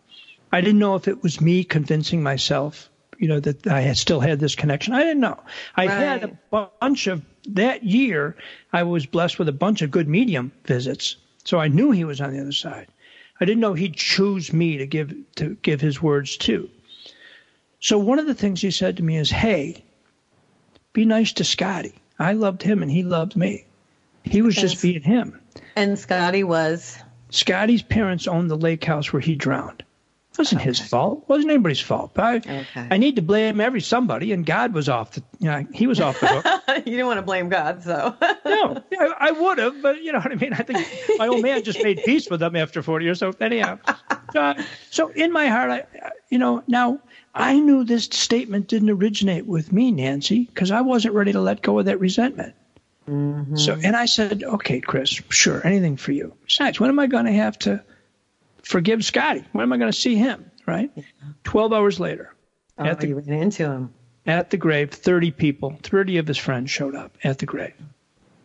I 0.51 0.61
didn't 0.61 0.79
know 0.79 0.95
if 0.95 1.07
it 1.07 1.23
was 1.23 1.41
me 1.41 1.63
convincing 1.63 2.23
myself, 2.23 2.89
you 3.17 3.27
know, 3.27 3.39
that 3.39 3.67
I 3.67 3.81
had 3.81 3.97
still 3.97 4.19
had 4.19 4.39
this 4.39 4.55
connection. 4.55 4.93
I 4.93 5.03
didn't 5.03 5.19
know. 5.19 5.39
I 5.75 5.87
had 5.87 6.23
a 6.23 6.67
bunch 6.79 7.07
of 7.07 7.21
that 7.49 7.83
year. 7.83 8.35
I 8.71 8.83
was 8.83 9.05
blessed 9.05 9.39
with 9.39 9.49
a 9.49 9.53
bunch 9.53 9.81
of 9.81 9.91
good 9.91 10.07
medium 10.07 10.51
visits, 10.65 11.17
so 11.43 11.59
I 11.59 11.67
knew 11.67 11.91
he 11.91 12.05
was 12.05 12.21
on 12.21 12.31
the 12.33 12.39
other 12.39 12.51
side. 12.51 12.87
I 13.39 13.45
didn't 13.45 13.61
know 13.61 13.73
he'd 13.73 13.95
choose 13.95 14.51
me 14.53 14.77
to 14.77 14.87
give 14.87 15.13
to 15.35 15.55
give 15.61 15.81
his 15.81 16.01
words 16.01 16.37
to. 16.37 16.69
So 17.79 17.97
one 17.97 18.19
of 18.19 18.25
the 18.25 18.33
things 18.33 18.61
he 18.61 18.71
said 18.71 18.97
to 18.97 19.03
me 19.03 19.17
is, 19.17 19.29
"Hey, 19.29 19.83
be 20.93 21.05
nice 21.05 21.33
to 21.33 21.43
Scotty. 21.43 21.93
I 22.17 22.33
loved 22.33 22.63
him 22.63 22.81
and 22.81 22.89
he 22.89 23.03
loved 23.03 23.35
me. 23.35 23.65
He 24.23 24.41
was 24.41 24.55
just 24.55 24.75
Yes. 24.75 24.81
being 24.81 25.03
him." 25.03 25.39
And 25.75 25.99
Scotty 25.99 26.43
was. 26.43 26.97
Scotty's 27.29 27.83
parents 27.83 28.27
owned 28.27 28.49
the 28.49 28.57
lake 28.57 28.83
house 28.83 29.13
where 29.13 29.21
he 29.21 29.35
drowned. 29.35 29.83
It 30.37 30.41
wasn't 30.41 30.61
his 30.61 30.79
fault. 30.79 31.23
It 31.23 31.29
wasn't 31.29 31.51
anybody's 31.51 31.79
fault. 31.79 32.11
I, 32.17 32.37
Okay. 32.37 32.87
I 32.91 32.97
need 32.97 33.15
to 33.15 33.21
blame 33.21 33.59
every 33.59 33.81
somebody, 33.81 34.31
and 34.31 34.45
God 34.45 34.73
was 34.73 34.87
off 34.87 35.11
the. 35.13 35.23
You 35.39 35.47
know, 35.47 35.65
he 35.73 35.87
was 35.87 35.99
off 35.99 36.19
the 36.19 36.27
hook. 36.27 36.45
you 36.85 36.91
didn't 36.91 37.07
want 37.07 37.17
to 37.17 37.23
blame 37.23 37.49
God, 37.49 37.83
so. 37.83 38.15
no, 38.45 38.83
I, 38.99 39.13
I 39.19 39.31
would 39.31 39.57
have, 39.57 39.81
but 39.81 40.01
you 40.03 40.11
know 40.11 40.19
what 40.19 40.31
I 40.31 40.35
mean. 40.35 40.53
I 40.53 40.57
think 40.63 40.87
my 41.17 41.27
old 41.27 41.41
man 41.41 41.63
just 41.63 41.81
made 41.83 42.03
peace 42.03 42.29
with 42.29 42.39
them 42.39 42.55
after 42.55 42.81
40 42.83 43.05
years. 43.05 43.19
So 43.19 43.33
anyhow, 43.41 43.79
uh, 44.35 44.63
so 44.91 45.09
in 45.09 45.31
my 45.31 45.47
heart, 45.47 45.71
I, 45.71 45.77
I- 46.05 46.11
you 46.29 46.37
know, 46.37 46.61
now 46.67 46.99
I 47.33 47.57
knew 47.59 47.83
this 47.85 48.03
statement 48.05 48.67
didn't 48.67 48.89
originate 48.89 49.45
with 49.45 49.71
me, 49.71 49.91
Nancy, 49.91 50.43
because 50.45 50.71
I 50.71 50.81
wasn't 50.81 51.13
ready 51.15 51.31
to 51.31 51.39
let 51.41 51.61
go 51.61 51.79
of 51.79 51.85
that 51.85 51.99
resentment. 51.99 52.53
So, 53.55 53.73
and 53.81 53.95
I 53.95 54.05
said, 54.05 54.43
okay, 54.43 54.81
Chris, 54.81 55.09
sure, 55.29 55.65
anything 55.65 55.95
for 55.95 56.11
you. 56.11 56.33
Besides, 56.45 56.79
when 56.81 56.89
am 56.89 56.99
I 56.99 57.07
going 57.07 57.25
to 57.25 57.31
have 57.31 57.57
to 57.59 57.81
forgive 58.67 59.03
Scotty? 59.03 59.43
When 59.51 59.63
am 59.63 59.73
I 59.73 59.77
going 59.77 59.91
to 59.91 59.97
see 59.97 60.15
him? 60.15 60.51
Right? 60.65 60.91
12 61.43 61.73
hours 61.73 61.99
later, 61.99 62.33
Oh, 62.77 62.85
at 62.85 62.99
the 62.99 63.07
you 63.07 63.15
ran 63.19 63.29
into 63.41 63.63
him. 63.65 63.93
at 64.25 64.49
the 64.49 64.57
grave, 64.57 64.91
30 64.91 65.31
people, 65.31 65.79
30 65.81 66.17
of 66.17 66.27
his 66.27 66.37
friends 66.37 66.69
showed 66.69 66.93
up 66.95 67.17
at 67.23 67.39
the 67.39 67.45
grave. 67.45 67.73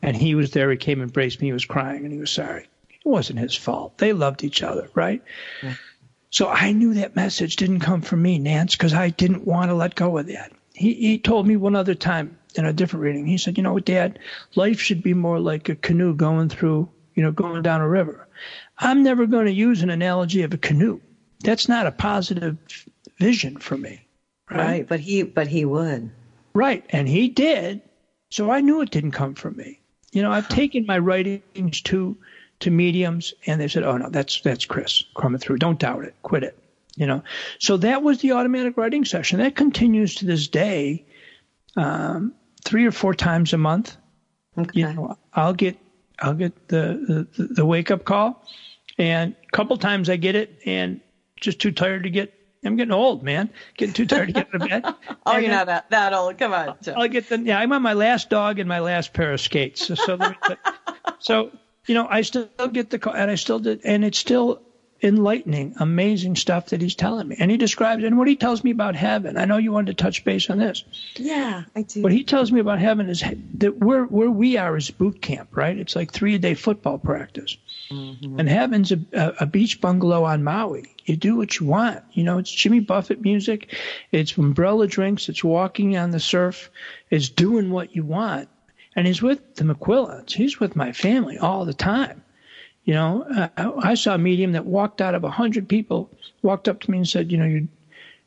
And 0.00 0.16
he 0.16 0.34
was 0.34 0.50
there. 0.52 0.70
He 0.70 0.76
came 0.76 1.00
and 1.00 1.08
embraced 1.10 1.40
me. 1.40 1.48
He 1.48 1.52
was 1.52 1.64
crying 1.64 2.04
and 2.04 2.12
he 2.12 2.18
was 2.18 2.30
sorry. 2.30 2.66
It 2.90 3.08
wasn't 3.08 3.40
his 3.40 3.54
fault. 3.54 3.98
They 3.98 4.12
loved 4.12 4.42
each 4.44 4.62
other, 4.62 4.88
right? 4.94 5.22
So 6.30 6.48
I 6.48 6.72
knew 6.72 6.94
that 6.94 7.14
message 7.14 7.56
didn't 7.56 7.80
come 7.80 8.00
from 8.00 8.22
me, 8.22 8.38
Nance, 8.38 8.74
because 8.74 8.94
I 8.94 9.10
didn't 9.10 9.46
want 9.46 9.70
to 9.70 9.74
let 9.74 9.94
go 9.94 10.16
of 10.18 10.26
that. 10.28 10.52
He, 10.72 10.94
he 10.94 11.18
told 11.18 11.46
me 11.46 11.56
one 11.56 11.76
other 11.76 11.94
time 11.94 12.38
in 12.54 12.64
a 12.64 12.72
different 12.72 13.02
reading, 13.02 13.26
he 13.26 13.36
said, 13.38 13.56
You 13.58 13.62
know 13.64 13.74
what, 13.74 13.84
Dad, 13.84 14.18
life 14.54 14.80
should 14.80 15.02
be 15.02 15.14
more 15.14 15.38
like 15.40 15.68
a 15.68 15.74
canoe 15.74 16.14
going 16.14 16.48
through, 16.48 16.88
you 17.14 17.22
know, 17.22 17.32
going 17.32 17.62
down 17.62 17.80
a 17.82 17.88
river. 17.88 18.26
I'm 18.82 19.02
never 19.02 19.26
going 19.26 19.46
to 19.46 19.52
use 19.52 19.82
an 19.82 19.90
analogy 19.90 20.42
of 20.42 20.52
a 20.52 20.58
canoe. 20.58 21.00
That's 21.40 21.68
not 21.68 21.86
a 21.86 21.92
positive 21.92 22.58
vision 23.18 23.56
for 23.58 23.76
me. 23.76 24.06
Right. 24.50 24.86
But 24.86 25.00
he 25.00 25.22
but 25.22 25.46
he 25.46 25.64
would. 25.64 26.10
Right, 26.54 26.84
and 26.90 27.08
he 27.08 27.28
did. 27.28 27.80
So 28.30 28.50
I 28.50 28.60
knew 28.60 28.80
it 28.80 28.90
didn't 28.90 29.12
come 29.12 29.34
from 29.34 29.56
me. 29.56 29.80
You 30.12 30.22
know, 30.22 30.30
I've 30.30 30.48
taken 30.48 30.84
my 30.84 30.98
writings 30.98 31.80
to 31.82 32.16
to 32.60 32.70
mediums, 32.70 33.32
and 33.46 33.60
they 33.60 33.68
said, 33.68 33.84
"Oh 33.84 33.96
no, 33.96 34.10
that's 34.10 34.40
that's 34.40 34.66
Chris 34.66 35.04
coming 35.16 35.38
through. 35.38 35.58
Don't 35.58 35.78
doubt 35.78 36.04
it. 36.04 36.14
Quit 36.22 36.42
it." 36.42 36.58
You 36.96 37.06
know, 37.06 37.22
so 37.58 37.78
that 37.78 38.02
was 38.02 38.20
the 38.20 38.32
automatic 38.32 38.76
writing 38.76 39.04
session. 39.04 39.38
That 39.38 39.56
continues 39.56 40.16
to 40.16 40.26
this 40.26 40.48
day, 40.48 41.06
um, 41.76 42.34
three 42.62 42.84
or 42.84 42.92
four 42.92 43.14
times 43.14 43.54
a 43.54 43.58
month. 43.58 43.96
Okay. 44.58 44.80
You 44.80 44.92
know, 44.92 45.16
I'll 45.32 45.54
get 45.54 45.78
I'll 46.18 46.34
get 46.34 46.68
the 46.68 47.26
the, 47.36 47.44
the 47.44 47.64
wake 47.64 47.90
up 47.90 48.04
call, 48.04 48.44
and 49.02 49.34
a 49.48 49.50
couple 49.50 49.76
times 49.78 50.08
I 50.08 50.14
get 50.16 50.36
it, 50.36 50.60
and 50.64 51.00
just 51.40 51.58
too 51.58 51.72
tired 51.72 52.04
to 52.04 52.10
get. 52.10 52.32
I'm 52.64 52.76
getting 52.76 52.92
old, 52.92 53.24
man. 53.24 53.50
Getting 53.76 53.94
too 53.94 54.06
tired 54.06 54.28
to 54.28 54.32
get 54.32 54.46
out 54.46 54.62
of 54.62 54.68
bed. 54.68 54.82
oh, 55.26 55.32
And 55.32 55.42
you're 55.42 55.50
not 55.50 55.66
that, 55.66 55.90
that 55.90 56.12
old. 56.14 56.38
Come 56.38 56.52
on. 56.52 56.76
Joe. 56.80 56.94
I'll 56.96 57.08
get 57.08 57.28
the 57.28 57.40
yeah. 57.40 57.58
I'm 57.58 57.72
on 57.72 57.82
my 57.82 57.94
last 57.94 58.30
dog 58.30 58.60
and 58.60 58.68
my 58.68 58.78
last 58.78 59.12
pair 59.12 59.32
of 59.32 59.40
skates. 59.40 59.84
So 59.84 59.96
so, 59.96 60.14
let 60.14 60.30
me 60.30 60.56
so 61.18 61.50
you 61.86 61.96
know 61.96 62.06
I 62.08 62.20
still 62.20 62.48
get 62.70 62.90
the 62.90 63.00
call 63.00 63.14
and 63.14 63.28
I 63.28 63.34
still 63.34 63.58
did 63.58 63.80
and 63.84 64.04
it's 64.04 64.18
still 64.18 64.62
enlightening, 65.02 65.74
amazing 65.80 66.36
stuff 66.36 66.66
that 66.66 66.80
he's 66.80 66.94
telling 66.94 67.26
me. 67.26 67.36
And 67.38 67.50
he 67.50 67.56
describes 67.56 68.04
and 68.04 68.16
what 68.16 68.28
he 68.28 68.36
tells 68.36 68.62
me 68.62 68.70
about 68.70 68.94
heaven. 68.94 69.36
I 69.36 69.44
know 69.44 69.56
you 69.56 69.72
wanted 69.72 69.98
to 69.98 70.02
touch 70.02 70.24
base 70.24 70.48
on 70.48 70.58
this. 70.58 70.84
yeah, 71.16 71.64
I 71.74 71.82
do. 71.82 72.02
What 72.02 72.12
he 72.12 72.22
tells 72.22 72.52
me 72.52 72.60
about 72.60 72.78
heaven 72.78 73.08
is 73.08 73.24
that 73.54 73.76
where 73.76 74.04
where 74.04 74.30
we 74.30 74.56
are 74.56 74.76
is 74.76 74.90
boot 74.90 75.20
camp, 75.20 75.56
right? 75.56 75.76
It's 75.76 75.96
like 75.96 76.12
three 76.12 76.36
a 76.36 76.38
day 76.38 76.54
football 76.54 76.98
practice. 76.98 77.56
And 78.38 78.48
heaven's 78.48 78.92
a, 78.92 79.00
a, 79.40 79.46
beach 79.46 79.80
bungalow 79.80 80.24
on 80.24 80.44
Maui. 80.44 80.94
You 81.04 81.16
do 81.16 81.36
what 81.36 81.58
you 81.58 81.66
want. 81.66 82.02
You 82.12 82.24
know, 82.24 82.38
it's 82.38 82.50
Jimmy 82.50 82.80
Buffett 82.80 83.22
music. 83.22 83.74
It's 84.10 84.36
umbrella 84.36 84.86
drinks. 84.86 85.28
It's 85.28 85.44
walking 85.44 85.96
on 85.96 86.10
the 86.10 86.20
surf. 86.20 86.70
It's 87.10 87.28
doing 87.28 87.70
what 87.70 87.94
you 87.94 88.04
want. 88.04 88.48
And 88.94 89.06
he's 89.06 89.22
with 89.22 89.56
the 89.56 89.64
McQuillans. 89.64 90.32
He's 90.32 90.60
with 90.60 90.76
my 90.76 90.92
family 90.92 91.38
all 91.38 91.64
the 91.64 91.74
time. 91.74 92.22
You 92.84 92.94
know, 92.94 93.22
uh, 93.22 93.72
I 93.78 93.94
saw 93.94 94.14
a 94.14 94.18
medium 94.18 94.52
that 94.52 94.66
walked 94.66 95.00
out 95.00 95.14
of 95.14 95.24
a 95.24 95.30
hundred 95.30 95.68
people, 95.68 96.10
walked 96.42 96.68
up 96.68 96.80
to 96.80 96.90
me 96.90 96.98
and 96.98 97.08
said, 97.08 97.30
you 97.30 97.38
know, 97.38 97.46
your 97.46 97.62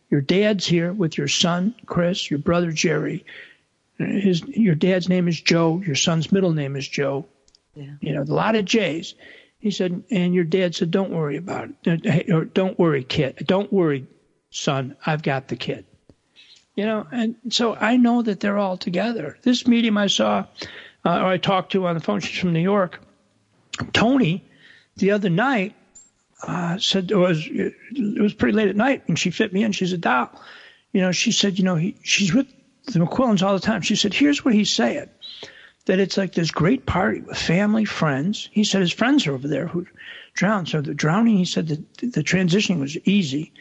your 0.09 0.21
dad's 0.21 0.65
here 0.65 0.93
with 0.93 1.17
your 1.17 1.27
son 1.27 1.75
Chris, 1.85 2.29
your 2.29 2.39
brother 2.39 2.71
Jerry. 2.71 3.25
His 3.97 4.41
your 4.47 4.75
dad's 4.75 5.09
name 5.09 5.27
is 5.27 5.39
Joe. 5.39 5.81
Your 5.85 5.95
son's 5.95 6.31
middle 6.31 6.53
name 6.53 6.75
is 6.75 6.87
Joe. 6.87 7.25
Yeah. 7.75 7.95
You 7.99 8.13
know, 8.13 8.21
a 8.21 8.23
lot 8.23 8.55
of 8.55 8.65
J's. 8.65 9.15
He 9.65 9.71
said, 9.71 10.03
and 10.11 10.35
your 10.35 10.43
dad 10.43 10.75
said, 10.75 10.91
don't 10.91 11.09
worry 11.09 11.37
about 11.37 11.71
it. 11.85 12.05
Hey, 12.05 12.31
Or 12.31 12.45
don't 12.45 12.77
worry, 12.77 13.03
kid. 13.03 13.43
Don't 13.47 13.73
worry, 13.73 14.05
son. 14.51 14.95
I've 15.03 15.23
got 15.23 15.47
the 15.47 15.55
kid. 15.55 15.87
You 16.75 16.85
know, 16.85 17.07
and 17.11 17.35
so 17.49 17.73
I 17.73 17.97
know 17.97 18.21
that 18.21 18.41
they're 18.41 18.59
all 18.59 18.77
together. 18.77 19.39
This 19.41 19.65
medium 19.65 19.97
I 19.97 20.05
saw, 20.05 20.45
uh, 21.03 21.19
or 21.19 21.25
I 21.25 21.37
talked 21.39 21.71
to 21.71 21.87
on 21.87 21.95
the 21.95 21.99
phone, 21.99 22.19
she's 22.19 22.39
from 22.39 22.53
New 22.53 22.59
York. 22.59 23.01
Tony, 23.91 24.43
the 24.97 25.09
other 25.09 25.31
night, 25.31 25.73
uh, 26.43 26.77
said 26.77 27.09
it 27.09 27.15
was 27.15 27.43
it 27.49 28.21
was 28.21 28.35
pretty 28.35 28.55
late 28.55 28.67
at 28.67 28.75
night, 28.75 29.01
and 29.07 29.17
she 29.17 29.31
fit 29.31 29.51
me 29.51 29.63
in. 29.63 29.71
She's 29.71 29.93
a 29.93 29.97
doll. 29.97 30.29
You 30.93 31.01
know, 31.01 31.11
she 31.11 31.31
said, 31.31 31.57
you 31.57 31.65
know, 31.65 31.75
he, 31.75 31.95
she's 32.03 32.31
with 32.31 32.45
the 32.85 32.99
McQuillans 32.99 33.41
all 33.41 33.53
the 33.53 33.65
time. 33.65 33.81
She 33.81 33.95
said, 33.95 34.13
here's 34.13 34.45
what 34.45 34.53
he's 34.53 34.69
saying 34.69 35.09
that 35.85 35.99
it's 35.99 36.17
like 36.17 36.33
this 36.33 36.51
great 36.51 36.85
party 36.85 37.21
with 37.21 37.37
family, 37.37 37.85
friends. 37.85 38.49
He 38.51 38.63
said 38.63 38.81
his 38.81 38.91
friends 38.93 39.27
are 39.27 39.33
over 39.33 39.47
there 39.47 39.67
who 39.67 39.85
drowned. 40.33 40.69
So 40.69 40.81
the 40.81 40.93
drowning, 40.93 41.37
he 41.37 41.45
said 41.45 41.67
that 41.67 41.97
the 42.13 42.23
transitioning 42.23 42.79
was 42.79 42.97
easy. 43.05 43.53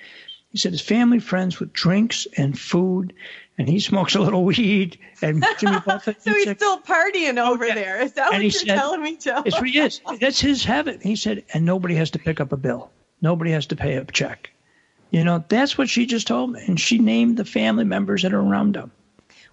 He 0.50 0.58
said 0.58 0.72
his 0.72 0.80
family 0.80 1.18
friends 1.18 1.58
with 1.58 1.72
drinks 1.72 2.26
and 2.36 2.58
food, 2.58 3.12
and 3.58 3.68
he 3.68 3.80
smokes 3.80 4.14
a 4.14 4.20
little 4.20 4.44
weed. 4.52 4.98
And 5.20 5.44
Jimmy 5.58 5.78
Buffett. 5.86 6.22
So 6.22 6.30
he 6.30 6.36
he's 6.36 6.44
said- 6.44 6.58
still 6.58 6.78
partying 6.80 7.38
oh, 7.38 7.52
over 7.52 7.66
yeah. 7.66 7.74
there. 7.74 8.00
Is 8.02 8.12
that 8.12 8.32
And 8.32 8.34
what 8.36 8.42
you're 8.42 8.50
said- 8.52 8.76
telling 8.76 9.02
me, 9.02 9.16
Joe? 9.16 9.42
It's 9.44 9.56
what 9.56 9.68
he 9.68 9.78
is. 9.78 10.00
That's 10.20 10.40
his 10.40 10.64
heaven. 10.64 11.00
He 11.00 11.16
said, 11.16 11.44
and 11.52 11.64
nobody 11.64 11.96
has 11.96 12.10
to 12.12 12.18
pick 12.18 12.40
up 12.40 12.52
a 12.52 12.56
bill. 12.56 12.90
Nobody 13.20 13.50
has 13.52 13.66
to 13.66 13.76
pay 13.76 13.96
a 13.96 14.04
check. 14.04 14.50
You 15.10 15.24
know, 15.24 15.44
that's 15.48 15.76
what 15.78 15.88
she 15.88 16.06
just 16.06 16.26
told 16.26 16.52
me. 16.52 16.62
And 16.66 16.78
she 16.80 16.98
named 16.98 17.36
the 17.36 17.44
family 17.44 17.84
members 17.84 18.22
that 18.22 18.32
are 18.34 18.40
around 18.40 18.76
him. 18.76 18.90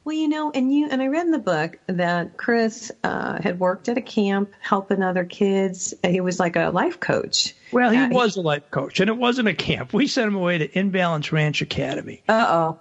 Well, 0.04 0.16
you 0.16 0.28
know, 0.28 0.52
and 0.52 0.74
you 0.74 0.88
and 0.89 0.99
I 1.02 1.08
read 1.08 1.26
in 1.26 1.32
the 1.32 1.38
book 1.39 1.78
that 1.88 2.36
Chris 2.38 2.91
uh, 3.04 3.39
had 3.41 3.60
worked 3.60 3.88
at 3.88 3.97
a 3.97 4.02
camp 4.02 4.52
helping 4.60 5.04
other 5.04 5.24
kids. 5.26 5.93
He 6.06 6.22
was 6.22 6.39
like 6.39 6.56
a 6.56 6.70
life 6.72 6.99
coach. 6.99 7.54
Well, 7.72 7.91
he 7.91 7.97
Uh, 7.99 8.10
was 8.10 8.36
a 8.36 8.41
life 8.41 8.64
coach, 8.72 8.99
and 8.99 9.10
it 9.10 9.18
wasn't 9.18 9.47
a 9.47 9.54
camp. 9.54 9.93
We 9.93 10.08
sent 10.08 10.28
him 10.28 10.36
away 10.36 10.58
to 10.58 10.78
In 10.78 10.89
Balance 10.89 11.32
Ranch 11.32 11.62
Academy. 11.62 12.24
Uh 12.28 12.45
oh. 12.49 12.80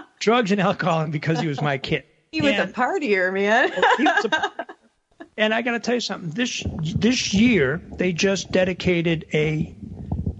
Drugs 0.20 0.52
and 0.52 0.60
alcohol, 0.60 1.00
and 1.00 1.12
because 1.12 1.40
he 1.40 1.48
was 1.48 1.60
my 1.62 1.78
kid. 1.78 2.04
He 2.30 2.40
was 2.42 2.52
a 2.52 2.66
partier, 2.66 3.32
man. 3.32 3.72
he 3.98 4.04
was 4.04 4.24
a- 4.26 4.66
and 5.38 5.54
I 5.54 5.62
got 5.62 5.72
to 5.72 5.80
tell 5.80 5.94
you 5.94 6.00
something. 6.00 6.30
This 6.30 6.62
this 6.82 7.32
year 7.32 7.80
they 7.96 8.12
just 8.12 8.52
dedicated 8.52 9.24
a 9.32 9.74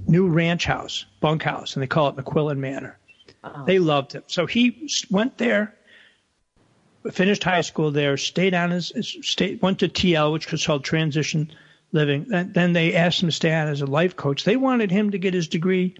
new 0.06 0.28
ranch 0.28 0.66
house, 0.66 1.06
bunkhouse, 1.20 1.74
and 1.74 1.82
they 1.82 1.86
call 1.86 2.08
it 2.08 2.16
McQuillan 2.16 2.58
Manor. 2.58 2.98
They 3.66 3.78
loved 3.78 4.12
him, 4.12 4.22
so 4.26 4.46
he 4.46 4.88
went 5.10 5.38
there, 5.38 5.74
finished 7.10 7.42
high 7.42 7.62
school 7.62 7.90
there, 7.90 8.16
stayed 8.16 8.54
on 8.54 8.70
his, 8.70 8.92
stayed, 9.22 9.60
went 9.60 9.80
to 9.80 9.88
TL, 9.88 10.32
which 10.32 10.50
was 10.52 10.64
called 10.64 10.84
Transition 10.84 11.50
Living. 11.90 12.26
Then, 12.28 12.52
then 12.52 12.72
they 12.72 12.94
asked 12.94 13.22
him 13.22 13.28
to 13.28 13.34
stay 13.34 13.52
on 13.52 13.68
as 13.68 13.80
a 13.80 13.86
life 13.86 14.16
coach. 14.16 14.44
They 14.44 14.56
wanted 14.56 14.90
him 14.90 15.10
to 15.10 15.18
get 15.18 15.34
his 15.34 15.48
degree 15.48 15.96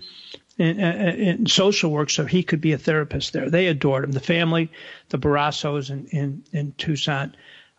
in, 0.57 0.79
in 0.79 1.47
social 1.47 1.91
work 1.91 2.11
so 2.11 2.25
he 2.25 2.43
could 2.43 2.61
be 2.61 2.73
a 2.73 2.79
therapist 2.79 3.33
there. 3.33 3.51
They 3.51 3.67
adored 3.67 4.05
him. 4.05 4.13
The 4.13 4.21
family, 4.21 4.71
the 5.09 5.19
Barrasos 5.19 5.91
in 5.91 6.07
in, 6.07 6.45
in 6.53 6.73
Tucson, 6.79 7.35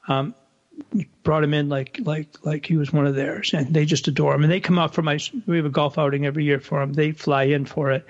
um, 0.07 0.36
brought 1.24 1.43
him 1.43 1.53
in 1.53 1.69
like 1.69 1.99
like 2.03 2.28
like 2.43 2.65
he 2.65 2.78
was 2.78 2.91
one 2.91 3.05
of 3.05 3.15
theirs, 3.15 3.53
and 3.53 3.74
they 3.74 3.86
just 3.86 4.07
adore 4.07 4.36
him. 4.36 4.43
And 4.43 4.51
they 4.51 4.59
come 4.59 4.80
out 4.80 4.93
for 4.93 5.01
my 5.01 5.19
we 5.45 5.57
have 5.57 5.65
a 5.65 5.69
golf 5.69 5.97
outing 5.97 6.26
every 6.26 6.43
year 6.43 6.59
for 6.59 6.82
him. 6.82 6.93
They 6.93 7.11
fly 7.11 7.43
in 7.43 7.65
for 7.65 7.91
it. 7.91 8.05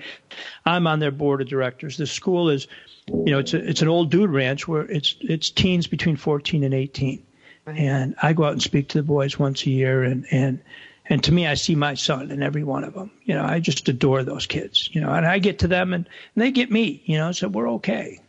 I'm 0.66 0.86
on 0.86 0.98
their 0.98 1.10
board 1.10 1.40
of 1.40 1.48
directors. 1.48 1.96
The 1.96 2.06
school 2.06 2.50
is, 2.50 2.66
you 3.06 3.32
know, 3.32 3.38
it's 3.38 3.54
a, 3.54 3.68
it's 3.68 3.82
an 3.82 3.88
old 3.88 4.10
dude 4.10 4.30
ranch 4.30 4.66
where 4.66 4.82
it's 4.82 5.16
it's 5.20 5.50
teens 5.50 5.86
between 5.86 6.16
14 6.16 6.64
and 6.64 6.74
18, 6.74 7.22
and 7.66 8.14
I 8.22 8.32
go 8.32 8.44
out 8.44 8.52
and 8.52 8.62
speak 8.62 8.88
to 8.88 8.98
the 8.98 9.04
boys 9.04 9.38
once 9.38 9.64
a 9.66 9.70
year, 9.70 10.02
and 10.02 10.26
and 10.30 10.60
and 11.06 11.22
to 11.24 11.32
me, 11.32 11.46
I 11.46 11.54
see 11.54 11.74
my 11.74 11.94
son 11.94 12.30
in 12.30 12.42
every 12.42 12.64
one 12.64 12.84
of 12.84 12.94
them. 12.94 13.10
You 13.24 13.34
know, 13.34 13.44
I 13.44 13.60
just 13.60 13.88
adore 13.88 14.22
those 14.22 14.46
kids. 14.46 14.88
You 14.92 15.00
know, 15.00 15.12
and 15.12 15.26
I 15.26 15.38
get 15.38 15.60
to 15.60 15.68
them, 15.68 15.92
and, 15.92 16.08
and 16.34 16.42
they 16.42 16.50
get 16.50 16.70
me. 16.70 17.02
You 17.04 17.18
know, 17.18 17.32
so 17.32 17.48
we're 17.48 17.70
okay. 17.72 18.20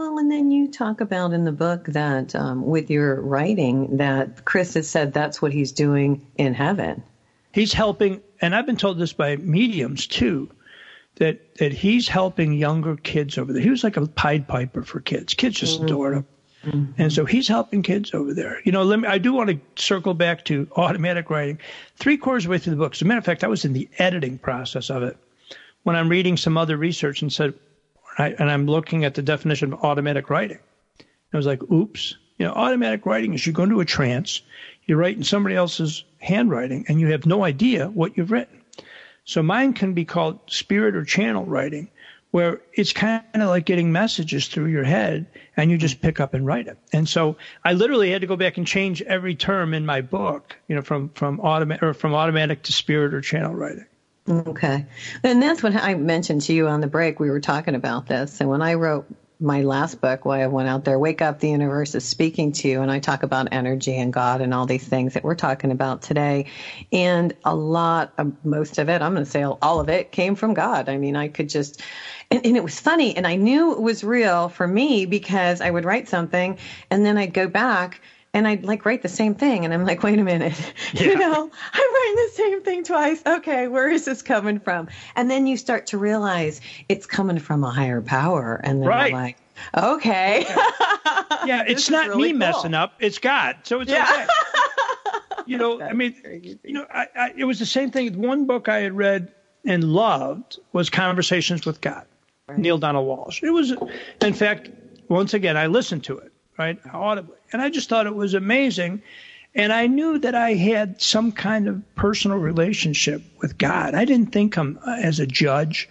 Well, 0.00 0.16
and 0.16 0.32
then 0.32 0.50
you 0.50 0.66
talk 0.66 1.02
about 1.02 1.34
in 1.34 1.44
the 1.44 1.52
book 1.52 1.84
that 1.88 2.34
um, 2.34 2.64
with 2.64 2.88
your 2.88 3.20
writing 3.20 3.98
that 3.98 4.46
Chris 4.46 4.72
has 4.72 4.88
said 4.88 5.12
that's 5.12 5.42
what 5.42 5.52
he's 5.52 5.72
doing 5.72 6.26
in 6.38 6.54
heaven. 6.54 7.02
he's 7.52 7.74
helping 7.74 8.22
and 8.40 8.54
i've 8.54 8.64
been 8.64 8.78
told 8.78 8.96
this 8.96 9.12
by 9.12 9.36
mediums 9.36 10.06
too 10.06 10.50
that 11.16 11.54
that 11.56 11.72
he's 11.74 12.08
helping 12.08 12.54
younger 12.54 12.96
kids 12.96 13.36
over 13.36 13.52
there. 13.52 13.60
He 13.60 13.68
was 13.68 13.84
like 13.84 13.98
a 13.98 14.06
pied 14.06 14.48
piper 14.48 14.82
for 14.82 15.00
kids. 15.00 15.34
Kids 15.34 15.60
just 15.60 15.82
adored 15.82 16.24
him. 16.62 16.94
And 16.96 17.12
so 17.12 17.26
he's 17.26 17.46
helping 17.46 17.82
kids 17.82 18.14
over 18.14 18.32
there. 18.32 18.62
You 18.64 18.72
know 18.72 18.84
let 18.84 19.00
me 19.00 19.06
i 19.06 19.18
do 19.18 19.34
want 19.34 19.50
to 19.50 19.60
circle 19.76 20.14
back 20.14 20.46
to 20.46 20.66
automatic 20.76 21.28
writing. 21.28 21.58
Three 21.96 22.16
quarters 22.16 22.44
of 22.44 22.48
the 22.48 22.52
way 22.52 22.58
through 22.58 22.70
the 22.70 22.78
book. 22.78 22.94
As 22.94 23.02
a 23.02 23.04
matter 23.04 23.18
of 23.18 23.26
fact 23.26 23.44
i 23.44 23.48
was 23.48 23.66
in 23.66 23.74
the 23.74 23.86
editing 23.98 24.38
process 24.38 24.88
of 24.88 25.02
it 25.02 25.18
when 25.82 25.94
i'm 25.94 26.08
reading 26.08 26.38
some 26.38 26.56
other 26.56 26.78
research 26.78 27.20
and 27.20 27.30
said 27.30 27.52
I, 28.20 28.28
and 28.38 28.50
i'm 28.50 28.66
looking 28.66 29.04
at 29.04 29.14
the 29.14 29.22
definition 29.22 29.72
of 29.72 29.80
automatic 29.82 30.30
writing 30.30 30.58
I 31.32 31.36
was 31.36 31.46
like, 31.46 31.62
oops. 31.70 32.16
You 32.38 32.46
know, 32.46 32.52
automatic 32.52 33.04
writing 33.04 33.34
is 33.34 33.46
you 33.46 33.52
go 33.52 33.64
into 33.64 33.80
a 33.80 33.84
trance, 33.84 34.40
you 34.86 34.96
write 34.96 35.16
in 35.16 35.24
somebody 35.24 35.54
else's 35.54 36.04
handwriting, 36.18 36.86
and 36.88 36.98
you 36.98 37.08
have 37.08 37.26
no 37.26 37.44
idea 37.44 37.88
what 37.88 38.16
you've 38.16 38.30
written. 38.30 38.62
So 39.24 39.42
mine 39.42 39.74
can 39.74 39.92
be 39.92 40.06
called 40.06 40.40
spirit 40.46 40.96
or 40.96 41.04
channel 41.04 41.44
writing, 41.44 41.90
where 42.30 42.62
it's 42.72 42.94
kind 42.94 43.22
of 43.34 43.48
like 43.48 43.66
getting 43.66 43.92
messages 43.92 44.48
through 44.48 44.68
your 44.68 44.84
head 44.84 45.26
and 45.56 45.70
you 45.70 45.76
just 45.76 46.00
pick 46.00 46.18
up 46.18 46.32
and 46.32 46.46
write 46.46 46.66
it. 46.66 46.78
And 46.92 47.08
so 47.08 47.36
I 47.62 47.74
literally 47.74 48.10
had 48.10 48.22
to 48.22 48.26
go 48.26 48.36
back 48.36 48.56
and 48.56 48.66
change 48.66 49.02
every 49.02 49.34
term 49.34 49.74
in 49.74 49.84
my 49.84 50.00
book, 50.00 50.56
you 50.66 50.74
know, 50.74 50.82
from 50.82 51.10
from 51.10 51.40
automatic 51.40 51.82
or 51.82 51.92
from 51.92 52.14
automatic 52.14 52.62
to 52.64 52.72
spirit 52.72 53.12
or 53.12 53.20
channel 53.20 53.54
writing. 53.54 53.86
Okay. 54.28 54.86
And 55.24 55.42
that's 55.42 55.62
what 55.62 55.74
I 55.74 55.94
mentioned 55.94 56.42
to 56.42 56.52
you 56.52 56.68
on 56.68 56.80
the 56.80 56.86
break. 56.86 57.18
We 57.20 57.30
were 57.30 57.40
talking 57.40 57.74
about 57.74 58.06
this. 58.06 58.40
And 58.40 58.48
when 58.48 58.62
I 58.62 58.74
wrote 58.74 59.06
my 59.40 59.62
last 59.62 60.00
book, 60.00 60.24
why 60.24 60.42
I 60.42 60.46
went 60.46 60.68
out 60.68 60.84
there, 60.84 60.98
Wake 60.98 61.22
Up, 61.22 61.40
the 61.40 61.48
Universe 61.48 61.94
is 61.94 62.04
Speaking 62.04 62.52
to 62.52 62.68
You, 62.68 62.82
and 62.82 62.90
I 62.90 62.98
talk 62.98 63.22
about 63.22 63.48
energy 63.50 63.96
and 63.96 64.12
God 64.12 64.42
and 64.42 64.52
all 64.52 64.66
these 64.66 64.86
things 64.86 65.14
that 65.14 65.24
we're 65.24 65.34
talking 65.34 65.70
about 65.70 66.02
today. 66.02 66.44
And 66.92 67.32
a 67.44 67.54
lot 67.54 68.12
of 68.18 68.32
most 68.44 68.78
of 68.78 68.90
it, 68.90 69.00
I'm 69.00 69.14
going 69.14 69.24
to 69.24 69.30
say 69.30 69.42
all 69.42 69.80
of 69.80 69.88
it, 69.88 70.12
came 70.12 70.34
from 70.34 70.52
God. 70.52 70.88
I 70.90 70.98
mean, 70.98 71.16
I 71.16 71.28
could 71.28 71.48
just, 71.48 71.82
and, 72.30 72.44
and 72.44 72.56
it 72.56 72.62
was 72.62 72.78
funny. 72.78 73.16
And 73.16 73.26
I 73.26 73.36
knew 73.36 73.72
it 73.72 73.80
was 73.80 74.04
real 74.04 74.50
for 74.50 74.66
me 74.66 75.06
because 75.06 75.62
I 75.62 75.70
would 75.70 75.86
write 75.86 76.08
something 76.08 76.58
and 76.90 77.04
then 77.04 77.16
I'd 77.16 77.32
go 77.32 77.48
back 77.48 78.02
and 78.34 78.46
I'd 78.46 78.64
like 78.64 78.84
write 78.84 79.02
the 79.02 79.08
same 79.08 79.34
thing, 79.34 79.64
and 79.64 79.74
I'm 79.74 79.84
like, 79.84 80.02
wait 80.02 80.18
a 80.18 80.24
minute, 80.24 80.54
you 80.94 81.16
know, 81.16 81.50
I'm 81.72 81.94
writing 81.94 82.16
the 82.16 82.30
same 82.34 82.62
thing 82.62 82.84
twice. 82.84 83.22
Okay, 83.26 83.68
where 83.68 83.88
is 83.90 84.04
this 84.04 84.22
coming 84.22 84.58
from? 84.58 84.88
And 85.16 85.30
then 85.30 85.46
you 85.46 85.56
start 85.56 85.86
to 85.88 85.98
realize 85.98 86.60
it's 86.88 87.06
coming 87.06 87.38
from 87.38 87.64
a 87.64 87.70
higher 87.70 88.00
power, 88.02 88.60
and 88.62 88.80
then 88.80 88.88
Right. 88.88 89.10
you're 89.10 89.18
like, 89.20 89.36
okay, 89.76 90.44
Yeah, 91.46 91.64
it's 91.66 91.88
not 91.90 92.08
really 92.08 92.24
me 92.24 92.30
cool. 92.32 92.38
messing 92.38 92.74
up; 92.74 92.94
it's 92.98 93.18
God. 93.18 93.56
So 93.64 93.80
it's 93.80 93.90
Yeah. 93.90 94.06
okay. 94.10 94.26
You 95.46 95.56
know, 95.58 95.80
I 95.80 95.94
mean, 95.94 96.14
you 96.62 96.72
know, 96.74 96.86
I, 96.90 97.06
I, 97.16 97.32
it 97.36 97.44
was 97.44 97.58
the 97.58 97.66
same 97.66 97.90
thing. 97.90 98.20
One 98.20 98.46
book 98.46 98.68
I 98.68 98.80
had 98.80 98.92
read 98.92 99.32
and 99.64 99.82
loved 99.84 100.58
was 100.72 100.90
Conversations 100.90 101.66
with 101.66 101.80
God, 101.80 102.06
Neale 102.56 102.78
Donald 102.78 103.08
Walsch. 103.08 103.42
It 103.42 103.50
was, 103.50 103.72
in 104.20 104.32
fact, 104.32 104.70
once 105.08 105.34
again, 105.34 105.56
I 105.56 105.66
listened 105.66 106.04
to 106.04 106.18
it 106.18 106.29
right 106.60 106.78
audibly, 106.92 107.36
and 107.52 107.62
I 107.62 107.70
just 107.70 107.88
thought 107.88 108.06
it 108.06 108.14
was 108.14 108.34
amazing. 108.34 109.02
And 109.54 109.72
I 109.72 109.88
knew 109.88 110.18
that 110.20 110.34
I 110.36 110.52
had 110.52 111.02
some 111.02 111.32
kind 111.32 111.66
of 111.66 111.82
personal 111.96 112.38
relationship 112.38 113.20
with 113.38 113.58
God. 113.58 113.94
I 113.96 114.04
didn't 114.04 114.30
think 114.30 114.54
him 114.54 114.78
uh, 114.86 114.92
as 115.02 115.18
a 115.18 115.26
judge 115.26 115.88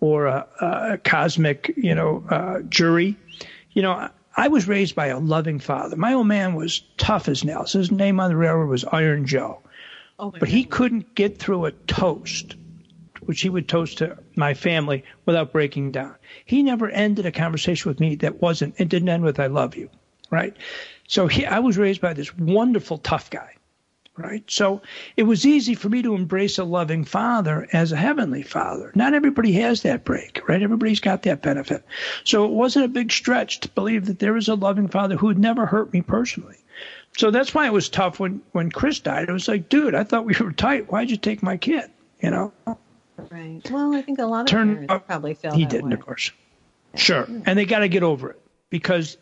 or 0.00 0.26
a, 0.26 0.46
a 0.60 0.98
cosmic, 0.98 1.72
you 1.76 1.94
know, 1.94 2.22
uh, 2.28 2.60
jury. 2.68 3.16
You 3.72 3.82
know, 3.82 3.92
I- 3.92 4.10
I 4.36 4.46
was 4.46 4.68
raised 4.68 4.94
by 4.94 5.06
a 5.08 5.18
loving 5.18 5.58
father. 5.58 5.96
My 5.96 6.12
old 6.12 6.28
man 6.28 6.54
was 6.54 6.82
tough 6.96 7.26
as 7.28 7.42
nails. 7.44 7.72
His 7.72 7.90
name 7.90 8.20
on 8.20 8.30
the 8.30 8.36
railroad 8.36 8.68
was 8.68 8.84
Iron 8.84 9.26
Joe. 9.26 9.60
but 10.40 10.48
he 10.48 10.62
couldn't 10.64 11.14
get 11.16 11.38
through 11.38 11.64
a 11.64 11.72
toast, 11.72 12.54
which 13.22 13.40
he 13.40 13.48
would 13.48 13.66
toast 13.68 13.98
to 13.98 14.16
my 14.36 14.54
family 14.54 15.02
without 15.26 15.50
breaking 15.52 15.90
down. 15.90 16.14
He 16.44 16.62
never 16.62 16.88
ended 16.88 17.26
a 17.26 17.32
conversation 17.32 17.88
with 17.90 17.98
me 17.98 18.14
that 18.16 18.40
wasn't, 18.40 18.74
it 18.78 18.88
didn't 18.88 19.08
end 19.08 19.24
with, 19.24 19.40
I 19.40 19.46
love 19.48 19.74
you, 19.76 19.90
right? 20.30 20.56
So 21.06 21.26
he, 21.26 21.46
I 21.46 21.58
was 21.60 21.78
raised 21.78 22.00
by 22.00 22.12
this 22.12 22.36
wonderful, 22.36 22.98
tough 22.98 23.30
guy, 23.30 23.54
right? 24.16 24.44
So 24.50 24.82
it 25.16 25.22
was 25.22 25.46
easy 25.46 25.74
for 25.74 25.88
me 25.88 26.02
to 26.02 26.14
embrace 26.14 26.58
a 26.58 26.64
loving 26.64 27.04
father 27.04 27.66
as 27.72 27.92
a 27.92 27.96
heavenly 27.96 28.42
father. 28.42 28.92
Not 28.94 29.14
everybody 29.14 29.52
has 29.52 29.82
that 29.82 30.04
break, 30.04 30.46
right? 30.48 30.62
Everybody's 30.62 31.00
got 31.00 31.22
that 31.22 31.40
benefit. 31.42 31.84
So 32.24 32.44
it 32.44 32.50
wasn't 32.50 32.84
a 32.84 32.88
big 32.88 33.10
stretch 33.10 33.60
to 33.60 33.68
believe 33.70 34.06
that 34.06 34.18
there 34.18 34.36
is 34.36 34.48
a 34.48 34.54
loving 34.54 34.88
father 34.88 35.16
who 35.16 35.26
would 35.28 35.38
never 35.38 35.66
hurt 35.66 35.92
me 35.92 36.02
personally. 36.02 36.56
So 37.16 37.30
that's 37.30 37.54
why 37.54 37.66
it 37.66 37.72
was 37.72 37.88
tough 37.88 38.20
when, 38.20 38.42
when 38.52 38.70
Chris 38.70 39.00
died. 39.00 39.28
It 39.28 39.32
was 39.32 39.48
like, 39.48 39.68
dude, 39.68 39.94
I 39.94 40.04
thought 40.04 40.24
we 40.24 40.34
were 40.38 40.52
tight. 40.52 40.92
Why'd 40.92 41.10
you 41.10 41.16
take 41.16 41.42
my 41.42 41.56
kid? 41.56 41.90
You 42.20 42.30
know, 42.30 42.52
right. 43.30 43.70
Well, 43.70 43.94
I 43.94 44.02
think 44.02 44.18
a 44.18 44.26
lot 44.26 44.42
of 44.42 44.46
Turn- 44.48 44.86
parents 44.86 45.06
probably 45.06 45.34
feel 45.34 45.52
he 45.52 45.64
didn't, 45.64 45.88
way. 45.88 45.94
of 45.94 46.00
course. 46.00 46.32
Sure. 46.94 47.24
And 47.46 47.58
they 47.58 47.64
got 47.64 47.80
to 47.80 47.88
get 47.88 48.02
over 48.02 48.30
it 48.30 48.40
because 48.70 49.16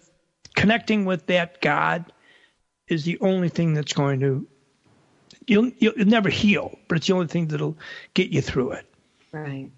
connecting 0.57 1.05
with 1.05 1.27
that 1.27 1.61
God 1.61 2.13
is 2.89 3.05
the 3.05 3.19
only 3.21 3.49
thing 3.49 3.75
that's 3.75 3.93
going 3.93 4.21
to, 4.21 4.47
you'll, 5.47 5.71
you'll 5.79 5.95
never 6.07 6.29
heal, 6.29 6.77
but 6.89 6.97
it's 6.99 7.07
the 7.07 7.15
only 7.15 7.29
thing 7.29 7.47
that'll 7.47 7.77
get 8.15 8.31
you 8.31 8.41
through 8.41 8.73
it. 8.73 8.87
Right. 9.31 9.71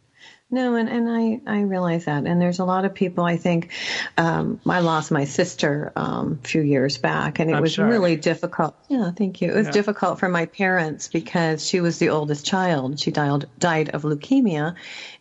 No, 0.50 0.76
and, 0.76 0.88
and 0.88 1.10
I, 1.10 1.40
I 1.46 1.60
realize 1.60 2.06
that. 2.06 2.24
And 2.24 2.40
there's 2.40 2.58
a 2.58 2.64
lot 2.64 2.86
of 2.86 2.94
people, 2.94 3.22
I 3.22 3.36
think, 3.36 3.70
um, 4.16 4.58
I 4.66 4.80
lost 4.80 5.10
my 5.10 5.24
sister 5.24 5.92
um, 5.94 6.40
a 6.42 6.48
few 6.48 6.62
years 6.62 6.96
back, 6.96 7.38
and 7.38 7.50
it 7.50 7.54
I'm 7.54 7.60
was 7.60 7.74
sorry. 7.74 7.90
really 7.90 8.16
difficult. 8.16 8.74
Yeah, 8.88 9.10
thank 9.10 9.42
you. 9.42 9.50
It 9.50 9.54
was 9.54 9.66
Yeah. 9.66 9.72
difficult 9.72 10.18
for 10.18 10.30
my 10.30 10.46
parents 10.46 11.08
because 11.08 11.66
she 11.68 11.80
was 11.80 11.98
the 11.98 12.08
oldest 12.08 12.46
child. 12.46 12.98
She 12.98 13.10
died, 13.10 13.44
died 13.58 13.90
of 13.90 14.04
leukemia, 14.04 14.74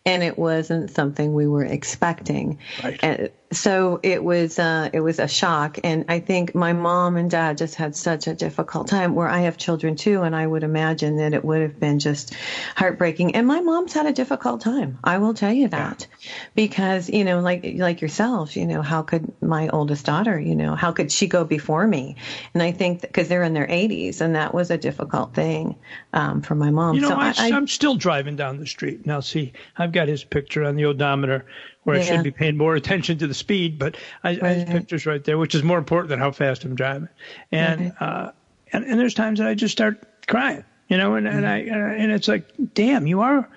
and 0.06 0.22
it 0.22 0.38
wasn't 0.38 0.90
something 0.92 1.34
we 1.34 1.46
were 1.46 1.64
expecting. 1.64 2.58
Right. 2.82 2.98
And, 3.02 3.30
so 3.50 3.98
it 4.02 4.22
was 4.22 4.58
uh, 4.58 4.90
it 4.92 5.00
was 5.00 5.18
a 5.18 5.26
shock, 5.26 5.78
and 5.82 6.04
I 6.08 6.20
think 6.20 6.54
my 6.54 6.74
mom 6.74 7.16
and 7.16 7.30
dad 7.30 7.56
just 7.56 7.76
had 7.76 7.96
such 7.96 8.26
a 8.26 8.34
difficult 8.34 8.88
time. 8.88 9.14
Where 9.14 9.28
I 9.28 9.40
have 9.40 9.56
children 9.56 9.96
too, 9.96 10.22
and 10.22 10.36
I 10.36 10.46
would 10.46 10.62
imagine 10.62 11.16
that 11.16 11.32
it 11.32 11.44
would 11.44 11.62
have 11.62 11.80
been 11.80 11.98
just 11.98 12.34
heartbreaking. 12.76 13.34
And 13.34 13.46
my 13.46 13.60
mom's 13.60 13.94
had 13.94 14.04
a 14.04 14.12
difficult 14.12 14.60
time. 14.60 14.98
I 15.02 15.18
will 15.18 15.32
tell 15.32 15.52
you 15.52 15.68
that 15.68 16.06
because 16.54 17.08
you 17.08 17.24
know, 17.24 17.40
like 17.40 17.64
like 17.76 18.02
yourself, 18.02 18.54
you 18.54 18.66
know, 18.66 18.82
how 18.82 19.02
could 19.02 19.32
my 19.40 19.68
oldest 19.68 20.04
daughter, 20.04 20.38
you 20.38 20.54
know, 20.54 20.74
how 20.74 20.92
could 20.92 21.10
she 21.10 21.26
go 21.26 21.44
before 21.44 21.86
me? 21.86 22.16
And 22.52 22.62
I 22.62 22.72
think 22.72 23.00
because 23.00 23.28
they're 23.28 23.42
in 23.42 23.54
their 23.54 23.66
80s, 23.66 24.20
and 24.20 24.34
that 24.34 24.52
was 24.52 24.70
a 24.70 24.76
difficult 24.76 25.34
thing 25.34 25.76
um, 26.12 26.42
for 26.42 26.54
my 26.54 26.70
mom. 26.70 26.96
You 26.96 27.00
know, 27.02 27.08
so 27.08 27.16
I, 27.16 27.34
I, 27.38 27.48
am 27.48 27.66
still 27.66 27.94
driving 27.94 28.36
down 28.36 28.58
the 28.58 28.66
street 28.66 29.06
now. 29.06 29.20
See, 29.20 29.54
I've 29.76 29.92
got 29.92 30.08
his 30.08 30.22
picture 30.22 30.64
on 30.64 30.76
the 30.76 30.84
odometer, 30.84 31.46
where 31.88 32.00
I 32.00 32.04
should 32.04 32.22
be 32.24 32.30
paying 32.30 32.56
more 32.56 32.74
attention 32.74 33.18
to 33.18 33.26
the 33.26 33.34
speed, 33.34 33.78
but 33.78 33.96
I, 34.24 34.30
I 34.30 34.32
his 34.32 34.42
Right. 34.64 34.66
picture's 34.68 35.06
right 35.06 35.22
there, 35.24 35.38
which 35.38 35.54
is 35.54 35.62
more 35.62 35.78
important 35.78 36.08
than 36.10 36.18
how 36.18 36.30
fast 36.30 36.64
I'm 36.64 36.74
driving. 36.74 37.08
And 37.52 37.92
uh, 38.00 38.32
and 38.72 38.84
and 38.84 38.98
there's 39.00 39.14
times 39.14 39.38
that 39.38 39.48
I 39.48 39.54
just 39.54 39.72
start 39.72 40.26
crying, 40.26 40.64
you 40.88 40.96
know, 40.96 41.14
and 41.14 41.26
and 41.26 41.46
I 41.46 41.58
and 41.58 42.12
it's 42.12 42.28
like, 42.28 42.48
damn, 42.74 43.06
you 43.06 43.20
are, 43.22 43.48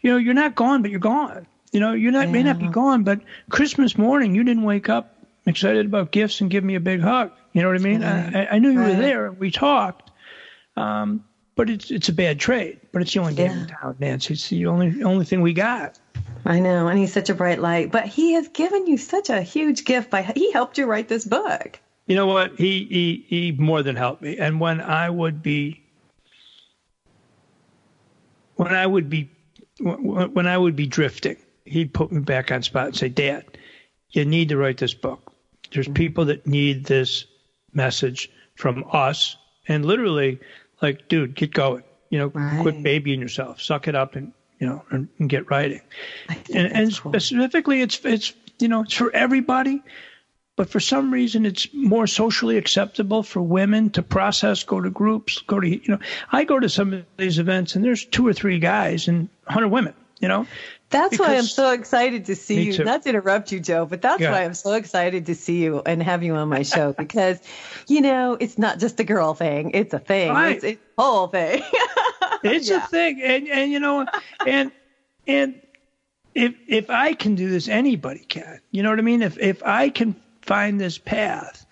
you 0.00 0.10
know, 0.10 0.16
you're 0.16 0.34
not 0.34 0.54
gone, 0.54 0.82
but 0.82 0.90
you're 0.90 1.00
gone. 1.00 1.46
You 1.72 1.80
know, 1.80 1.92
you're 1.92 2.12
not 2.12 2.28
may 2.30 2.42
not 2.42 2.58
be 2.58 2.68
gone, 2.68 3.02
but 3.04 3.20
Christmas 3.50 3.98
morning 3.98 4.34
you 4.34 4.42
didn't 4.44 4.62
wake 4.64 4.88
up 4.88 5.14
excited 5.46 5.86
about 5.86 6.10
gifts 6.10 6.40
and 6.40 6.50
give 6.50 6.64
me 6.64 6.74
a 6.74 6.80
big 6.80 7.00
hug. 7.00 7.30
You 7.52 7.62
know 7.62 7.68
what 7.68 7.76
I 7.80 7.82
mean? 7.84 8.02
I, 8.04 8.42
I- 8.44 8.48
I 8.52 8.58
knew 8.58 8.70
you 8.70 8.78
were 8.80 8.94
there. 8.94 9.26
and 9.26 9.38
We 9.38 9.50
talked. 9.50 10.10
Um, 10.76 11.24
but 11.56 11.68
it's 11.70 11.90
it's 11.90 12.08
a 12.08 12.12
bad 12.12 12.38
trade. 12.38 12.78
But 12.92 13.02
it's 13.02 13.12
the 13.12 13.20
only 13.20 13.34
game 13.34 13.50
in 13.50 13.66
town, 13.66 13.96
Nancy. 13.98 14.34
It's 14.34 14.48
the 14.48 14.66
only 14.66 15.02
only 15.02 15.24
thing 15.24 15.40
we 15.40 15.52
got. 15.52 15.98
I 16.44 16.60
know, 16.60 16.88
and 16.88 16.98
he's 16.98 17.12
such 17.12 17.30
a 17.30 17.34
bright 17.34 17.60
light. 17.60 17.90
But 17.92 18.06
he 18.06 18.32
has 18.32 18.48
given 18.48 18.86
you 18.86 18.96
such 18.96 19.30
a 19.30 19.42
huge 19.42 19.84
gift 19.84 20.10
by 20.10 20.22
he 20.22 20.52
helped 20.52 20.78
you 20.78 20.86
write 20.86 21.08
this 21.08 21.24
book. 21.24 21.78
You 22.06 22.16
know 22.16 22.26
what? 22.26 22.56
He 22.56 22.84
he 22.84 23.24
he 23.28 23.52
more 23.52 23.82
than 23.82 23.96
helped 23.96 24.22
me. 24.22 24.38
And 24.38 24.60
when 24.60 24.80
I 24.80 25.10
would 25.10 25.42
be 25.42 25.82
when 28.56 28.74
I 28.74 28.86
would 28.86 29.10
be 29.10 29.30
when 29.80 30.46
I 30.46 30.58
would 30.58 30.74
be 30.74 30.86
drifting, 30.86 31.36
he'd 31.64 31.92
put 31.92 32.10
me 32.10 32.20
back 32.20 32.50
on 32.50 32.62
spot 32.62 32.86
and 32.86 32.96
say, 32.96 33.08
"Dad, 33.08 33.44
you 34.10 34.24
need 34.24 34.48
to 34.48 34.56
write 34.56 34.78
this 34.78 34.94
book. 34.94 35.32
There's 35.72 35.88
people 35.88 36.24
that 36.26 36.46
need 36.46 36.84
this 36.84 37.26
message 37.72 38.30
from 38.56 38.84
us." 38.92 39.36
And 39.68 39.84
literally, 39.84 40.40
like, 40.80 41.08
dude, 41.08 41.34
get 41.34 41.52
going. 41.52 41.84
You 42.10 42.18
know, 42.20 42.28
Right. 42.28 42.60
quit 42.62 42.82
babying 42.82 43.20
yourself. 43.20 43.60
Suck 43.60 43.86
it 43.86 43.94
up 43.94 44.16
and 44.16 44.32
you 44.58 44.66
know 44.66 44.84
and, 44.90 45.08
and 45.18 45.28
get 45.28 45.50
writing. 45.50 45.80
And, 46.28 46.72
and 46.72 46.96
cool. 46.98 47.12
specifically 47.12 47.80
it's 47.82 48.00
it's 48.04 48.32
you 48.58 48.68
know 48.68 48.82
it's 48.82 48.94
for 48.94 49.10
everybody 49.14 49.82
but 50.56 50.68
for 50.68 50.80
some 50.80 51.12
reason 51.12 51.46
it's 51.46 51.68
more 51.72 52.06
socially 52.08 52.56
acceptable 52.56 53.22
for 53.22 53.40
women 53.40 53.90
to 53.90 54.02
process 54.02 54.64
go 54.64 54.80
to 54.80 54.90
groups 54.90 55.38
go 55.46 55.60
to 55.60 55.68
you 55.68 55.80
know 55.86 55.98
i 56.32 56.42
go 56.44 56.58
to 56.58 56.68
some 56.68 56.92
of 56.92 57.04
these 57.16 57.38
events 57.38 57.76
and 57.76 57.84
there's 57.84 58.04
two 58.04 58.26
or 58.26 58.32
three 58.32 58.58
guys 58.58 59.06
and 59.06 59.28
100 59.44 59.68
women 59.68 59.94
you 60.20 60.26
know 60.26 60.46
That's 60.90 61.18
why 61.18 61.36
I'm 61.36 61.42
so 61.44 61.70
excited 61.72 62.24
to 62.24 62.34
see 62.34 62.62
you. 62.62 62.72
too. 62.72 62.84
Not 62.84 63.02
to 63.02 63.10
interrupt 63.10 63.52
you, 63.52 63.60
Joe, 63.60 63.84
but 63.84 64.00
that's 64.00 64.22
Yeah. 64.22 64.32
why 64.32 64.42
I'm 64.42 64.54
so 64.54 64.72
excited 64.72 65.26
to 65.26 65.34
see 65.34 65.62
you 65.62 65.82
and 65.84 66.02
have 66.02 66.22
you 66.22 66.34
on 66.34 66.48
my 66.48 66.62
show 66.62 66.92
because, 66.98 67.38
you 67.88 68.00
know, 68.00 68.38
it's 68.40 68.56
not 68.56 68.78
just 68.80 68.98
a 68.98 69.04
girl 69.04 69.34
thing; 69.34 69.72
it's 69.74 69.92
a 69.92 69.98
thing. 69.98 70.32
Right. 70.32 70.56
It's, 70.56 70.64
it's 70.64 70.80
a 70.96 71.02
whole 71.02 71.26
thing. 71.28 71.62
it's 72.44 72.70
a 72.70 72.80
thing. 72.80 73.20
And 73.22 73.48
and 73.48 73.72
you 73.72 73.80
know 73.80 74.06
and 74.46 74.72
and 75.26 75.60
if 76.34 76.54
if 76.68 76.90
i 76.90 77.14
can 77.14 77.34
do 77.34 77.48
this 77.50 77.68
anybody 77.68 78.20
can. 78.20 78.60
You 78.70 78.82
know 78.82 78.90
what 78.90 78.98
i 78.98 79.02
mean? 79.02 79.22
If 79.22 79.38
if 79.38 79.62
i 79.62 79.88
can 79.88 80.16
find 80.42 80.80
this 80.80 80.96
path 80.96 81.66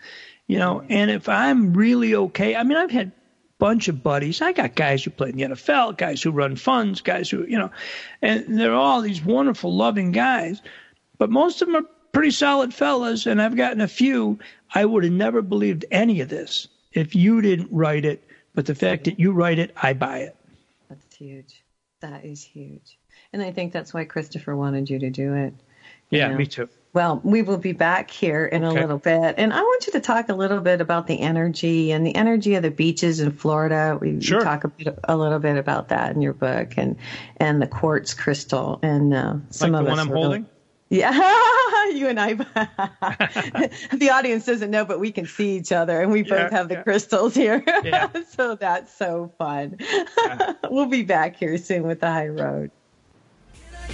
you 0.46 0.58
know 0.58 0.76
mm-hmm. 0.80 0.92
and 0.92 1.10
if 1.10 1.30
i'm 1.30 1.72
really 1.72 2.14
okay 2.14 2.54
i 2.54 2.62
mean 2.62 2.76
i've 2.76 2.90
had 2.90 3.10
bunch 3.58 3.88
of 3.88 4.02
buddies. 4.02 4.42
I 4.42 4.52
got 4.52 4.74
guys 4.74 5.02
who 5.02 5.10
play 5.10 5.30
in 5.30 5.36
the 5.36 5.44
nfl 5.44 5.96
guys 5.96 6.22
who 6.22 6.30
run 6.30 6.56
funds 6.56 7.00
guys 7.00 7.30
who 7.30 7.44
you 7.46 7.58
know 7.58 7.70
and 8.22 8.58
they're 8.58 8.74
all 8.74 9.00
these 9.00 9.24
wonderful 9.24 9.74
loving 9.74 10.12
guys. 10.12 10.60
But 11.18 11.30
most 11.30 11.62
of 11.62 11.68
them 11.68 11.76
are 11.76 11.88
pretty 12.12 12.32
solid 12.32 12.74
fellas 12.74 13.26
and 13.26 13.40
i've 13.40 13.56
gotten 13.56 13.80
a 13.80 13.88
few. 13.88 14.38
I 14.74 14.84
would 14.84 15.04
have 15.04 15.12
never 15.12 15.40
believed 15.40 15.86
any 15.90 16.20
of 16.20 16.28
this 16.28 16.68
if 16.92 17.14
you 17.14 17.40
didn't 17.40 17.70
write 17.72 18.04
it. 18.04 18.22
But 18.54 18.66
the 18.66 18.74
fact 18.74 19.04
mm-hmm. 19.04 19.10
that 19.12 19.20
you 19.20 19.32
write 19.32 19.58
it 19.58 19.72
i 19.82 19.94
buy 19.94 20.18
it 20.18 20.35
huge. 21.16 21.64
That 22.02 22.24
is 22.24 22.42
huge, 22.44 22.98
and 23.32 23.42
I 23.42 23.52
think 23.52 23.72
that's 23.72 23.94
why 23.94 24.04
Christopher 24.04 24.56
wanted 24.56 24.90
you 24.90 24.98
to 25.00 25.10
do 25.10 25.34
it. 25.34 25.54
yeah 26.10 26.28
Yeah. 26.28 26.36
me 26.36 26.46
too 26.46 26.68
Well, 26.94 27.20
we 27.24 27.42
will 27.42 27.58
be 27.58 27.72
back 27.72 28.10
here 28.10 28.46
in 28.46 28.64
Okay. 28.64 28.70
a 28.70 28.72
little 28.72 28.98
bit. 28.98 29.34
And 29.38 29.52
I 29.52 29.60
want 29.60 29.86
you 29.86 29.92
to 29.94 30.00
talk 30.00 30.28
a 30.30 30.34
little 30.34 30.60
bit 30.60 30.80
about 30.80 31.06
the 31.06 31.20
energy 31.20 31.92
and 31.92 32.06
the 32.06 32.14
energy 32.16 32.54
of 32.54 32.62
the 32.62 32.70
beaches 32.70 33.20
in 33.20 33.32
Florida. 33.32 33.98
We, 34.00 34.20
Sure. 34.20 34.40
talk 34.40 34.64
a, 34.64 34.68
bit, 34.68 34.98
a 35.04 35.16
little 35.16 35.38
bit 35.38 35.56
about 35.58 35.88
that 35.88 36.14
in 36.16 36.22
your 36.22 36.32
book 36.34 36.74
and, 36.78 36.96
and 37.38 37.62
the 37.62 37.66
quartz 37.68 38.14
crystal. 38.14 38.78
And 38.82 39.14
uh, 39.14 39.36
some 39.50 39.74
like 39.74 39.74
of 39.74 39.84
the 39.84 39.84
us 39.86 39.90
one 39.90 39.98
I'm 40.00 40.10
holding 40.10 40.46
Yeah, 40.88 41.10
you 41.92 42.08
and 42.08 42.20
I. 42.20 42.34
the 43.92 44.10
audience 44.12 44.46
doesn't 44.46 44.70
know, 44.70 44.84
but 44.84 45.00
we 45.00 45.10
can 45.10 45.26
see 45.26 45.56
each 45.56 45.72
other, 45.72 46.00
and 46.00 46.12
we 46.12 46.22
both 46.22 46.52
have 46.52 46.68
the 46.68 46.76
yeah. 46.76 46.82
crystals 46.82 47.34
here. 47.34 47.64
Yeah. 47.84 48.08
so 48.30 48.56
that's 48.56 48.92
so 48.96 49.32
fun. 49.38 49.78
we'll 50.70 50.86
be 50.86 51.02
back 51.02 51.36
here 51.36 51.56
soon 51.56 51.84
with 51.84 52.00
the 52.00 52.10
High 52.10 52.28
Road. 52.28 52.70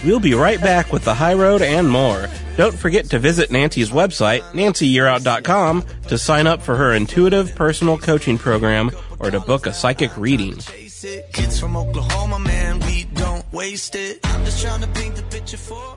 We'll 0.05 0.20
be 0.20 0.34
right 0.34 0.61
back 0.61 0.93
with 0.93 1.05
the 1.05 1.14
high 1.14 1.34
road 1.34 1.62
and 1.62 1.88
more. 1.88 2.28
Don't 2.57 2.74
forget 2.74 3.11
to 3.11 3.18
visit 3.18 3.51
Nancy's 3.51 3.90
website, 3.90 4.40
nancyyearout.com, 4.53 5.84
to 6.09 6.18
sign 6.18 6.47
up 6.47 6.62
for 6.62 6.76
her 6.76 6.95
intuitive 6.95 7.55
personal 7.55 7.99
coaching 7.99 8.38
program 8.38 8.90
or 9.18 9.30
to 9.30 9.40
book 9.40 9.66
a 9.66 9.72
psychic 9.72 10.16
reading. 10.16 10.59
Kids 11.03 11.59
from 11.59 11.76
Oklahoma, 11.76 12.38
man, 12.38 12.78
we 12.78 13.03
don't 13.14 13.44
waste 13.53 13.96
it. 13.96 14.20
I'm 14.22 14.44
just 14.44 14.62
trying 14.62 14.82
to 14.82 14.86
paint 14.86 15.16
the 15.16 15.22
picture 15.24 15.57
for. 15.57 15.96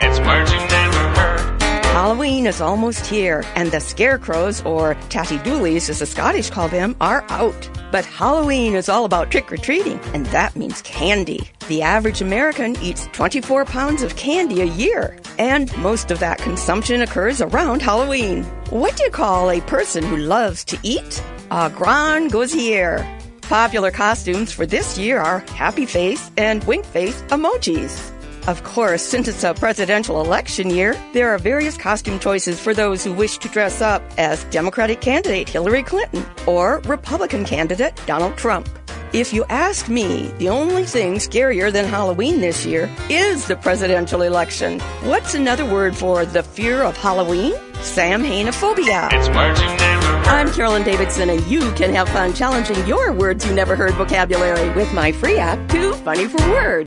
It's 0.00 0.18
heard. 0.18 0.69
Halloween 1.92 2.46
is 2.46 2.60
almost 2.60 3.04
here, 3.04 3.44
and 3.56 3.72
the 3.72 3.80
scarecrows, 3.80 4.62
or 4.64 4.94
tatty 5.08 5.38
doolies 5.38 5.90
as 5.90 5.98
the 5.98 6.06
Scottish 6.06 6.48
call 6.48 6.68
them, 6.68 6.94
are 7.00 7.24
out. 7.30 7.68
But 7.90 8.04
Halloween 8.04 8.76
is 8.76 8.88
all 8.88 9.04
about 9.04 9.32
trick 9.32 9.52
or 9.52 9.56
treating, 9.56 9.98
and 10.14 10.24
that 10.26 10.54
means 10.54 10.82
candy. 10.82 11.50
The 11.66 11.82
average 11.82 12.22
American 12.22 12.80
eats 12.80 13.08
24 13.12 13.64
pounds 13.64 14.04
of 14.04 14.14
candy 14.14 14.60
a 14.60 14.66
year, 14.66 15.18
and 15.36 15.76
most 15.78 16.12
of 16.12 16.20
that 16.20 16.38
consumption 16.38 17.02
occurs 17.02 17.40
around 17.40 17.82
Halloween. 17.82 18.44
What 18.70 18.96
do 18.96 19.02
you 19.02 19.10
call 19.10 19.50
a 19.50 19.60
person 19.62 20.04
who 20.04 20.16
loves 20.16 20.64
to 20.66 20.78
eat? 20.84 21.20
A 21.50 21.68
grandgousier. 21.70 23.04
Popular 23.42 23.90
costumes 23.90 24.52
for 24.52 24.64
this 24.64 24.96
year 24.96 25.18
are 25.18 25.40
happy 25.56 25.86
face 25.86 26.30
and 26.36 26.62
wink 26.64 26.84
face 26.84 27.20
emojis. 27.22 28.12
Of 28.46 28.64
course, 28.64 29.02
since 29.02 29.28
it's 29.28 29.44
a 29.44 29.54
presidential 29.54 30.20
election 30.20 30.70
year, 30.70 30.96
there 31.12 31.30
are 31.30 31.38
various 31.38 31.76
costume 31.76 32.18
choices 32.18 32.58
for 32.58 32.72
those 32.72 33.04
who 33.04 33.12
wish 33.12 33.38
to 33.38 33.48
dress 33.48 33.80
up 33.80 34.02
as 34.16 34.44
Democratic 34.44 35.00
candidate 35.00 35.48
Hillary 35.48 35.82
Clinton 35.82 36.24
or 36.46 36.80
Republican 36.80 37.44
candidate 37.44 38.00
Donald 38.06 38.36
Trump. 38.36 38.68
If 39.12 39.32
you 39.32 39.44
ask 39.48 39.88
me, 39.88 40.28
the 40.38 40.48
only 40.48 40.84
thing 40.84 41.14
scarier 41.14 41.72
than 41.72 41.84
Halloween 41.84 42.40
this 42.40 42.64
year 42.64 42.88
is 43.08 43.46
the 43.46 43.56
presidential 43.56 44.22
election. 44.22 44.78
What's 45.02 45.34
another 45.34 45.64
word 45.64 45.96
for 45.96 46.24
the 46.24 46.42
fear 46.42 46.82
of 46.82 46.96
Halloween? 46.96 47.54
Samhainophobia. 47.80 49.08
It's 49.12 49.28
words 49.30 49.60
you 49.60 49.66
never 49.66 50.06
heard. 50.06 50.26
I'm 50.28 50.52
Carolyn 50.52 50.84
Davidson, 50.84 51.28
and 51.30 51.44
you 51.46 51.72
can 51.72 51.92
have 51.94 52.08
fun 52.10 52.34
challenging 52.34 52.86
your 52.86 53.12
words 53.12 53.44
you 53.44 53.52
never 53.52 53.74
heard 53.74 53.94
vocabulary 53.94 54.70
with 54.74 54.92
my 54.94 55.10
free 55.12 55.38
app, 55.38 55.68
Too 55.68 55.92
Funny 55.94 56.26
for 56.26 56.38
Words. 56.50 56.86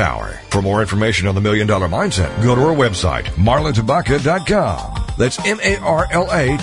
For 0.49 0.61
more 0.63 0.81
information 0.81 1.27
on 1.27 1.35
the 1.35 1.41
Million 1.41 1.67
Dollar 1.67 1.87
Mindset, 1.87 2.41
go 2.41 2.55
to 2.55 2.61
our 2.61 2.73
website, 2.73 3.25
marlatabaka.com. 3.35 5.13
That's 5.15 5.37
M-A-R-L-A-T-A-B-A-K-A 5.45 6.59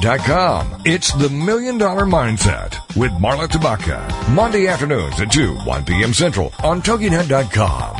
dot 0.00 0.20
com. 0.20 0.80
It's 0.84 1.12
the 1.14 1.28
Million 1.30 1.78
Dollar 1.78 2.04
Mindset 2.04 2.78
with 2.96 3.10
Marla 3.12 3.48
Tabaka. 3.48 4.32
Monday 4.32 4.68
afternoons 4.68 5.20
at 5.20 5.32
2, 5.32 5.54
1 5.64 5.84
p.m. 5.84 6.14
Central 6.14 6.52
on 6.62 6.80
TogiNet.com. 6.80 7.96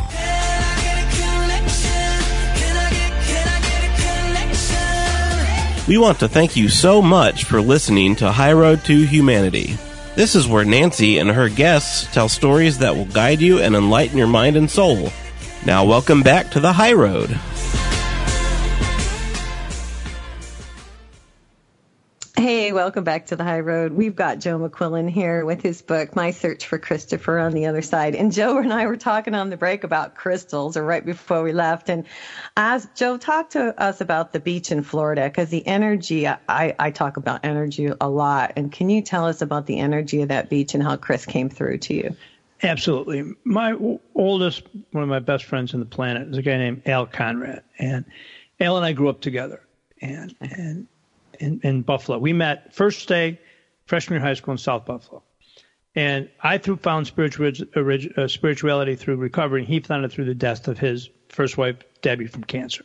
We 5.89 5.99
want 5.99 6.21
to 6.21 6.29
thank 6.29 6.55
you 6.55 6.69
so 6.69 7.03
much 7.03 7.43
for 7.43 7.61
listening 7.61 8.15
to 8.17 8.31
High 8.31 8.53
Road 8.53 8.85
to 8.85 9.03
Humanity. 9.03 9.77
This 10.15 10.35
is 10.35 10.47
where 10.47 10.65
Nancy 10.65 11.19
and 11.19 11.31
her 11.31 11.49
guests 11.49 12.07
tell 12.13 12.29
stories 12.29 12.79
that 12.79 12.95
will 12.95 13.07
guide 13.07 13.41
you 13.41 13.61
and 13.61 13.75
enlighten 13.75 14.19
your 14.19 14.27
mind 14.27 14.57
and 14.57 14.71
soul. 14.71 15.11
Now, 15.65 15.87
welcome 15.87 16.23
back 16.23 16.51
to 16.51 16.61
the 16.61 16.75
High 16.75 16.93
Road. 16.93 17.31
Hey, 22.43 22.73
welcome 22.73 23.05
back 23.05 23.27
to 23.27 23.37
the 23.37 23.45
High 23.45 23.61
Road. 23.61 23.93
We've 23.93 24.17
got 24.17 24.41
Joe 24.41 24.59
McQuillan 24.59 25.09
here 25.09 25.45
with 25.45 25.63
his 25.63 25.81
book, 25.81 26.17
My 26.17 26.33
Search 26.33 26.67
for 26.67 26.77
Christopher 26.77 27.39
on 27.39 27.53
the 27.53 27.67
Other 27.67 27.83
Side. 27.83 28.17
And 28.17 28.33
Joe 28.33 28.59
and 28.59 28.73
I 28.73 28.87
were 28.87 28.97
talking 28.97 29.33
on 29.33 29.49
the 29.49 29.57
break 29.57 29.85
about 29.85 30.17
crystals, 30.17 30.77
or 30.77 30.83
right 30.83 31.07
before 31.07 31.45
we 31.45 31.53
left. 31.53 31.89
And 31.89 32.05
as 32.57 32.89
Joe 32.97 33.17
talked 33.17 33.53
to 33.53 33.81
us 33.81 34.01
about 34.01 34.33
the 34.33 34.41
beach 34.41 34.73
in 34.73 34.83
Florida, 34.83 35.29
because 35.29 35.51
the 35.51 35.65
energy, 35.65 36.27
I, 36.27 36.75
I 36.81 36.91
talk 36.91 37.17
about 37.17 37.45
energy 37.45 37.93
a 38.01 38.09
lot. 38.09 38.55
And 38.57 38.73
can 38.73 38.91
you 38.91 39.03
tell 39.03 39.25
us 39.25 39.41
about 39.41 39.67
the 39.67 39.79
energy 39.79 40.23
of 40.23 40.31
that 40.31 40.51
beach 40.51 40.75
and 40.75 40.83
how 40.83 40.97
Chris 40.97 41.25
came 41.25 41.49
through 41.49 41.79
to 41.79 41.95
you? 41.95 42.17
Absolutely. 42.61 43.37
My 43.45 43.77
oldest, 44.17 44.65
one 44.91 45.05
of 45.05 45.09
my 45.09 45.21
best 45.21 45.45
friends 45.45 45.75
on 45.75 45.79
the 45.79 45.87
planet, 45.87 46.27
is 46.27 46.39
a 46.39 46.43
guy 46.43 46.57
named 46.57 46.83
Al 46.87 47.07
Conrad. 47.07 47.63
And 47.79 48.05
Al 48.59 48.79
and 48.79 48.85
I 48.85 48.95
grew 48.95 49.11
up 49.11 49.21
together. 49.21 49.63
And, 50.01 50.35
and 50.41 50.89
in, 51.43 51.61
in 51.63 51.83
Buffalo. 51.83 52.19
We 52.19 52.33
met 52.33 52.75
first 52.75 53.09
day 53.09 53.41
freshman 53.87 54.21
year 54.21 54.27
high 54.27 54.35
school 54.35 54.53
in 54.53 54.59
South 54.59 54.87
Buffalo. 54.87 55.23
And 55.95 56.31
I 56.41 56.57
through 56.57 56.77
found 56.77 57.13
uh, 57.13 58.29
spirituality 58.29 58.97
through 58.97 59.17
recovery, 59.17 59.61
and 59.61 59.69
he 59.69 59.81
found 59.81 60.05
it 60.07 60.13
through 60.13 60.25
the 60.25 60.35
death 60.35 60.69
of 60.69 60.79
his 60.79 61.11
first 61.29 61.59
wife, 61.59 61.77
Debbie, 62.01 62.29
from 62.29 62.45
cancer, 62.45 62.85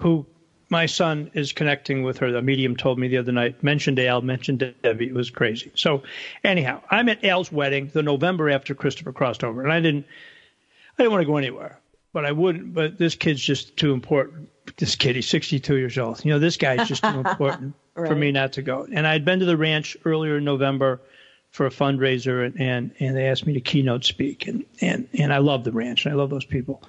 who 0.00 0.26
my 0.68 0.84
son 0.84 1.30
is 1.32 1.52
connecting 1.52 2.02
with 2.02 2.18
her. 2.18 2.30
The 2.30 2.42
medium 2.42 2.76
told 2.76 2.98
me 2.98 3.08
the 3.08 3.16
other 3.16 3.32
night, 3.32 3.62
mentioned 3.62 3.98
Al, 3.98 4.20
mentioned 4.20 4.74
Debbie. 4.82 5.06
It 5.06 5.14
was 5.14 5.30
crazy. 5.30 5.72
So, 5.74 6.02
anyhow, 6.44 6.82
I'm 6.90 7.08
at 7.08 7.24
Al's 7.24 7.50
wedding 7.50 7.90
the 7.94 8.02
November 8.02 8.50
after 8.50 8.74
Christopher 8.74 9.12
crossed 9.12 9.42
over, 9.42 9.62
and 9.62 9.72
I 9.72 9.80
didn't, 9.80 10.04
I 10.98 11.02
didn't 11.04 11.12
want 11.12 11.22
to 11.22 11.26
go 11.26 11.38
anywhere, 11.38 11.80
but 12.18 12.26
I 12.26 12.32
wouldn't. 12.32 12.74
But 12.74 12.98
this 12.98 13.14
kid's 13.14 13.40
just 13.40 13.76
too 13.76 13.92
important 13.92 14.48
this 14.76 14.96
kid, 14.96 15.16
he's 15.16 15.28
62 15.28 15.76
years 15.76 15.98
old. 15.98 16.24
You 16.24 16.32
know, 16.32 16.38
this 16.38 16.56
guy's 16.56 16.88
just 16.88 17.02
too 17.02 17.08
important 17.26 17.74
right. 17.94 18.08
for 18.08 18.14
me 18.14 18.32
not 18.32 18.54
to 18.54 18.62
go. 18.62 18.86
And 18.92 19.06
I'd 19.06 19.24
been 19.24 19.40
to 19.40 19.46
the 19.46 19.56
ranch 19.56 19.96
earlier 20.04 20.38
in 20.38 20.44
November 20.44 21.00
for 21.50 21.66
a 21.66 21.70
fundraiser, 21.70 22.44
and, 22.44 22.60
and, 22.60 22.94
and 22.98 23.16
they 23.16 23.28
asked 23.28 23.46
me 23.46 23.54
to 23.54 23.60
keynote 23.60 24.04
speak. 24.04 24.46
And, 24.46 24.64
and, 24.80 25.08
and 25.14 25.32
I 25.32 25.38
love 25.38 25.64
the 25.64 25.72
ranch, 25.72 26.04
and 26.04 26.12
I 26.12 26.16
love 26.16 26.30
those 26.30 26.44
people. 26.44 26.82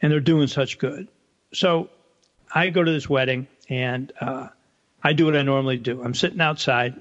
And 0.00 0.10
they're 0.10 0.20
doing 0.20 0.46
such 0.46 0.78
good. 0.78 1.08
So 1.52 1.90
I 2.52 2.70
go 2.70 2.82
to 2.82 2.90
this 2.90 3.08
wedding, 3.08 3.48
and 3.68 4.12
uh, 4.20 4.48
I 5.02 5.12
do 5.12 5.26
what 5.26 5.36
I 5.36 5.42
normally 5.42 5.76
do. 5.76 6.02
I'm 6.02 6.14
sitting 6.14 6.40
outside. 6.40 7.00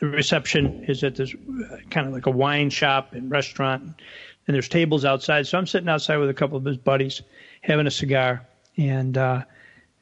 The 0.00 0.06
reception 0.06 0.84
is 0.88 1.04
at 1.04 1.16
this 1.16 1.34
uh, 1.34 1.76
kind 1.90 2.06
of 2.06 2.12
like 2.14 2.26
a 2.26 2.30
wine 2.30 2.70
shop 2.70 3.12
and 3.12 3.30
restaurant, 3.30 4.00
and 4.48 4.54
there's 4.54 4.68
tables 4.68 5.04
outside. 5.04 5.46
So 5.46 5.58
I'm 5.58 5.66
sitting 5.66 5.88
outside 5.88 6.16
with 6.16 6.30
a 6.30 6.34
couple 6.34 6.56
of 6.56 6.64
his 6.64 6.78
buddies 6.78 7.22
having 7.60 7.86
a 7.86 7.90
cigar. 7.90 8.44
And 8.76 9.16
uh, 9.16 9.44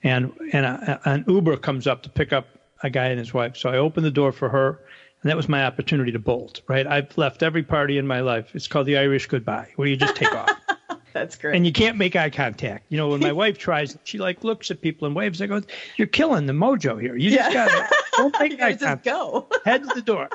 and 0.03 0.33
and 0.53 0.65
a, 0.65 1.01
an 1.05 1.25
Uber 1.27 1.57
comes 1.59 1.87
up 1.87 2.03
to 2.05 2.09
pick 2.09 2.33
up 2.33 2.47
a 2.83 2.91
guy 2.91 3.07
and 3.07 3.19
his 3.19 3.35
wife. 3.35 3.57
So 3.57 3.71
I 3.71 3.77
open 3.77 4.03
the 4.03 4.11
door 4.11 4.33
for 4.33 4.49
her, 4.49 4.81
and 5.23 5.31
that 5.31 5.37
was 5.37 5.49
my 5.49 5.65
opportunity 5.65 6.13
to 6.13 6.19
bolt. 6.19 6.61
Right, 6.69 6.87
I've 6.87 7.17
left 7.19 7.43
every 7.43 7.63
party 7.63 7.99
in 7.99 8.07
my 8.07 8.21
life. 8.21 8.55
It's 8.55 8.69
called 8.69 8.87
the 8.87 8.99
Irish 8.99 9.27
goodbye, 9.27 9.73
where 9.77 9.89
you 9.89 9.97
just 9.97 10.17
take 10.17 10.33
off. 10.33 10.51
That's 11.13 11.35
great. 11.37 11.57
And 11.57 11.67
you 11.67 11.73
can't 11.73 11.97
make 11.97 12.15
eye 12.15 12.29
contact. 12.29 12.85
You 12.91 12.99
know, 12.99 13.09
when 13.09 13.21
my 13.21 13.33
wife 13.43 13.57
tries, 13.57 13.97
she 14.05 14.19
like 14.19 14.45
looks 14.45 14.71
at 14.71 14.83
people 14.83 15.07
and 15.07 15.17
waves. 15.17 15.41
I 15.41 15.47
go, 15.47 15.63
"You're 15.97 16.09
killing 16.09 16.47
the 16.47 16.53
mojo 16.53 17.01
here. 17.01 17.17
You 17.17 17.31
just 17.31 17.53
yeah. 17.53 17.67
got 17.67 17.89
to 17.89 17.97
don't 18.17 18.41
make 18.41 18.61
eye 18.61 18.75
contact. 18.75 19.05
Go. 19.05 19.49
Head 19.65 19.83
to 19.83 19.95
the 19.95 20.03
door." 20.03 20.29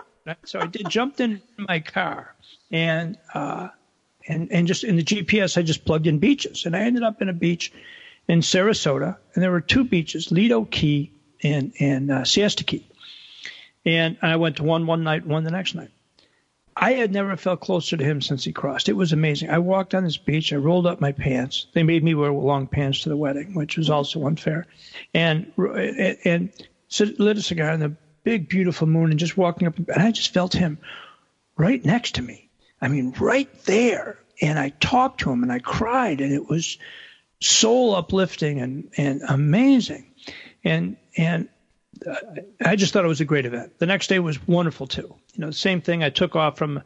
So 0.45 0.59
I 0.59 0.67
did, 0.67 0.87
jumped 0.89 1.19
in 1.19 1.41
my 1.57 1.79
car, 1.79 2.35
and 2.71 3.17
uh, 3.33 3.69
and 4.27 4.51
and 4.51 4.67
just 4.67 4.83
in 4.83 4.95
the 4.95 5.03
GPS, 5.03 5.57
I 5.57 5.61
just 5.61 5.85
plugged 5.85 6.07
in 6.07 6.19
beaches, 6.19 6.65
and 6.65 6.75
I 6.75 6.81
ended 6.81 7.03
up 7.03 7.21
in 7.21 7.29
a 7.29 7.33
beach 7.33 7.71
in 8.27 8.39
Sarasota, 8.39 9.17
and 9.33 9.43
there 9.43 9.51
were 9.51 9.61
two 9.61 9.83
beaches, 9.83 10.31
Lido 10.31 10.65
Key 10.65 11.11
and 11.43 11.73
and 11.79 12.11
uh, 12.11 12.23
Siesta 12.23 12.63
Key. 12.63 12.87
And 13.85 14.17
I 14.21 14.35
went 14.35 14.57
to 14.57 14.63
one 14.63 14.85
one 14.85 15.03
night, 15.03 15.25
one 15.25 15.43
the 15.43 15.51
next 15.51 15.75
night. 15.75 15.89
I 16.75 16.93
had 16.93 17.11
never 17.11 17.35
felt 17.35 17.59
closer 17.59 17.97
to 17.97 18.03
him 18.03 18.21
since 18.21 18.43
he 18.43 18.53
crossed. 18.53 18.87
It 18.87 18.93
was 18.93 19.11
amazing. 19.11 19.49
I 19.49 19.59
walked 19.59 19.93
on 19.93 20.03
this 20.03 20.17
beach. 20.17 20.53
I 20.53 20.55
rolled 20.55 20.87
up 20.87 21.01
my 21.01 21.11
pants. 21.11 21.67
They 21.73 21.83
made 21.83 22.03
me 22.03 22.15
wear 22.15 22.31
long 22.31 22.67
pants 22.67 23.01
to 23.01 23.09
the 23.09 23.17
wedding, 23.17 23.53
which 23.53 23.77
was 23.77 23.89
also 23.89 24.25
unfair. 24.25 24.67
And 25.13 25.51
and, 25.57 26.17
and 26.23 26.53
lit 27.19 27.37
a 27.37 27.41
cigar 27.41 27.71
in 27.71 27.79
the 27.79 27.95
big, 28.23 28.49
beautiful 28.49 28.87
moon, 28.87 29.09
and 29.09 29.19
just 29.19 29.37
walking 29.37 29.67
up. 29.67 29.77
And 29.77 30.01
I 30.01 30.11
just 30.11 30.33
felt 30.33 30.53
him 30.53 30.77
right 31.57 31.83
next 31.83 32.15
to 32.15 32.21
me. 32.21 32.49
I 32.81 32.87
mean, 32.87 33.13
right 33.19 33.49
there. 33.65 34.17
And 34.41 34.57
I 34.57 34.69
talked 34.69 35.21
to 35.21 35.31
him, 35.31 35.43
and 35.43 35.51
I 35.51 35.59
cried, 35.59 36.19
and 36.19 36.33
it 36.33 36.49
was 36.49 36.79
soul 37.39 37.95
uplifting 37.95 38.59
and, 38.59 38.89
and 38.97 39.21
amazing. 39.27 40.11
And, 40.63 40.97
and 41.15 41.47
I 42.63 42.75
just 42.75 42.93
thought 42.93 43.05
it 43.05 43.09
was 43.09 43.21
a 43.21 43.25
great 43.25 43.45
event. 43.45 43.77
The 43.79 43.85
next 43.85 44.07
day 44.07 44.19
was 44.19 44.45
wonderful 44.47 44.87
too. 44.87 45.15
You 45.33 45.45
know, 45.45 45.51
same 45.51 45.81
thing. 45.81 46.03
I 46.03 46.09
took 46.09 46.35
off 46.35 46.57
from 46.57 46.81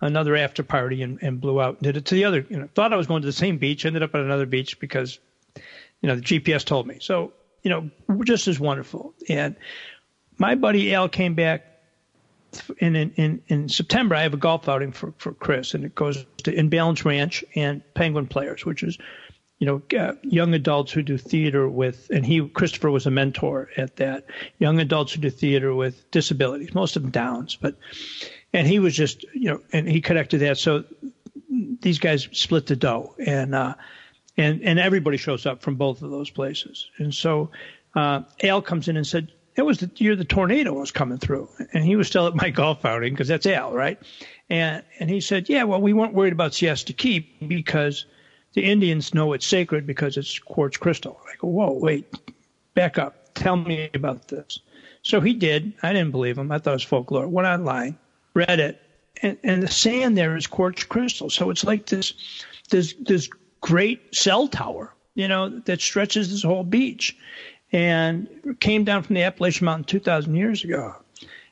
another 0.00 0.36
after 0.36 0.62
party 0.62 1.02
and, 1.02 1.18
and 1.22 1.40
blew 1.40 1.60
out 1.60 1.76
and 1.76 1.82
did 1.82 1.96
it 1.96 2.06
to 2.06 2.14
the 2.14 2.24
other, 2.24 2.44
you 2.48 2.58
know, 2.58 2.68
thought 2.74 2.92
I 2.92 2.96
was 2.96 3.06
going 3.06 3.22
to 3.22 3.26
the 3.26 3.32
same 3.32 3.58
beach, 3.58 3.84
ended 3.84 4.02
up 4.02 4.14
at 4.14 4.20
another 4.20 4.46
beach 4.46 4.78
because, 4.80 5.18
you 6.00 6.08
know, 6.08 6.16
the 6.16 6.22
GPS 6.22 6.64
told 6.64 6.86
me. 6.86 6.98
So, 7.00 7.32
you 7.62 7.70
know, 7.70 7.90
just 8.24 8.48
as 8.48 8.60
wonderful. 8.60 9.14
And 9.28 9.56
my 10.38 10.54
buddy 10.54 10.94
Al 10.94 11.08
came 11.08 11.34
back 11.34 11.64
in, 12.78 12.96
in, 12.96 13.42
in 13.48 13.68
September. 13.68 14.14
I 14.14 14.22
have 14.22 14.34
a 14.34 14.38
golf 14.38 14.68
outing 14.68 14.92
for, 14.92 15.12
for 15.18 15.32
Chris 15.32 15.74
and 15.74 15.84
it 15.84 15.94
goes 15.94 16.24
to 16.44 16.52
In 16.52 16.68
Balance 16.68 17.04
Ranch 17.04 17.44
and 17.54 17.82
Penguin 17.94 18.26
Players, 18.26 18.64
which 18.64 18.82
is 18.82 18.98
you 19.58 19.66
know, 19.66 19.98
uh, 19.98 20.12
young 20.22 20.52
adults 20.52 20.92
who 20.92 21.02
do 21.02 21.16
theater 21.16 21.68
with, 21.68 22.10
and 22.10 22.26
he, 22.26 22.46
Christopher 22.46 22.90
was 22.90 23.06
a 23.06 23.10
mentor 23.10 23.70
at 23.76 23.96
that, 23.96 24.26
young 24.58 24.80
adults 24.80 25.14
who 25.14 25.20
do 25.20 25.30
theater 25.30 25.74
with 25.74 26.10
disabilities, 26.10 26.74
most 26.74 26.96
of 26.96 27.02
them 27.02 27.10
Downs, 27.10 27.56
but, 27.56 27.76
and 28.52 28.66
he 28.66 28.78
was 28.78 28.94
just, 28.94 29.24
you 29.34 29.50
know, 29.50 29.60
and 29.72 29.88
he 29.88 30.00
connected 30.00 30.38
that. 30.40 30.58
So 30.58 30.84
these 31.80 31.98
guys 31.98 32.28
split 32.32 32.66
the 32.66 32.76
dough 32.76 33.14
and, 33.18 33.54
uh, 33.54 33.74
and, 34.36 34.62
and 34.62 34.78
everybody 34.78 35.16
shows 35.16 35.46
up 35.46 35.62
from 35.62 35.76
both 35.76 36.02
of 36.02 36.10
those 36.10 36.28
places. 36.28 36.90
And 36.98 37.14
so, 37.14 37.50
uh, 37.94 38.22
Al 38.42 38.60
comes 38.60 38.88
in 38.88 38.98
and 38.98 39.06
said, 39.06 39.32
it 39.56 39.62
was 39.62 39.78
the 39.78 39.90
year 39.96 40.14
the 40.16 40.24
tornado 40.24 40.72
was 40.72 40.90
coming 40.90 41.18
through 41.18 41.48
and 41.72 41.84
he 41.84 41.96
was 41.96 42.06
still 42.06 42.26
at 42.26 42.34
my 42.34 42.50
golf 42.60 42.84
outing 42.84 43.12
because 43.12 43.28
that's 43.28 43.46
Al, 43.46 43.72
right? 43.72 43.98
And, 44.48 44.84
and 45.00 45.10
he 45.10 45.20
said, 45.20 45.48
yeah, 45.48 45.64
well, 45.64 45.80
we 45.80 45.92
weren't 45.92 46.14
worried 46.14 46.32
about 46.32 46.54
Siesta 46.54 46.92
Key 46.92 47.20
because, 47.48 48.06
the 48.56 48.64
Indians 48.64 49.12
know 49.12 49.34
it's 49.34 49.46
sacred 49.46 49.86
because 49.86 50.16
it's 50.16 50.38
quartz 50.38 50.78
crystal. 50.78 51.20
I 51.30 51.36
go, 51.38 51.48
whoa, 51.48 51.72
wait, 51.72 52.12
back 52.72 52.96
up. 52.96 53.34
Tell 53.34 53.56
me 53.56 53.90
about 53.92 54.28
this. 54.28 54.60
So 55.02 55.20
he 55.20 55.34
did. 55.34 55.74
I 55.82 55.92
didn't 55.92 56.10
believe 56.10 56.38
him. 56.38 56.50
I 56.50 56.58
thought 56.58 56.70
it 56.70 56.76
was 56.76 56.82
folklore. 56.82 57.28
Went 57.28 57.46
online, 57.46 57.98
read 58.32 58.58
it, 58.58 58.80
and, 59.20 59.36
and 59.44 59.62
the 59.62 59.68
sand 59.68 60.16
there 60.16 60.36
is 60.36 60.46
quartz 60.46 60.84
crystal. 60.84 61.28
So 61.28 61.50
it's 61.50 61.64
like 61.64 61.84
this, 61.84 62.14
this, 62.70 62.94
this 62.98 63.28
great 63.60 64.14
cell 64.14 64.48
tower, 64.48 64.94
you 65.14 65.28
know, 65.28 65.58
that 65.60 65.82
stretches 65.82 66.30
this 66.30 66.42
whole 66.42 66.64
beach, 66.64 67.14
and 67.72 68.56
came 68.60 68.84
down 68.84 69.02
from 69.02 69.14
the 69.14 69.22
Appalachian 69.22 69.64
Mountain 69.64 69.84
2,000 69.84 70.34
years 70.34 70.64
ago. 70.64 70.94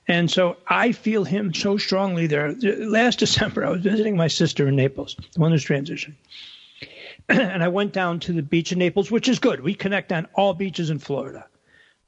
And 0.07 0.31
so 0.31 0.57
I 0.69 0.93
feel 0.93 1.25
him 1.25 1.55
so 1.55 1.77
strongly 1.77 2.27
there. 2.27 2.53
Last 2.53 3.19
December, 3.21 3.65
I 3.65 3.71
was 3.71 3.81
visiting 3.81 4.17
my 4.17 4.29
sister 4.29 4.69
in 4.69 4.77
Naples, 4.77 5.17
the 5.33 5.41
one 5.41 5.53
who's 5.53 5.65
transitioning. 5.65 6.15
and 7.29 7.63
I 7.63 7.69
went 7.69 7.93
down 7.93 8.21
to 8.21 8.33
the 8.33 8.43
beach 8.43 8.73
in 8.73 8.79
Naples, 8.79 9.11
which 9.11 9.29
is 9.29 9.39
good. 9.39 9.61
We 9.61 9.75
connect 9.75 10.13
on 10.13 10.27
all 10.35 10.53
beaches 10.53 10.91
in 10.91 10.99
Florida. 10.99 11.47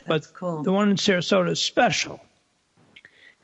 That's 0.07 0.27
but 0.29 0.35
cool. 0.35 0.63
the 0.63 0.73
one 0.73 0.91
in 0.91 0.97
Sarasota 0.97 1.51
is 1.51 1.63
special. 1.63 2.21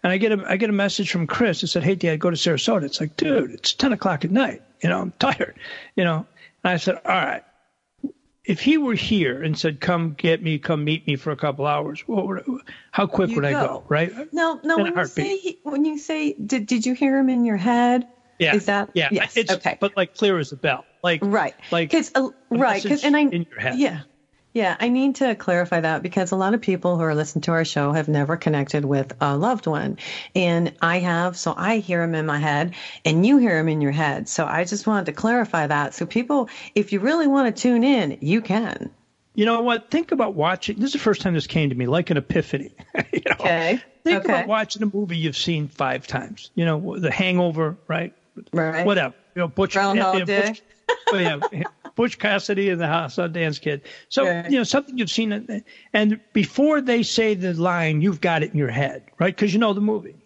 And 0.03 0.13
I 0.13 0.17
get 0.19 0.33
a 0.33 0.45
I 0.49 0.57
get 0.57 0.69
a 0.69 0.73
message 0.73 1.13
from 1.13 1.29
Chris 1.29 1.61
that 1.61 1.69
said, 1.69 1.85
"Hey, 1.85 1.95
Dad, 1.95 2.19
go 2.19 2.29
to 2.29 2.37
Sarasota." 2.37 2.83
It's 2.83 3.01
like, 3.01 3.17
dude, 3.17 3.53
it's 3.53 3.73
ten 3.73 3.93
o'clock 3.93 4.25
at 4.25 4.33
night. 4.33 4.61
You 4.83 4.89
know, 4.89 5.01
I'm 5.01 5.13
tired. 5.19 5.55
You 5.95 6.05
know, 6.05 6.27
and 6.65 6.73
I 6.73 6.77
said, 6.77 6.97
"All 6.97 7.13
right." 7.13 7.45
If 8.45 8.61
he 8.61 8.76
were 8.76 8.95
here 8.95 9.40
and 9.43 9.57
said, 9.57 9.80
"Come 9.80 10.14
get 10.14 10.43
me, 10.43 10.59
come 10.59 10.82
meet 10.84 11.07
me 11.07 11.16
for 11.16 11.30
a 11.30 11.36
couple 11.36 11.66
hours," 11.66 12.03
what 12.07 12.26
would, 12.26 12.45
how 12.90 13.07
quick 13.07 13.30
You 13.30 13.36
would 13.36 13.45
I 13.45 13.53
go. 13.53 13.66
go? 13.66 13.84
Right? 13.88 14.12
No, 14.32 14.61
no. 14.64 14.84
In 14.84 14.95
When 14.95 14.97
you 14.97 15.07
say 15.07 15.57
when 15.62 15.84
you 15.84 15.99
say 15.99 16.34
did 16.34 16.66
did 16.66 16.84
you 16.84 16.95
hear 16.95 17.18
him 17.18 17.28
in 17.28 17.45
your 17.45 17.57
head? 17.57 18.07
Yeah. 18.38 18.57
Is 18.57 18.66
that 18.66 18.90
yeah? 18.95 19.09
Yes. 19.12 19.36
It's, 19.36 19.53
okay. 19.53 19.76
But 19.80 19.97
like 19.97 20.14
clear 20.16 20.38
as 20.38 20.51
a 20.51 20.57
bell. 20.57 20.84
Like 21.05 21.20
right. 21.22 21.55
Like 21.70 21.90
Because 21.90 22.11
uh, 22.14 22.30
a 22.51 22.59
right. 22.59 22.82
Because 22.82 23.05
and 23.05 23.16
I 23.16 23.20
in 23.20 23.47
your 23.49 23.61
head. 23.61 23.78
yeah. 23.78 24.01
Yeah, 24.55 24.76
I 24.78 24.90
need 24.90 25.16
to 25.16 25.34
clarify 25.34 25.80
that 25.80 26.03
because 26.03 26.30
a 26.30 26.36
lot 26.36 26.53
of 26.53 26.61
people 26.61 26.96
who 26.96 27.03
are 27.03 27.14
listening 27.14 27.42
to 27.42 27.53
our 27.53 27.64
show 27.64 27.92
have 27.92 28.09
never 28.09 28.36
connected 28.36 28.84
with 28.84 29.14
a 29.20 29.36
loved 29.36 29.66
one. 29.66 29.96
And 30.34 30.74
I 30.82 30.98
have, 30.98 31.38
so 31.38 31.55
I 31.57 31.78
hear 31.78 32.00
them 32.00 32.14
in 32.14 32.26
my 32.26 32.38
head 32.38 32.74
and 33.05 33.24
you 33.24 33.38
hear 33.38 33.57
them 33.57 33.68
in 33.68 33.80
your 33.80 33.92
head. 33.92 34.28
So 34.28 34.44
I 34.44 34.64
just 34.64 34.86
wanted 34.86 35.07
to 35.07 35.12
clarify 35.12 35.66
that. 35.66 35.94
So 35.94 36.05
people, 36.05 36.50
if 36.74 36.92
you 36.92 37.00
really 37.00 37.26
want 37.26 37.55
to 37.55 37.62
tune 37.62 37.82
in, 37.82 38.18
you 38.20 38.42
can. 38.42 38.90
You 39.34 39.46
know 39.46 39.62
what? 39.62 39.90
Think 39.90 40.12
about 40.12 40.34
watching. 40.34 40.78
This 40.78 40.88
is 40.88 40.92
the 40.92 40.98
first 40.98 41.22
time 41.22 41.32
this 41.32 41.46
came 41.46 41.70
to 41.70 41.74
me, 41.74 41.86
like 41.86 42.11
an 42.11 42.18
epiphany. 42.18 42.74
you 43.12 43.22
know? 43.26 43.36
Okay. 43.40 43.80
Think 44.05 44.24
okay. 44.24 44.32
about 44.34 44.46
watching 44.48 44.82
a 44.82 44.90
movie 44.92 45.16
you've 45.16 45.36
seen 45.36 45.68
five 45.68 46.07
times. 46.07 46.50
You 46.55 46.66
know, 46.66 46.98
The 46.98 47.11
Hangover, 47.11 47.78
right? 47.88 48.12
Right. 48.53 48.84
Whatever. 48.84 49.14
You 49.34 49.40
know, 49.40 49.48
Butch. 49.48 49.72
Groundhog 49.72 50.05
eh, 50.05 50.09
eh, 50.09 50.12
you 50.12 50.20
know, 50.20 50.26
Day. 50.26 50.48
Butch, 50.48 50.62
yeah, 51.12 51.38
Butch 51.95 52.18
Cassidy 52.18 52.70
and 52.70 52.80
the 52.80 52.86
Sundance 52.86 53.61
Kid. 53.61 53.82
So 54.09 54.24
Right. 54.26 54.51
you 54.51 54.59
know 54.59 54.64
something 54.64 54.97
you've 54.99 55.11
seen, 55.11 55.62
and 55.93 56.20
before 56.32 56.80
they 56.80 57.03
say 57.03 57.34
the 57.34 57.55
line, 57.55 58.01
you've 58.01 58.20
got 58.20 58.43
it 58.43 58.53
in 58.53 58.59
your 58.59 58.70
head, 58.70 59.05
right? 59.18 59.34
Because 59.34 59.53
you 59.53 59.59
know 59.59 59.72
the 59.72 59.80
movie. 59.80 60.16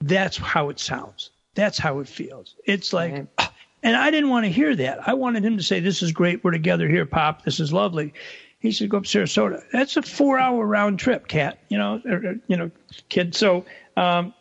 That's 0.00 0.36
how 0.36 0.68
it 0.68 0.78
sounds. 0.80 1.30
That's 1.54 1.78
how 1.78 2.00
it 2.00 2.08
feels. 2.08 2.56
It's 2.64 2.92
like. 2.92 3.26
"Ah," 3.38 3.52
and 3.82 3.96
I 3.96 4.10
didn't 4.10 4.30
want 4.30 4.44
to 4.46 4.50
hear 4.52 4.74
that. 4.76 5.06
I 5.08 5.14
wanted 5.14 5.44
him 5.44 5.56
to 5.56 5.62
say, 5.62 5.80
"This 5.80 6.02
is 6.02 6.12
great. 6.12 6.42
We're 6.42 6.50
together 6.50 6.88
here, 6.88 7.06
Pop. 7.06 7.44
This 7.44 7.60
is 7.60 7.72
lovely." 7.72 8.12
He 8.58 8.72
said, 8.72 8.88
"Go 8.88 8.96
up 8.98 9.04
to 9.04 9.18
Sarasota." 9.18 9.62
That's 9.72 9.96
a 9.96 10.02
four-hour 10.02 10.66
round 10.66 10.98
trip, 10.98 11.28
cat. 11.28 11.58
You 11.68 11.78
know, 11.78 12.00
or, 12.06 12.36
you 12.48 12.56
know, 12.56 12.70
kid. 13.08 13.34
So, 13.34 13.64
um, 13.96 14.32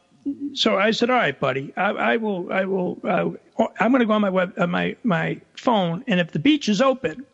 so 0.54 0.78
I 0.78 0.92
said, 0.92 1.10
"All 1.10 1.18
right, 1.18 1.38
buddy. 1.40 1.74
I, 1.78 1.90
I 1.92 2.18
will. 2.18 2.52
I 2.52 2.66
will. 2.66 3.00
Uh, 3.04 3.30
I'm 3.58 3.92
going 3.92 4.00
to 4.00 4.06
go 4.06 4.14
on 4.14 4.22
my 4.22 4.30
web, 4.30 4.54
uh, 4.58 4.68
my 4.68 4.96
my 5.04 5.40
phone, 5.56 6.04
and 6.08 6.20
if 6.20 6.32
the 6.32 6.40
beach 6.40 6.70
is 6.70 6.82
open, 6.82 7.26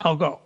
I'll 0.00 0.16
go. 0.16 0.40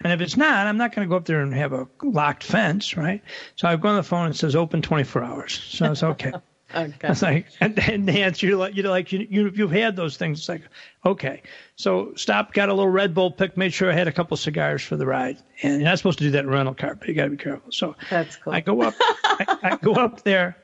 And 0.00 0.12
if 0.12 0.20
it's 0.20 0.36
not, 0.36 0.66
I'm 0.66 0.76
not 0.76 0.94
going 0.94 1.06
to 1.06 1.10
go 1.10 1.16
up 1.16 1.24
there 1.24 1.40
and 1.40 1.54
have 1.54 1.72
a 1.72 1.88
locked 2.02 2.44
fence, 2.44 2.96
right? 2.96 3.22
So 3.56 3.66
I 3.66 3.76
go 3.76 3.88
on 3.88 3.96
the 3.96 4.02
phone 4.02 4.26
and 4.26 4.34
it 4.34 4.38
says 4.38 4.54
open 4.54 4.82
24 4.82 5.24
hours. 5.24 5.58
So 5.58 5.90
it's 5.90 6.02
okay. 6.02 6.32
Okay. 6.74 7.08
It's 7.08 7.22
like, 7.22 7.46
and, 7.60 7.78
and 7.78 8.06
Nancy, 8.06 8.48
you're 8.48 8.56
like, 8.56 8.74
you're 8.74 8.90
like, 8.90 9.12
you, 9.12 9.26
you, 9.30 9.52
you've 9.54 9.70
had 9.70 9.94
those 9.94 10.16
things. 10.16 10.40
It's 10.40 10.48
like, 10.48 10.62
okay. 11.04 11.42
So 11.76 12.12
stopped, 12.16 12.54
got 12.54 12.68
a 12.68 12.74
little 12.74 12.90
Red 12.90 13.14
Bull 13.14 13.30
pick, 13.30 13.56
made 13.56 13.72
sure 13.72 13.90
I 13.90 13.94
had 13.94 14.08
a 14.08 14.12
couple 14.12 14.36
cigars 14.36 14.82
for 14.82 14.96
the 14.96 15.06
ride. 15.06 15.38
And 15.62 15.74
you're 15.74 15.88
not 15.88 15.98
supposed 15.98 16.18
to 16.18 16.24
do 16.24 16.32
that 16.32 16.40
in 16.40 16.48
a 16.48 16.52
rental 16.52 16.74
car, 16.74 16.96
but 16.96 17.06
you 17.06 17.14
got 17.14 17.24
to 17.24 17.30
be 17.30 17.36
careful. 17.36 17.70
So 17.70 17.94
That's 18.10 18.36
cool. 18.36 18.52
I 18.52 18.60
go 18.60 18.82
up, 18.82 18.94
I, 19.00 19.58
I 19.62 19.76
go 19.76 19.92
up 19.92 20.22
there 20.24 20.56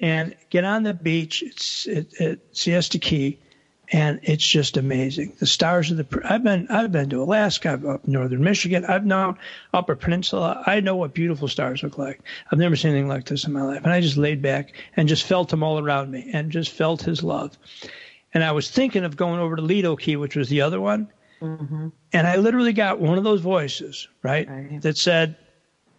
and 0.00 0.34
get 0.48 0.64
on 0.64 0.82
the 0.82 0.94
beach. 0.94 1.42
It's 1.42 1.86
at, 1.86 2.20
at 2.20 2.38
Siesta 2.52 2.98
Key, 2.98 3.38
and 3.92 4.20
it's 4.22 4.46
just 4.46 4.76
amazing. 4.76 5.36
The 5.38 5.46
stars 5.46 5.90
of 5.90 5.96
the. 5.98 6.22
I've 6.24 6.42
been 6.42 6.66
I've 6.70 6.92
been 6.92 7.10
to 7.10 7.22
Alaska, 7.22 7.72
I've 7.72 7.84
up 7.84 8.08
northern 8.08 8.42
Michigan, 8.42 8.84
I've 8.84 9.04
known 9.04 9.36
Upper 9.74 9.96
Peninsula. 9.96 10.62
I 10.66 10.80
know 10.80 10.96
what 10.96 11.12
beautiful 11.14 11.48
stars 11.48 11.82
look 11.82 11.98
like. 11.98 12.20
I've 12.50 12.58
never 12.58 12.76
seen 12.76 12.92
anything 12.92 13.08
like 13.08 13.26
this 13.26 13.44
in 13.44 13.52
my 13.52 13.62
life, 13.62 13.82
and 13.84 13.92
I 13.92 14.00
just 14.00 14.16
laid 14.16 14.40
back 14.42 14.72
and 14.96 15.08
just 15.08 15.24
felt 15.24 15.48
them 15.50 15.62
all 15.62 15.78
around 15.78 16.10
me, 16.10 16.30
and 16.32 16.50
just 16.50 16.70
felt 16.70 17.02
his 17.02 17.22
love. 17.22 17.56
And 18.32 18.44
I 18.44 18.52
was 18.52 18.70
thinking 18.70 19.04
of 19.04 19.16
going 19.16 19.40
over 19.40 19.56
to 19.56 19.62
Lido 19.62 19.96
Key, 19.96 20.16
which 20.16 20.36
was 20.36 20.48
the 20.48 20.60
other 20.60 20.80
one, 20.80 21.08
mm-hmm. 21.42 21.88
and 22.12 22.26
I 22.26 22.36
literally 22.36 22.72
got 22.72 23.00
one 23.00 23.18
of 23.18 23.24
those 23.24 23.40
voices, 23.40 24.08
right, 24.22 24.48
Right. 24.48 24.80
that 24.82 24.96
said, 24.96 25.36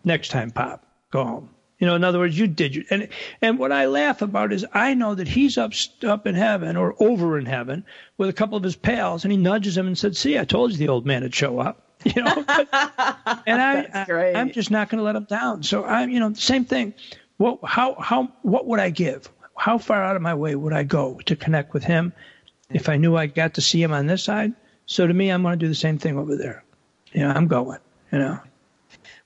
"Next 0.05 0.29
time, 0.29 0.49
Pop, 0.51 0.85
go 1.11 1.23
home." 1.25 1.49
You 1.81 1.87
know, 1.87 1.95
in 1.95 2.03
other 2.03 2.19
words, 2.19 2.37
you 2.37 2.45
did 2.45 2.85
and 2.91 3.07
and 3.41 3.57
what 3.57 3.71
I 3.71 3.87
laugh 3.87 4.21
about 4.21 4.53
is 4.53 4.63
I 4.71 4.93
know 4.93 5.15
that 5.15 5.27
he's 5.27 5.57
up 5.57 5.73
up 6.03 6.27
in 6.27 6.35
heaven 6.35 6.77
or 6.77 6.95
over 6.99 7.39
in 7.39 7.47
heaven 7.47 7.83
with 8.19 8.29
a 8.29 8.33
couple 8.33 8.55
of 8.55 8.63
his 8.63 8.75
pals, 8.75 9.25
and 9.25 9.31
he 9.31 9.37
nudges 9.37 9.75
him 9.75 9.87
and 9.87 9.97
said, 9.97 10.15
"See, 10.15 10.37
I 10.37 10.45
told 10.45 10.71
you 10.71 10.77
the 10.77 10.89
old 10.89 11.07
man 11.07 11.23
would 11.23 11.35
show 11.35 11.59
up." 11.59 11.87
You 12.03 12.23
know, 12.23 12.33
and 13.45 13.61
I. 13.61 13.87
I 13.93 14.33
I'm 14.33 14.51
just 14.51 14.71
not 14.71 14.89
going 14.89 14.97
to 14.97 15.03
let 15.03 15.15
him 15.15 15.25
down. 15.25 15.61
So 15.61 15.85
I'm, 15.85 16.09
you 16.09 16.19
know, 16.19 16.33
same 16.33 16.65
thing. 16.65 16.95
What 17.37 17.59
how 17.63 17.95
how 17.99 18.31
what 18.41 18.65
would 18.67 18.79
I 18.79 18.89
give? 18.89 19.29
How 19.55 19.77
far 19.77 20.03
out 20.03 20.15
of 20.15 20.21
my 20.23 20.33
way 20.33 20.55
would 20.55 20.73
I 20.73 20.81
go 20.81 21.19
to 21.25 21.35
connect 21.35 21.73
with 21.73 21.83
him 21.83 22.13
if 22.71 22.89
I 22.89 22.97
knew 22.97 23.15
I 23.15 23.27
got 23.27 23.53
to 23.55 23.61
see 23.61 23.83
him 23.83 23.91
on 23.91 24.07
this 24.07 24.23
side? 24.23 24.53
So 24.87 25.05
to 25.05 25.13
me, 25.13 25.29
I'm 25.29 25.43
going 25.43 25.57
to 25.59 25.63
do 25.63 25.67
the 25.67 25.75
same 25.75 25.99
thing 25.99 26.17
over 26.17 26.35
there. 26.35 26.63
You 27.11 27.21
know, 27.21 27.29
I'm 27.29 27.47
going. 27.47 27.79
You 28.11 28.19
know. 28.19 28.39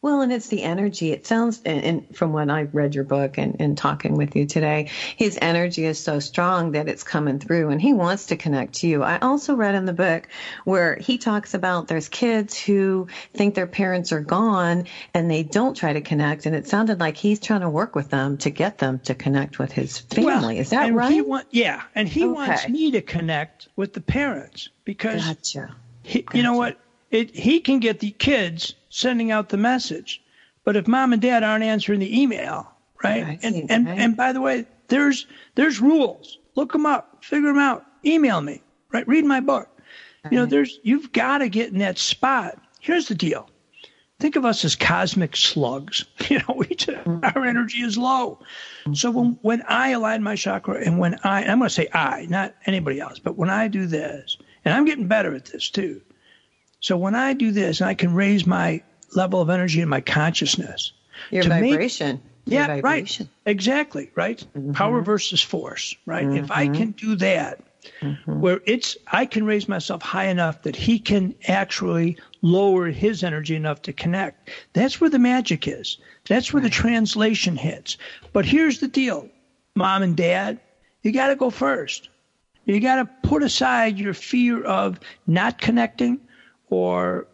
Well, 0.06 0.22
and 0.22 0.32
it's 0.32 0.50
the 0.50 0.62
energy. 0.62 1.12
It 1.12 1.26
sounds, 1.26 1.64
and, 1.66 1.84
and 1.84 2.16
from 2.16 2.32
when 2.32 2.52
I 2.52 2.66
read 2.66 2.94
your 2.94 3.06
book 3.06 3.40
and, 3.40 3.56
and 3.60 3.76
talking 3.76 4.14
with 4.14 4.36
you 4.36 4.46
today, 4.46 4.92
his 5.18 5.40
energy 5.42 5.84
is 5.84 5.98
so 5.98 6.20
strong 6.20 6.74
that 6.74 6.88
it's 6.88 7.02
coming 7.02 7.40
through 7.40 7.70
and 7.70 7.82
he 7.82 7.92
wants 7.92 8.28
to 8.28 8.36
connect 8.36 8.76
to 8.76 8.88
you. 8.88 9.02
I 9.02 9.18
also 9.18 9.56
read 9.56 9.74
in 9.74 9.86
the 9.86 9.94
book 9.94 10.28
where 10.64 10.96
he 10.98 11.18
talks 11.18 11.56
about 11.56 11.88
there's 11.88 12.08
kids 12.08 12.56
who 12.56 13.08
think 13.34 13.56
their 13.56 13.66
parents 13.66 14.12
are 14.12 14.20
gone 14.20 14.86
and 15.16 15.32
they 15.32 15.42
don't 15.42 15.74
try 15.74 15.94
to 15.94 16.02
connect. 16.02 16.46
And 16.46 16.56
it 16.56 16.68
sounded 16.68 17.00
like 17.00 17.18
he's 17.18 17.40
trying 17.40 17.62
to 17.62 17.70
work 17.72 17.96
with 17.96 18.12
them 18.12 18.38
to 18.38 18.52
get 18.52 18.78
them 18.78 19.00
to 19.06 19.16
connect 19.16 19.58
with 19.58 19.72
his 19.72 19.98
family. 19.98 20.28
Well, 20.28 20.50
is 20.52 20.70
that 20.70 20.86
and 20.86 20.96
right? 20.96 21.14
He 21.14 21.22
want, 21.22 21.48
yeah, 21.50 21.82
and 21.96 22.08
he 22.08 22.28
wants 22.28 22.70
me 22.70 22.92
to 22.92 23.02
connect 23.02 23.70
with 23.76 23.94
the 23.94 24.02
parents 24.02 24.70
because 24.84 25.26
gotcha. 25.26 25.76
he, 26.04 26.24
you 26.32 26.44
know 26.44 26.54
what? 26.54 26.80
It, 27.10 27.36
he 27.36 27.60
can 27.62 27.80
get 27.80 28.00
the 28.02 28.12
kids 28.12 28.76
sending 28.96 29.30
out 29.30 29.50
the 29.50 29.58
message, 29.58 30.24
but 30.64 30.76
if 30.78 30.88
mom 30.88 31.12
and 31.12 31.22
dad 31.22 31.44
aren't 31.44 31.64
answering 31.64 32.00
the 32.00 32.22
email, 32.22 32.72
right? 33.04 33.24
Right, 33.24 33.40
and 33.44 33.70
and 33.70 33.86
right. 33.86 34.00
and 34.00 34.16
by 34.16 34.32
the 34.32 34.42
way, 34.42 34.66
there's 34.88 35.28
there's 35.56 35.82
rules. 35.82 36.40
Look 36.56 36.72
them 36.72 36.86
up, 36.86 37.24
figure 37.24 37.50
them 37.50 37.58
out. 37.58 37.86
Email 38.06 38.42
me, 38.42 38.64
right? 38.92 39.08
Read 39.08 39.26
my 39.26 39.42
book. 39.42 39.68
You 40.32 40.38
know, 40.38 40.46
there's 40.46 40.80
you've 40.84 41.12
got 41.12 41.40
to 41.40 41.50
get 41.50 41.72
in 41.72 41.80
that 41.80 42.00
spot. 42.00 42.58
Here's 42.80 43.08
the 43.08 43.16
deal. 43.16 43.50
Think 44.20 44.38
of 44.38 44.46
us 44.46 44.64
as 44.64 44.76
cosmic 44.76 45.36
slugs. 45.36 46.06
You 46.28 46.40
know, 46.40 46.56
we 46.58 46.66
just, 46.74 47.06
mm-hmm. 47.06 47.24
our 47.24 47.46
energy 47.46 47.82
is 47.82 48.00
low. 48.00 48.40
So 48.94 49.12
when 49.12 49.26
mm-hmm. 49.26 49.48
when 49.48 49.62
I 49.68 49.90
align 49.90 50.24
my 50.24 50.36
chakra 50.36 50.84
and 50.84 50.98
when 50.98 51.20
I 51.24 51.44
I'm 51.44 51.60
going 51.60 51.70
to 51.70 51.76
say 51.76 51.88
I, 51.94 52.26
not 52.28 52.56
anybody 52.66 53.00
else, 53.00 53.20
but 53.20 53.38
when 53.38 53.52
I 53.52 53.68
do 53.68 53.86
this, 53.86 54.38
and 54.64 54.74
I'm 54.74 54.86
getting 54.86 55.08
better 55.08 55.36
at 55.36 55.46
this 55.46 55.70
too. 55.70 56.02
So 56.86 56.98
when 56.98 57.16
I 57.16 57.34
do 57.34 57.50
this, 57.50 57.82
I 57.82 57.96
can 57.96 58.14
raise 58.14 58.46
my 58.46 58.84
level 59.16 59.42
of 59.42 59.50
energy 59.50 59.82
and 59.82 59.90
my 59.90 60.02
consciousness. 60.02 60.92
Your 61.32 61.48
make- 61.48 61.72
vibration. 61.72 62.22
Your 62.46 62.62
yeah, 62.62 62.68
vibration. 62.68 63.28
right. 63.44 63.52
Exactly, 63.52 64.12
right? 64.14 64.46
Mm-hmm. 64.56 64.74
Power 64.74 65.02
versus 65.02 65.42
force, 65.42 65.96
right? 66.06 66.28
If 66.28 66.52
I 66.52 66.66
mm-hmm. 66.66 66.76
can 66.76 66.92
do 66.92 67.16
that, 67.16 67.64
mm-hmm. 68.02 68.40
where 68.40 68.62
it's, 68.68 68.98
I 69.08 69.26
can 69.26 69.48
raise 69.48 69.68
myself 69.68 70.04
high 70.04 70.28
enough 70.28 70.62
that 70.62 70.76
he 70.76 71.00
can 71.00 71.34
actually 71.48 72.20
lower 72.44 72.92
his 72.92 73.24
energy 73.24 73.56
enough 73.56 73.82
to 73.82 73.92
connect. 73.92 74.52
That's 74.74 75.02
where 75.02 75.10
the 75.10 75.18
magic 75.18 75.68
is. 75.68 75.98
That's 76.28 76.54
where 76.54 76.62
the 76.62 76.70
translation 76.70 77.58
hits. 77.58 77.98
But 78.32 78.46
here's 78.46 78.80
the 78.80 78.88
deal, 78.88 79.28
mom 79.74 80.04
and 80.04 80.16
dad, 80.16 80.60
you 81.02 81.12
got 81.12 81.30
to 81.30 81.36
go 81.36 81.50
first. 81.50 82.10
You 82.66 82.80
got 82.80 82.98
to 82.98 83.10
put 83.28 83.42
aside 83.42 83.98
your 83.98 84.14
fear 84.14 84.64
of 84.64 85.00
not 85.26 85.60
connecting 85.60 86.20
or 86.70 87.28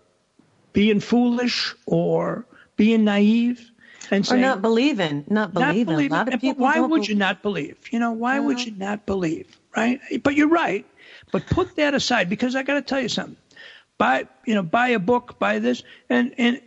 being 0.74 1.00
foolish 1.00 1.76
or 1.86 2.46
being 2.78 3.04
naive 3.04 3.70
and 4.10 4.24
Or 4.24 4.28
saying, 4.30 4.42
not 4.42 4.62
believing. 4.62 5.24
Not 5.30 5.54
not 5.54 5.70
believing. 5.72 5.86
believing. 5.86 6.12
A 6.12 6.16
lot 6.16 6.34
of 6.34 6.42
people 6.42 6.64
why 6.64 6.80
would 6.80 6.88
believe- 6.90 7.10
you 7.10 7.16
not 7.16 7.42
believe? 7.42 7.78
You 7.92 8.00
know, 8.00 8.12
why 8.12 8.40
would 8.40 8.64
you 8.66 8.74
not 8.78 9.06
believe? 9.06 9.48
Right? 9.76 10.00
But 10.24 10.36
you're 10.36 10.48
right. 10.50 10.86
But 11.32 11.46
put 11.48 11.76
that 11.78 11.94
aside 11.94 12.30
because 12.30 12.56
I 12.56 12.64
got 12.64 12.74
to 12.76 12.82
tell 12.82 13.00
you 13.00 13.10
something. 13.10 13.38
Buy, 13.98 14.28
you 14.46 14.56
know, 14.56 14.64
buy 14.64 14.90
a 14.90 15.00
book, 15.00 15.38
buy 15.40 15.60
this, 15.60 15.84
and 16.10 16.34
and 16.38 16.60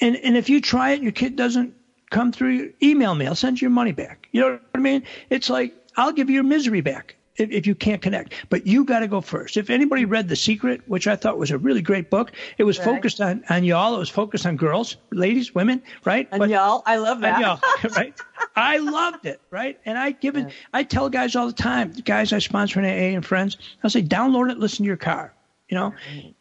and 0.00 0.16
and 0.16 0.36
if 0.36 0.48
you 0.50 0.60
try 0.60 0.90
it, 0.90 0.94
and 0.94 1.02
your 1.04 1.12
kid 1.12 1.36
doesn't 1.36 1.74
come 2.10 2.32
through, 2.32 2.72
email 2.82 3.14
me. 3.14 3.26
I'll 3.26 3.34
send 3.36 3.60
you 3.60 3.66
your 3.66 3.70
money 3.74 3.92
back. 3.92 4.28
You 4.32 4.40
know 4.40 4.50
what 4.52 4.62
I 4.74 4.78
mean? 4.78 5.04
It's 5.30 5.48
like 5.48 5.74
I'll 5.96 6.12
give 6.12 6.28
you 6.28 6.34
your 6.34 6.44
misery 6.44 6.80
back 6.80 7.16
if, 7.36 7.50
if 7.50 7.66
you 7.66 7.74
can't 7.74 8.00
connect. 8.00 8.34
But 8.48 8.66
you 8.66 8.84
got 8.84 9.00
to 9.00 9.08
go 9.08 9.20
first. 9.20 9.56
If 9.56 9.70
anybody 9.70 10.04
read 10.04 10.28
The 10.28 10.36
Secret, 10.36 10.80
which 10.86 11.06
I 11.06 11.16
thought 11.16 11.38
was 11.38 11.50
a 11.50 11.58
really 11.58 11.82
great 11.82 12.10
book, 12.10 12.32
it 12.58 12.64
was 12.64 12.78
focused 12.78 13.20
on 13.20 13.44
on 13.50 13.64
y'all. 13.64 13.94
It 13.94 13.98
was 13.98 14.08
focused 14.08 14.46
on 14.46 14.56
girls, 14.56 14.96
ladies, 15.10 15.54
women, 15.54 15.82
right? 16.04 16.28
And 16.30 16.38
But- 16.40 16.50
y'all, 16.50 16.82
I 16.86 16.96
love 16.96 17.20
that. 17.20 17.34
and 17.34 17.42
y'all, 17.42 17.90
right? 17.96 18.14
I 18.56 18.78
loved 18.78 19.26
it, 19.26 19.40
right? 19.50 19.78
And 19.84 19.98
I 19.98 20.12
give 20.12 20.36
it, 20.36 20.52
I 20.72 20.82
tell 20.84 21.08
guys 21.08 21.34
all 21.34 21.46
the 21.46 21.52
time, 21.52 21.92
guys 22.04 22.32
I 22.32 22.38
sponsor 22.38 22.80
in 22.80 22.84
AA 22.84 23.14
and 23.16 23.24
friends, 23.24 23.56
I'll 23.82 23.90
say, 23.90 24.02
download 24.02 24.50
it, 24.50 24.58
listen 24.58 24.84
to 24.84 24.86
your 24.86 24.96
car, 24.96 25.34
you 25.68 25.74
know, 25.76 25.92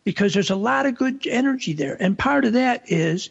because 0.04 0.34
there's 0.34 0.52
a 0.52 0.56
lot 0.56 0.86
of 0.86 0.96
good 0.96 1.26
energy 1.26 1.74
there. 1.74 1.98
And 2.00 2.18
part 2.18 2.46
of 2.46 2.54
that 2.54 2.84
is 2.92 3.30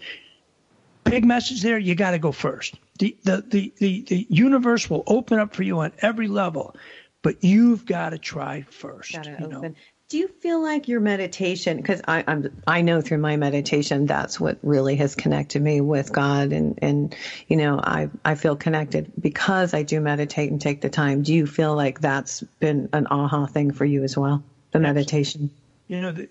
big 1.04 1.24
message 1.24 1.62
there, 1.62 1.78
you 1.78 1.94
got 1.94 2.12
to 2.12 2.18
go 2.18 2.32
first. 2.32 2.74
The, 2.98 3.16
the, 3.24 3.44
the, 3.48 3.72
the, 3.78 4.00
the 4.02 4.26
universe 4.28 4.88
will 4.88 5.02
open 5.06 5.38
up 5.38 5.54
for 5.54 5.62
you 5.62 5.78
on 5.80 5.92
every 5.98 6.28
level, 6.28 6.74
but 7.22 7.42
you've 7.42 7.86
got 7.86 8.10
to 8.10 8.18
try 8.18 8.62
first. 8.62 9.12
Gotta 9.12 9.36
you 9.40 9.48
know? 9.48 9.74
Do 10.08 10.18
you 10.18 10.28
feel 10.28 10.62
like 10.62 10.88
your 10.88 11.00
meditation? 11.00 11.78
Because 11.78 12.02
I, 12.06 12.22
I'm, 12.26 12.62
I 12.66 12.82
know 12.82 13.00
through 13.00 13.18
my 13.18 13.38
meditation 13.38 14.04
that's 14.04 14.38
what 14.38 14.58
really 14.62 14.96
has 14.96 15.14
connected 15.14 15.62
me 15.62 15.80
with 15.80 16.12
God, 16.12 16.52
and 16.52 16.78
and 16.82 17.16
you 17.48 17.56
know 17.56 17.80
I 17.82 18.10
I 18.22 18.34
feel 18.34 18.54
connected 18.54 19.10
because 19.18 19.72
I 19.72 19.82
do 19.84 20.02
meditate 20.02 20.50
and 20.50 20.60
take 20.60 20.82
the 20.82 20.90
time. 20.90 21.22
Do 21.22 21.32
you 21.32 21.46
feel 21.46 21.74
like 21.74 22.00
that's 22.00 22.42
been 22.60 22.90
an 22.92 23.06
aha 23.10 23.46
thing 23.46 23.72
for 23.72 23.86
you 23.86 24.02
as 24.02 24.14
well? 24.14 24.44
The 24.72 24.80
meditation. 24.80 25.50
you 25.88 26.00
know, 26.02 26.12
the, 26.12 26.28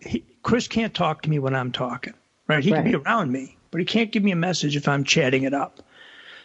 he, 0.00 0.22
Chris 0.42 0.68
can't 0.68 0.94
talk 0.94 1.22
to 1.22 1.30
me 1.30 1.40
when 1.40 1.56
I'm 1.56 1.72
talking, 1.72 2.14
right? 2.46 2.62
He 2.62 2.70
can 2.70 2.84
be 2.84 2.94
around 2.94 3.32
me, 3.32 3.56
but 3.72 3.80
he 3.80 3.84
can't 3.84 4.12
give 4.12 4.22
me 4.22 4.30
a 4.30 4.36
message 4.36 4.76
if 4.76 4.86
I'm 4.86 5.02
chatting 5.02 5.42
it 5.42 5.54
up. 5.54 5.82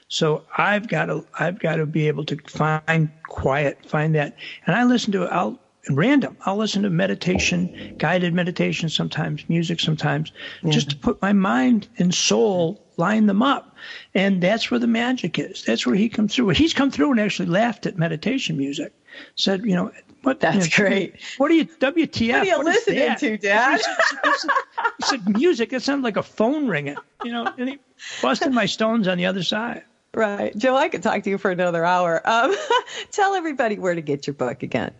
So 0.07 0.43
I've 0.57 0.87
got 0.87 1.05
to 1.05 1.25
I've 1.39 1.59
got 1.59 1.77
to 1.77 1.85
be 1.85 2.07
able 2.07 2.25
to 2.25 2.37
find 2.47 3.09
quiet, 3.27 3.85
find 3.85 4.15
that, 4.15 4.35
and 4.65 4.75
I 4.75 4.83
listen 4.83 5.11
to 5.13 5.25
I'll 5.25 5.59
random. 5.89 6.37
I'll 6.45 6.57
listen 6.57 6.83
to 6.83 6.89
meditation, 6.89 7.95
guided 7.97 8.33
meditation 8.33 8.89
sometimes, 8.89 9.47
music 9.49 9.79
sometimes, 9.79 10.31
just 10.69 10.91
to 10.91 10.95
put 10.95 11.21
my 11.21 11.33
mind 11.33 11.87
and 11.97 12.13
soul 12.13 12.81
line 12.97 13.25
them 13.25 13.41
up, 13.41 13.75
and 14.13 14.41
that's 14.41 14.69
where 14.69 14.79
the 14.79 14.87
magic 14.87 15.39
is. 15.39 15.63
That's 15.63 15.85
where 15.85 15.95
he 15.95 16.09
comes 16.09 16.35
through. 16.35 16.49
He's 16.49 16.73
come 16.73 16.91
through 16.91 17.11
and 17.11 17.19
actually 17.19 17.47
laughed 17.47 17.85
at 17.85 17.97
meditation 17.97 18.57
music. 18.57 18.93
Said, 19.35 19.63
you 19.65 19.75
know, 19.75 19.91
what? 20.23 20.39
That's 20.39 20.77
you 20.77 20.83
know, 20.83 20.89
great. 20.89 21.15
What 21.37 21.51
are 21.51 21.55
you 21.55 21.65
WTF? 21.65 22.31
What 22.31 22.41
are 22.41 22.45
you 22.45 22.59
is 22.59 22.65
listening 22.65 23.15
to, 23.17 23.37
Dad? 23.37 23.77
He 24.23 24.31
said, 24.33 24.49
he 24.97 25.05
said 25.05 25.29
music. 25.29 25.73
It 25.73 25.81
sounded 25.81 26.03
like 26.03 26.17
a 26.17 26.23
phone 26.23 26.67
ringing. 26.67 26.97
You 27.23 27.31
know, 27.31 27.53
and 27.57 27.69
he 27.69 27.79
busted 28.21 28.51
my 28.51 28.65
stones 28.65 29.07
on 29.07 29.17
the 29.17 29.25
other 29.25 29.43
side. 29.43 29.83
Right. 30.15 30.55
Joe, 30.55 30.75
I 30.75 30.89
could 30.89 31.01
talk 31.01 31.23
to 31.23 31.29
you 31.29 31.37
for 31.37 31.49
another 31.49 31.85
hour. 31.85 32.21
Um, 32.25 32.53
tell 33.11 33.33
everybody 33.33 33.79
where 33.79 33.95
to 33.95 34.01
get 34.01 34.27
your 34.27 34.35
book 34.35 34.61
again 34.61 34.93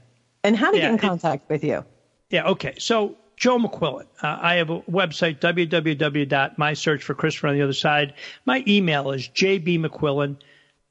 and 0.44 0.58
how 0.58 0.72
to 0.72 0.78
Yeah, 0.78 0.84
get 0.84 0.92
in 0.94 0.98
contact 0.98 1.50
with 1.50 1.64
you. 1.64 1.86
Yeah, 2.30 2.48
okay. 2.50 2.74
So, 2.80 3.16
Joe 3.38 3.60
McQuillan. 3.60 4.06
Uh, 4.22 4.38
I 4.42 4.56
have 4.56 4.70
a 4.70 4.82
website, 4.82 5.40
www.mysearchforchristopher 5.40 7.50
on 7.50 7.56
the 7.56 7.62
other 7.62 7.74
side. 7.74 8.14
My 8.46 8.64
email 8.68 9.12
is 9.12 9.28
jbmcquillan, 9.30 10.38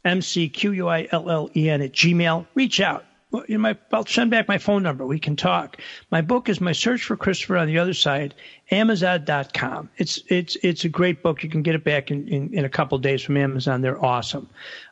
M-C-Q-U-I-L-L-E-N 0.04 1.82
at 1.82 1.92
Gmail. 1.92 2.46
Reach 2.54 2.80
out. 2.80 3.04
Well, 3.32 3.44
you 3.48 3.56
know, 3.56 3.62
my, 3.62 3.76
I'll 3.92 4.04
send 4.06 4.30
back 4.30 4.46
my 4.46 4.58
phone 4.58 4.82
number. 4.82 5.06
We 5.06 5.18
can 5.18 5.36
talk. 5.36 5.78
My 6.10 6.20
book 6.20 6.50
is 6.50 6.60
My 6.60 6.72
Search 6.72 7.02
for 7.02 7.16
Christopher 7.16 7.56
on 7.56 7.66
the 7.66 7.78
Other 7.78 7.94
Side, 7.94 8.34
Amazon.com. 8.70 9.88
It's, 9.96 10.20
it's, 10.28 10.56
it's 10.62 10.84
a 10.84 10.88
great 10.90 11.22
book. 11.22 11.42
You 11.42 11.48
can 11.48 11.62
get 11.62 11.74
it 11.74 11.82
back 11.82 12.10
in, 12.10 12.28
in, 12.28 12.52
in 12.52 12.64
a 12.66 12.68
couple 12.68 12.94
of 12.94 13.02
days 13.02 13.22
from 13.22 13.38
Amazon. 13.38 13.80
They're 13.80 14.02
awesome. 14.04 14.50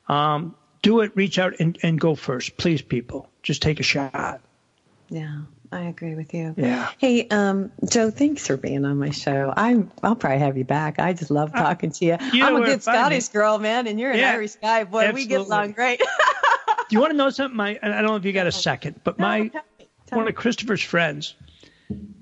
Um, 0.08 0.54
do 0.82 1.00
it, 1.00 1.12
reach 1.14 1.38
out, 1.38 1.54
and, 1.60 1.78
and 1.82 2.00
go 2.00 2.14
first. 2.14 2.56
Please, 2.56 2.80
people. 2.80 3.28
Just 3.42 3.60
take 3.60 3.78
a 3.78 3.82
shot. 3.82 4.40
Yeah, 5.10 5.40
I 5.70 5.82
agree 5.82 6.14
with 6.14 6.32
you. 6.32 6.54
Yeah. 6.56 6.88
Hey, 6.96 7.28
um, 7.28 7.70
Joe, 7.90 8.10
thanks 8.10 8.46
for 8.46 8.56
being 8.56 8.86
on 8.86 8.98
my 8.98 9.10
show. 9.10 9.52
I'm, 9.54 9.90
I'll 10.02 10.16
probably 10.16 10.38
have 10.38 10.56
you 10.56 10.64
back. 10.64 10.98
I 10.98 11.12
just 11.12 11.30
love 11.30 11.52
talking 11.52 11.90
to 11.90 12.04
you. 12.06 12.12
Uh, 12.14 12.30
you 12.32 12.44
I'm 12.44 12.56
a 12.56 12.64
good. 12.64 12.82
Scottish 12.82 13.28
girl, 13.28 13.58
man, 13.58 13.86
and 13.86 14.00
you're 14.00 14.12
an 14.12 14.18
Yeah, 14.18 14.30
Irish 14.30 14.54
guy. 14.54 14.84
Boy, 14.84 15.12
we 15.12 15.26
get 15.26 15.40
along 15.40 15.72
great. 15.72 16.00
Do 16.90 16.96
you 16.96 17.00
want 17.00 17.12
to 17.12 17.16
know 17.16 17.30
something? 17.30 17.56
My, 17.56 17.78
I 17.80 17.88
don't 17.88 18.06
know 18.06 18.16
if 18.16 18.24
you 18.24 18.32
got 18.32 18.48
a 18.48 18.52
second, 18.52 19.00
but 19.04 19.16
my 19.16 19.46
tell 19.46 19.62
me, 19.78 19.86
tell 20.06 20.18
one 20.18 20.26
of 20.26 20.34
Christopher's 20.34 20.82
friends 20.82 21.36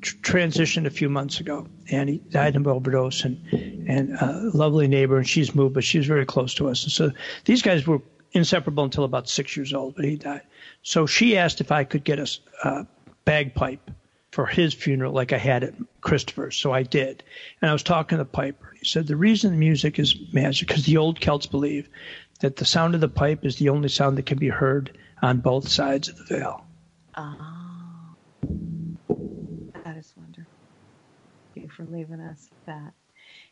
tr- 0.02 0.16
transitioned 0.16 0.84
a 0.84 0.90
few 0.90 1.08
months 1.08 1.40
ago, 1.40 1.66
and 1.90 2.06
he 2.06 2.18
died 2.18 2.54
of 2.54 2.66
overdose. 2.66 3.24
And 3.24 3.42
and 3.88 4.12
a 4.20 4.50
lovely 4.52 4.86
neighbor, 4.86 5.16
and 5.16 5.26
she's 5.26 5.54
moved, 5.54 5.72
but 5.72 5.84
she 5.84 5.96
was 5.96 6.06
very 6.06 6.26
close 6.26 6.52
to 6.56 6.68
us. 6.68 6.82
And 6.82 6.92
so 6.92 7.12
these 7.46 7.62
guys 7.62 7.86
were 7.86 8.02
inseparable 8.32 8.84
until 8.84 9.04
about 9.04 9.26
six 9.26 9.56
years 9.56 9.72
old, 9.72 9.96
but 9.96 10.04
he 10.04 10.16
died. 10.16 10.42
So 10.82 11.06
she 11.06 11.38
asked 11.38 11.62
if 11.62 11.72
I 11.72 11.84
could 11.84 12.04
get 12.04 12.18
us 12.18 12.40
a 12.62 12.86
bagpipe 13.24 13.90
for 14.32 14.44
his 14.44 14.74
funeral, 14.74 15.14
like 15.14 15.32
I 15.32 15.38
had 15.38 15.64
at 15.64 15.74
Christopher's. 16.02 16.56
So 16.56 16.72
I 16.72 16.82
did, 16.82 17.24
and 17.62 17.70
I 17.70 17.72
was 17.72 17.82
talking 17.82 18.18
to 18.18 18.24
the 18.24 18.28
piper. 18.28 18.74
He 18.78 18.84
said 18.84 19.06
the 19.06 19.16
reason 19.16 19.52
the 19.52 19.56
music 19.56 19.98
is 19.98 20.14
magic 20.30 20.68
because 20.68 20.84
the 20.84 20.98
old 20.98 21.20
Celts 21.20 21.46
believe 21.46 21.88
that 22.40 22.56
the 22.56 22.64
sound 22.64 22.94
of 22.94 23.00
the 23.00 23.08
pipe 23.08 23.44
is 23.44 23.56
the 23.56 23.68
only 23.68 23.88
sound 23.88 24.18
that 24.18 24.26
can 24.26 24.38
be 24.38 24.48
heard 24.48 24.96
on 25.22 25.38
both 25.38 25.68
sides 25.68 26.08
of 26.08 26.16
the 26.16 26.24
veil. 26.24 26.64
Ah. 27.14 28.14
That 29.84 29.96
is 29.96 30.12
wonderful. 30.16 30.46
Thank 31.54 31.66
you 31.66 31.70
for 31.70 31.84
leaving 31.84 32.20
us 32.20 32.48
with 32.50 32.66
that. 32.66 32.92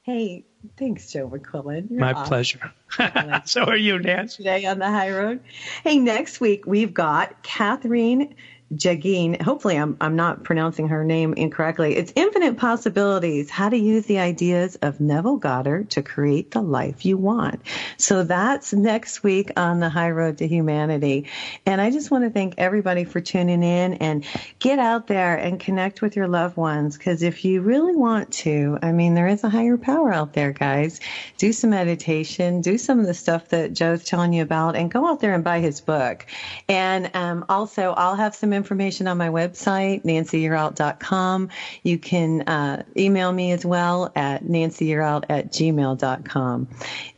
Hey, 0.02 0.44
thanks, 0.76 1.10
Joe 1.10 1.28
McQuillan. 1.28 1.90
You're 1.90 2.00
My 2.00 2.12
awesome. 2.12 2.28
pleasure. 2.28 2.72
so 3.44 3.64
are 3.64 3.76
you, 3.76 3.98
Nance? 3.98 4.36
today 4.36 4.64
on 4.66 4.78
the 4.78 4.88
high 4.88 5.10
road. 5.10 5.40
Hey, 5.82 5.98
next 5.98 6.40
week 6.40 6.64
we've 6.66 6.94
got 6.94 7.42
Catherine 7.42 8.36
Jagin. 8.74 9.40
Hopefully, 9.40 9.76
I'm 9.76 9.96
I'm 10.00 10.16
not 10.16 10.42
pronouncing 10.42 10.88
her 10.88 11.04
name 11.04 11.34
incorrectly. 11.34 11.96
It's 11.96 12.12
Infinite 12.16 12.56
Possibilities: 12.56 13.48
How 13.48 13.68
to 13.68 13.76
Use 13.76 14.06
the 14.06 14.18
Ideas 14.18 14.74
of 14.82 14.98
Neville 14.98 15.36
Goddard 15.36 15.90
to 15.90 16.02
Create 16.02 16.50
the 16.50 16.62
Life 16.62 17.04
You 17.04 17.16
Want. 17.16 17.60
So 17.96 18.24
that's 18.24 18.72
next 18.72 19.22
week 19.22 19.52
on 19.56 19.78
the 19.78 19.88
High 19.88 20.10
Road 20.10 20.38
to 20.38 20.48
Humanity. 20.48 21.26
And 21.64 21.80
I 21.80 21.92
just 21.92 22.10
want 22.10 22.24
to 22.24 22.30
thank 22.30 22.54
everybody 22.58 23.04
for 23.04 23.20
tuning 23.20 23.62
in 23.62 23.94
and 23.94 24.24
get 24.58 24.80
out 24.80 25.06
there 25.06 25.36
and 25.36 25.60
connect 25.60 26.02
with 26.02 26.16
your 26.16 26.26
loved 26.26 26.56
ones. 26.56 26.98
Because 26.98 27.22
if 27.22 27.44
you 27.44 27.60
really 27.60 27.94
want 27.94 28.32
to, 28.32 28.78
I 28.82 28.90
mean, 28.90 29.14
there 29.14 29.28
is 29.28 29.44
a 29.44 29.48
higher 29.48 29.76
power 29.76 30.12
out 30.12 30.32
there, 30.32 30.52
guys. 30.52 30.98
Do 31.38 31.52
some 31.52 31.70
meditation, 31.70 32.62
do 32.62 32.78
some 32.78 32.98
of 32.98 33.06
the 33.06 33.14
stuff 33.14 33.48
that 33.50 33.74
Joe's 33.74 34.02
telling 34.02 34.32
you 34.32 34.42
about, 34.42 34.74
and 34.74 34.90
go 34.90 35.06
out 35.06 35.20
there 35.20 35.34
and 35.34 35.44
buy 35.44 35.60
his 35.60 35.80
book. 35.80 36.26
And 36.68 37.14
um, 37.14 37.44
also, 37.48 37.92
I'll 37.92 38.16
have 38.16 38.34
some 38.34 38.55
information 38.56 39.06
on 39.06 39.16
my 39.18 39.28
website, 39.28 40.04
nancyyearout.com. 40.04 41.48
You 41.82 41.98
can 41.98 42.42
uh, 42.42 42.82
email 42.96 43.32
me 43.32 43.52
as 43.52 43.64
well 43.64 44.10
at 44.16 44.44
nancyyearout 44.44 45.24
at 45.28 45.52
gmail.com. 45.52 46.68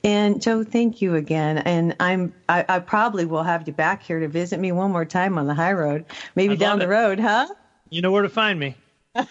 And 0.04 0.42
Joe, 0.42 0.64
thank 0.64 1.00
you 1.00 1.14
again. 1.14 1.58
And 1.58 1.96
I'm 2.00 2.34
I, 2.48 2.64
I 2.68 2.78
probably 2.80 3.24
will 3.24 3.42
have 3.42 3.66
you 3.66 3.72
back 3.72 4.02
here 4.02 4.20
to 4.20 4.28
visit 4.28 4.60
me 4.60 4.72
one 4.72 4.90
more 4.90 5.04
time 5.04 5.38
on 5.38 5.46
the 5.46 5.54
high 5.54 5.72
road, 5.72 6.04
maybe 6.34 6.52
I'd 6.52 6.58
down 6.58 6.78
the 6.78 6.84
it. 6.84 6.88
road, 6.88 7.20
huh? 7.20 7.48
You 7.90 8.02
know 8.02 8.12
where 8.12 8.22
to 8.22 8.28
find 8.28 8.58
me. 8.60 8.74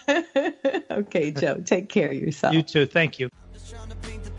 Okay, 0.90 1.30
Joe, 1.30 1.60
take 1.64 1.88
care 1.88 2.08
of 2.08 2.14
yourself. 2.14 2.54
You 2.54 2.62
too. 2.62 2.86
Thank 2.86 3.20
you. 3.20 3.30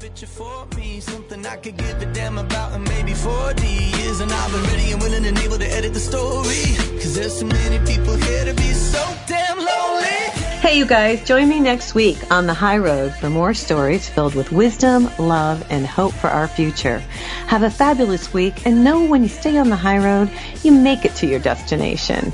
Picture 0.09 0.25
for 0.25 0.65
me, 0.75 0.99
something 0.99 1.45
I 1.45 1.55
could 1.57 1.77
give 1.77 2.01
a 2.01 2.05
damn 2.13 2.37
about 2.37 2.73
in 2.73 2.83
maybe 2.83 3.13
40 3.13 3.67
years. 3.67 4.19
And 4.21 4.31
I've 4.31 4.51
been 4.51 4.63
ready 4.63 4.91
and 4.91 5.01
willing 5.01 5.25
and 5.25 5.37
able 5.39 5.57
to 5.57 5.67
edit 5.67 5.93
the 5.93 5.99
story. 5.99 6.63
Cause 6.99 7.13
there's 7.15 7.39
so 7.39 7.45
many 7.45 7.77
people 7.85 8.15
here 8.15 8.45
to 8.45 8.53
be 8.55 8.71
so 8.73 9.03
damn 9.27 9.57
lonely. 9.57 10.19
Hey, 10.61 10.77
you 10.77 10.85
guys, 10.85 11.23
join 11.25 11.47
me 11.47 11.59
next 11.59 11.93
week 11.93 12.17
on 12.31 12.47
the 12.47 12.53
high 12.53 12.79
road 12.79 13.13
for 13.13 13.29
more 13.29 13.53
stories 13.53 14.09
filled 14.09 14.35
with 14.35 14.51
wisdom, 14.51 15.09
love, 15.19 15.65
and 15.69 15.85
hope 15.85 16.13
for 16.13 16.27
our 16.27 16.47
future. 16.47 16.99
Have 17.47 17.63
a 17.63 17.69
fabulous 17.69 18.33
week 18.33 18.65
and 18.65 18.83
know 18.83 19.05
when 19.05 19.21
you 19.21 19.29
stay 19.29 19.57
on 19.57 19.69
the 19.69 19.75
high 19.75 19.99
road, 19.99 20.31
you 20.63 20.71
make 20.71 21.05
it 21.05 21.15
to 21.17 21.27
your 21.27 21.39
destination. 21.39 22.33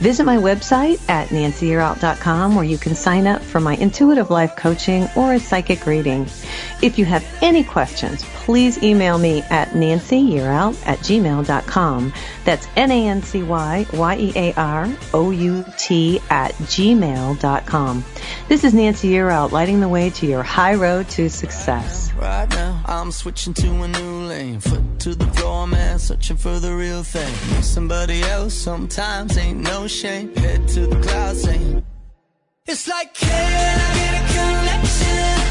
Visit 0.00 0.24
my 0.24 0.36
website 0.36 1.00
at 1.08 1.28
nancyyearout.com 1.28 2.54
where 2.54 2.64
you 2.64 2.78
can 2.78 2.94
sign 2.94 3.26
up 3.26 3.42
for 3.42 3.60
my 3.60 3.76
intuitive 3.76 4.30
life 4.30 4.56
coaching 4.56 5.08
or 5.16 5.34
a 5.34 5.40
psychic 5.40 5.86
reading. 5.86 6.22
If 6.82 6.98
you 6.98 7.04
have 7.04 7.24
any 7.42 7.64
questions, 7.64 8.24
please 8.44 8.82
email 8.82 9.16
me 9.18 9.42
at 9.50 9.70
nancyyearout 9.70 10.76
at 10.86 10.98
gmail.com. 10.98 12.12
That's 12.44 12.68
N-A-N-C-Y-Y-E-A-R-O-U-T 12.76 13.40
at 16.30 16.52
gmail.com. 16.52 18.04
This 18.48 18.64
is 18.64 18.74
Nancy 18.74 19.10
Yearout 19.12 19.52
lighting 19.52 19.80
the 19.80 19.88
way 19.88 20.10
to 20.10 20.26
your 20.26 20.42
high 20.42 20.74
road 20.74 21.08
to 21.10 21.30
success. 21.30 22.12
Right 22.12 22.50
now, 22.50 22.82
I'm 22.86 23.10
switching 23.10 23.54
to 23.54 23.70
a 23.82 23.88
new 23.88 24.26
lane. 24.28 24.60
Foot 24.60 25.00
to 25.00 25.14
the 25.14 25.26
floor, 25.28 25.66
man, 25.66 25.98
searching 25.98 26.36
for 26.36 26.60
the 26.60 26.74
real 26.74 27.02
thing. 27.02 27.34
Somebody 27.62 28.20
else 28.22 28.52
sometimes 28.52 29.38
ain't 29.38 29.60
no 29.60 29.86
shame. 29.86 30.34
Head 30.36 30.68
to 30.68 30.86
the 30.86 31.00
clouds 31.00 31.42
saying, 31.42 31.82
It's 32.66 32.86
like, 32.88 33.14
can 33.14 33.30
I 33.30 33.94
get 33.94 34.14
a 34.20 34.26
connection? 34.34 35.43